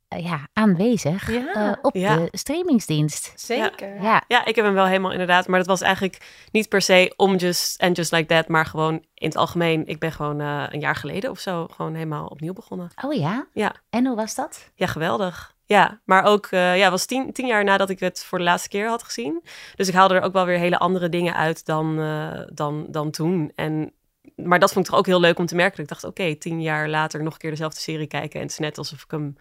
eh, 0.08 0.24
ja, 0.24 0.48
aanwezig 0.52 1.30
Ja. 1.32 1.52
eh, 1.54 1.72
op 1.82 1.94
Ja. 1.94 2.16
de 2.16 2.28
streamingsdienst. 2.32 3.32
Zeker. 3.36 4.02
Ja, 4.02 4.22
Ja, 4.28 4.44
ik 4.44 4.56
heb 4.56 4.64
hem 4.64 4.74
wel 4.74 4.86
helemaal 4.86 5.10
inderdaad. 5.12 5.46
Maar 5.48 5.58
dat 5.58 5.68
was 5.68 5.80
eigenlijk 5.80 6.44
niet 6.50 6.68
per 6.68 6.82
se 6.82 7.12
om 7.16 7.36
Just 7.36 7.80
and 7.80 7.96
Just 7.96 8.12
Like 8.12 8.26
That. 8.26 8.48
Maar 8.48 8.66
gewoon 8.66 8.94
in 9.14 9.28
het 9.28 9.36
algemeen. 9.36 9.86
Ik 9.86 9.98
ben 9.98 10.12
gewoon 10.12 10.40
eh, 10.40 10.64
een 10.68 10.80
jaar 10.80 10.96
geleden 10.96 11.30
of 11.30 11.38
zo 11.38 11.66
gewoon 11.66 11.94
helemaal 11.94 12.26
opnieuw 12.26 12.52
begonnen. 12.52 12.90
oh 13.04 13.14
ja. 13.14 13.46
Ja. 13.52 13.74
En 13.90 14.06
hoe 14.06 14.16
was 14.16 14.34
dat? 14.34 14.70
Ja, 14.74 14.86
geweldig. 14.86 15.54
Ja, 15.72 16.00
maar 16.04 16.24
ook, 16.24 16.46
eh 16.46 16.76
ja, 16.76 16.90
was 16.90 17.06
tien, 17.06 17.32
tien 17.32 17.46
jaar 17.46 17.64
nadat 17.64 17.90
ik 17.90 18.00
het 18.00 18.24
voor 18.24 18.38
de 18.38 18.44
laatste 18.44 18.68
keer 18.68 18.88
had 18.88 19.02
gezien. 19.02 19.42
Dus 19.76 19.88
ik 19.88 19.94
haalde 19.94 20.14
er 20.14 20.22
ook 20.22 20.32
wel 20.32 20.44
weer 20.44 20.58
hele 20.58 20.78
andere 20.78 21.08
dingen 21.08 21.34
uit 21.34 21.66
dan, 21.66 22.00
eh, 22.00 22.40
dan, 22.52 22.86
dan 22.88 23.10
toen. 23.10 23.52
En, 23.54 23.92
maar 24.36 24.58
dat 24.58 24.72
vond 24.72 24.84
ik 24.84 24.90
toch 24.90 25.00
ook 25.00 25.06
heel 25.06 25.20
leuk 25.20 25.38
om 25.38 25.46
te 25.46 25.54
merken. 25.54 25.82
Ik 25.82 25.88
dacht, 25.88 26.04
oké, 26.04 26.34
tien 26.34 26.62
jaar 26.62 26.88
later 26.88 27.22
nog 27.22 27.32
een 27.32 27.38
keer 27.38 27.50
dezelfde 27.50 27.80
serie 27.80 28.06
kijken. 28.06 28.34
En 28.34 28.42
het 28.42 28.50
is 28.50 28.58
net 28.58 28.78
alsof 28.78 29.02
ik 29.02 29.10
hem, 29.10 29.36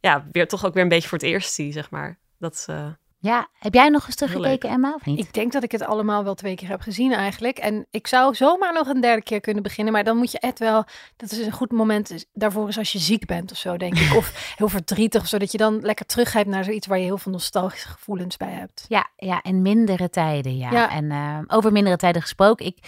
ja, 0.00 0.26
weer 0.32 0.48
toch 0.48 0.64
ook 0.64 0.74
weer 0.74 0.82
een 0.82 0.88
beetje 0.88 1.08
voor 1.08 1.18
het 1.18 1.26
eerst 1.26 1.52
zie, 1.52 1.72
zeg 1.72 1.90
maar. 1.90 2.18
Dat 2.38 2.66
eh, 2.68 2.86
Ja, 3.24 3.48
heb 3.58 3.74
jij 3.74 3.88
nog 3.88 4.06
eens 4.06 4.14
teruggekeken, 4.14 4.70
Emma, 4.70 4.94
of 4.94 5.04
niet? 5.04 5.18
Ik 5.18 5.32
denk 5.32 5.52
dat 5.52 5.62
ik 5.62 5.72
het 5.72 5.82
allemaal 5.82 6.24
wel 6.24 6.34
twee 6.34 6.54
keer 6.54 6.68
heb 6.68 6.80
gezien 6.80 7.12
eigenlijk. 7.12 7.58
En 7.58 7.86
ik 7.90 8.06
zou 8.06 8.34
zomaar 8.34 8.72
nog 8.72 8.88
een 8.88 9.00
derde 9.00 9.22
keer 9.22 9.40
kunnen 9.40 9.62
beginnen. 9.62 9.92
Maar 9.92 10.04
dan 10.04 10.16
moet 10.16 10.32
je 10.32 10.38
echt 10.38 10.58
wel... 10.58 10.84
Dat 11.16 11.30
is 11.30 11.46
een 11.46 11.52
goed 11.52 11.72
moment 11.72 12.26
daarvoor 12.32 12.68
is 12.68 12.78
als 12.78 12.92
je 12.92 12.98
ziek 12.98 13.26
bent 13.26 13.50
of 13.50 13.56
zo, 13.56 13.76
denk 13.76 13.98
ik. 13.98 14.14
Of 14.20 14.54
heel 14.56 14.68
verdrietig 14.68 15.22
of 15.22 15.28
zo. 15.28 15.38
Dat 15.38 15.52
je 15.52 15.58
dan 15.58 15.80
lekker 15.80 16.06
teruggrijpt 16.06 16.48
naar 16.48 16.64
zoiets 16.64 16.86
waar 16.86 16.98
je 16.98 17.04
heel 17.04 17.18
veel 17.18 17.32
nostalgische 17.32 17.88
gevoelens 17.88 18.36
bij 18.36 18.52
hebt. 18.52 18.84
Ja, 18.88 19.08
ja, 19.16 19.42
en 19.42 19.62
mindere 19.62 20.10
tijden, 20.10 20.56
ja. 20.56 20.70
Ja. 20.70 20.90
En 20.90 21.10
eh, 21.10 21.38
over 21.46 21.72
mindere 21.72 21.96
tijden 21.96 22.22
gesproken, 22.22 22.66
ik... 22.66 22.78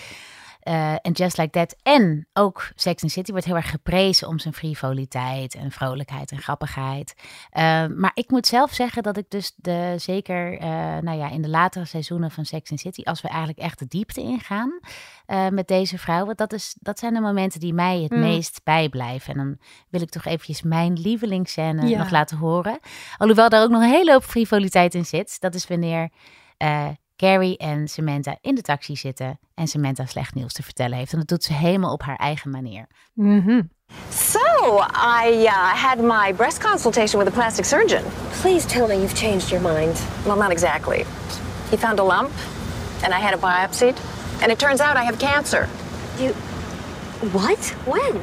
eh, 0.66 0.92
En 0.92 1.12
Just 1.12 1.36
Like 1.38 1.50
That 1.50 1.76
en 1.82 2.28
ook 2.32 2.70
Sex 2.74 3.02
and 3.02 3.12
the 3.12 3.18
City 3.18 3.30
wordt 3.30 3.46
heel 3.46 3.56
erg 3.56 3.70
geprezen 3.70 4.28
om 4.28 4.38
zijn 4.38 4.54
frivoliteit 4.54 5.54
en 5.54 5.70
vrolijkheid 5.70 6.30
en 6.30 6.38
grappigheid. 6.38 7.14
Eh, 7.50 7.86
maar 7.86 8.10
ik 8.14 8.30
moet 8.30 8.46
zelf 8.46 8.72
zeggen 8.72 9.02
dat 9.02 9.16
ik 9.16 9.30
dus 9.30 9.52
de, 9.56 9.94
zeker 9.96 10.58
eh, 10.58 10.68
nou 10.98 11.18
ja, 11.18 11.30
in 11.30 11.42
de 11.42 11.48
latere 11.48 11.84
seizoenen 11.84 12.30
van 12.30 12.44
Sex 12.44 12.70
and 12.70 12.80
the 12.80 12.86
City, 12.88 13.02
als 13.08 13.20
we 13.20 13.28
eigenlijk 13.28 13.58
echt 13.58 13.78
de 13.78 13.86
diepte 13.88 14.20
ingaan 14.20 14.80
eh, 15.26 15.48
met 15.48 15.68
deze 15.68 15.98
vrouwen, 15.98 16.36
dat, 16.36 16.52
is, 16.52 16.76
dat 16.80 16.98
zijn 16.98 17.14
de 17.14 17.20
momenten 17.20 17.60
die 17.60 17.74
mij 17.74 18.00
het 18.00 18.10
Mm. 18.12 18.20
meest 18.20 18.60
bijblijven. 18.64 19.32
En 19.32 19.38
dan 19.38 19.58
wil 19.88 20.00
ik 20.00 20.10
toch 20.10 20.24
eventjes 20.24 20.62
mijn 20.62 20.92
lievelingsscène 20.92 21.86
Ja. 21.88 21.98
nog 21.98 22.10
laten 22.10 22.36
horen. 22.36 22.78
Alhoewel 23.16 23.48
daar 23.48 23.62
ook 23.62 23.70
nog 23.70 23.82
een 23.82 23.88
hele 23.88 24.12
hoop 24.12 24.24
frivoliteit 24.24 24.94
in 24.94 25.06
zit. 25.06 25.40
Dat 25.40 25.54
is 25.54 25.66
wanneer 25.66 26.10
Carrie 27.16 27.56
en 27.56 27.88
Samantha 27.88 28.36
in 28.40 28.54
de 28.54 28.62
taxi 28.62 28.96
zitten 28.96 29.38
en 29.54 29.66
Samantha 29.66 30.06
slecht 30.06 30.34
nieuws 30.34 30.52
te 30.52 30.62
vertellen 30.62 30.98
heeft. 30.98 31.12
En 31.12 31.18
dat 31.18 31.28
doet 31.28 31.44
ze 31.44 31.52
helemaal 31.52 31.92
op 31.92 32.02
haar 32.02 32.16
eigen 32.16 32.50
manier. 32.50 32.86
Mhm. 33.14 33.62
So, 34.10 34.40
I 35.22 35.44
uh, 35.44 35.50
had 35.74 35.98
my 35.98 36.32
breast 36.34 36.60
consultation 36.60 37.18
with 37.18 37.28
a 37.28 37.36
plastic 37.36 37.64
surgeon. 37.64 38.02
Please 38.40 38.66
tell 38.66 38.86
me 38.86 38.94
you've 38.94 39.14
changed 39.16 39.48
your 39.48 39.62
mind. 39.62 40.02
Well, 40.24 40.36
not 40.36 40.50
exactly. 40.50 41.04
He 41.70 41.76
found 41.76 41.98
a 41.98 42.02
lump, 42.04 42.30
and 43.02 43.12
I 43.12 43.20
had 43.20 43.34
it 43.34 43.40
biopsied, 43.40 43.96
and 44.42 44.50
it 44.50 44.58
turns 44.58 44.80
out 44.80 44.96
I 44.96 45.04
have 45.04 45.18
cancer. 45.18 45.68
You. 46.18 46.34
What? 47.32 47.74
When? 47.84 48.20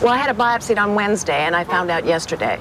Well, 0.00 0.12
I 0.12 0.16
had 0.16 0.30
it 0.30 0.36
biopsied 0.36 0.78
on 0.78 0.94
Wednesday, 0.94 1.46
and 1.46 1.54
I 1.54 1.64
found 1.64 1.90
out 1.90 2.04
yesterday. 2.06 2.58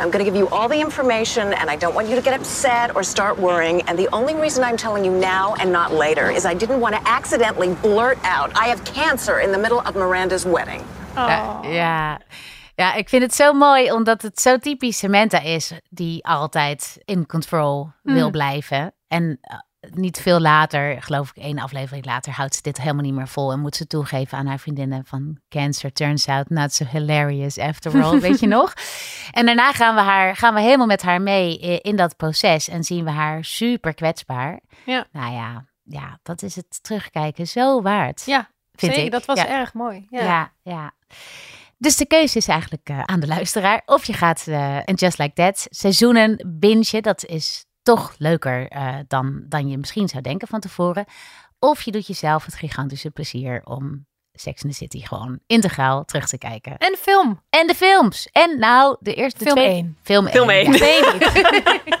I'm 0.00 0.10
going 0.10 0.24
to 0.24 0.30
give 0.30 0.38
you 0.40 0.48
all 0.48 0.68
the 0.68 0.80
information, 0.80 1.52
and 1.52 1.70
I 1.70 1.76
don't 1.76 1.94
want 1.94 2.08
you 2.08 2.16
to 2.16 2.22
get 2.22 2.40
upset 2.40 2.94
or 2.96 3.02
start 3.04 3.38
worrying. 3.38 3.82
And 3.88 3.98
the 3.98 4.08
only 4.12 4.34
reason 4.34 4.64
I'm 4.64 4.76
telling 4.76 5.04
you 5.04 5.12
now 5.12 5.54
and 5.60 5.70
not 5.72 5.92
later 5.92 6.30
is 6.36 6.44
I 6.44 6.54
didn't 6.54 6.80
want 6.80 6.94
to 6.94 7.00
accidentally 7.08 7.74
blurt 7.82 8.18
out 8.24 8.50
I 8.64 8.68
have 8.68 8.80
cancer 8.84 9.40
in 9.44 9.52
the 9.52 9.58
middle 9.58 9.80
of 9.80 9.94
Miranda's 9.94 10.44
wedding. 10.44 10.82
Ja, 11.14 11.60
ja. 11.62 12.18
ja, 12.74 12.94
ik 12.94 13.08
vind 13.08 13.22
het 13.22 13.34
zo 13.34 13.52
mooi 13.52 13.92
omdat 13.92 14.22
het 14.22 14.40
zo 14.40 14.56
typisch 14.58 14.98
Samantha 14.98 15.40
is 15.40 15.72
die 15.90 16.26
altijd 16.26 16.98
in 17.04 17.26
control 17.26 17.92
wil 18.02 18.24
Mm. 18.26 18.30
blijven. 18.32 18.94
En 19.08 19.38
eh, 19.40 19.58
niet 19.90 20.20
veel 20.20 20.40
later, 20.40 21.02
geloof 21.02 21.30
ik 21.34 21.42
één 21.42 21.58
aflevering 21.58 22.04
later, 22.04 22.32
houdt 22.32 22.54
ze 22.54 22.62
dit 22.62 22.78
helemaal 22.80 23.02
niet 23.04 23.14
meer 23.14 23.28
vol 23.28 23.52
en 23.52 23.60
moet 23.60 23.76
ze 23.76 23.86
toegeven 23.86 24.38
aan 24.38 24.46
haar 24.46 24.58
vriendinnen 24.58 25.04
van 25.06 25.38
cancer 25.48 25.92
turns 25.92 26.26
out 26.28 26.50
not 26.50 26.72
so 26.72 26.84
hilarious 26.84 27.58
after 27.58 28.02
all, 28.04 28.20
weet 28.20 28.40
je 28.40 28.46
nog? 28.58 28.72
En 29.30 29.46
daarna 29.46 29.72
gaan 29.72 29.94
we, 29.94 30.00
haar, 30.00 30.36
gaan 30.36 30.54
we 30.54 30.60
helemaal 30.60 30.86
met 30.86 31.02
haar 31.02 31.22
mee 31.22 31.62
i- 31.64 31.78
in 31.82 31.96
dat 31.96 32.16
proces 32.16 32.68
en 32.68 32.84
zien 32.84 33.04
we 33.04 33.10
haar 33.10 33.44
super 33.44 33.94
kwetsbaar. 33.94 34.60
Ja. 34.84 35.06
Nou 35.12 35.32
ja, 35.32 35.66
ja, 35.82 36.18
dat 36.22 36.42
is 36.42 36.56
het 36.56 36.82
terugkijken 36.82 37.46
zo 37.46 37.82
waard. 37.82 38.22
Ja, 38.26 38.50
Vind 38.72 38.92
zeker. 38.92 39.06
ik. 39.06 39.10
Dat 39.12 39.24
was 39.24 39.38
Ja. 39.38 39.48
erg 39.48 39.74
mooi. 39.74 40.06
Ja. 40.10 40.22
Ja, 40.22 40.52
ja. 40.62 40.92
Dus 41.78 41.96
de 41.96 42.06
keuze 42.06 42.38
is 42.38 42.48
eigenlijk 42.48 42.88
eh, 42.88 43.02
aan 43.04 43.20
de 43.20 43.26
luisteraar. 43.26 43.82
Of 43.86 44.04
je 44.04 44.12
gaat 44.12 44.44
eh 44.46 44.76
en 44.76 44.94
Just 44.94 45.18
Like 45.18 45.32
That 45.32 45.66
seizoenen 45.70 46.54
bingen. 46.58 47.02
Dat 47.02 47.24
is 47.24 47.64
toch 47.96 48.14
leuker 48.18 48.68
eh, 48.68 48.94
dan, 49.08 49.42
dan 49.48 49.68
je 49.68 49.78
misschien 49.78 50.08
zou 50.08 50.22
denken 50.22 50.48
van 50.48 50.60
tevoren. 50.60 51.04
Of 51.58 51.82
je 51.82 51.90
doet 51.90 52.06
jezelf 52.06 52.44
het 52.44 52.54
gigantische 52.54 53.10
plezier 53.10 53.60
om 53.64 54.06
Sex 54.32 54.62
in 54.62 54.70
the 54.70 54.76
City 54.76 55.00
gewoon 55.06 55.38
integraal 55.46 56.04
terug 56.04 56.26
te 56.26 56.38
kijken. 56.38 56.76
En 56.78 56.96
film. 56.98 57.40
En 57.50 57.66
de 57.66 57.74
films. 57.74 58.28
En 58.32 58.58
nou, 58.58 58.96
de 59.00 59.14
eerste 59.14 59.38
de 59.38 59.44
Film 59.44 59.56
twee... 59.56 59.68
één. 59.70 59.96
Film 60.02 60.26
1. 60.26 60.32
Film 60.34 60.48
één. 60.48 60.70
Nee, 60.70 61.02
niet. 61.12 61.98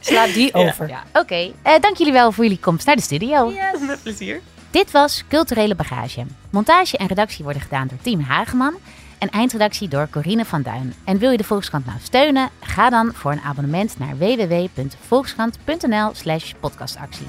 Sla 0.08 0.26
die 0.26 0.54
over. 0.54 0.88
Ja, 0.88 1.02
Oké, 1.12 1.52
Eh, 1.62 1.80
dank 1.80 1.96
jullie 1.96 2.12
wel 2.12 2.32
voor 2.32 2.44
jullie 2.44 2.60
komst 2.60 2.86
naar 2.86 2.96
de 2.96 3.02
studio. 3.02 3.52
met 3.80 4.02
plezier. 4.02 4.40
Dit 4.70 4.90
was 4.90 5.24
Culturele 5.28 5.74
Bagage. 5.74 6.26
Montage 6.50 6.96
en 6.96 7.06
redactie 7.06 7.44
worden 7.44 7.62
gedaan 7.62 7.86
door 7.86 7.98
Team 8.02 8.20
Hageman 8.20 8.74
en 9.18 9.28
eindredactie 9.28 9.88
door 9.88 10.08
Corine 10.10 10.44
van 10.44 10.62
Duin. 10.62 10.94
En 11.04 11.18
wil 11.18 11.30
je 11.30 11.36
de 11.36 11.44
Volkskrant 11.44 11.86
nou 11.86 11.98
steunen? 12.02 12.48
Ga 12.60 12.90
dan 12.90 13.12
voor 13.14 13.32
een 13.32 13.40
abonnement 13.40 13.98
naar 13.98 14.18
www.volkskrant.nl 14.18 16.10
slash 16.14 16.52
podcastactie. 16.60 17.26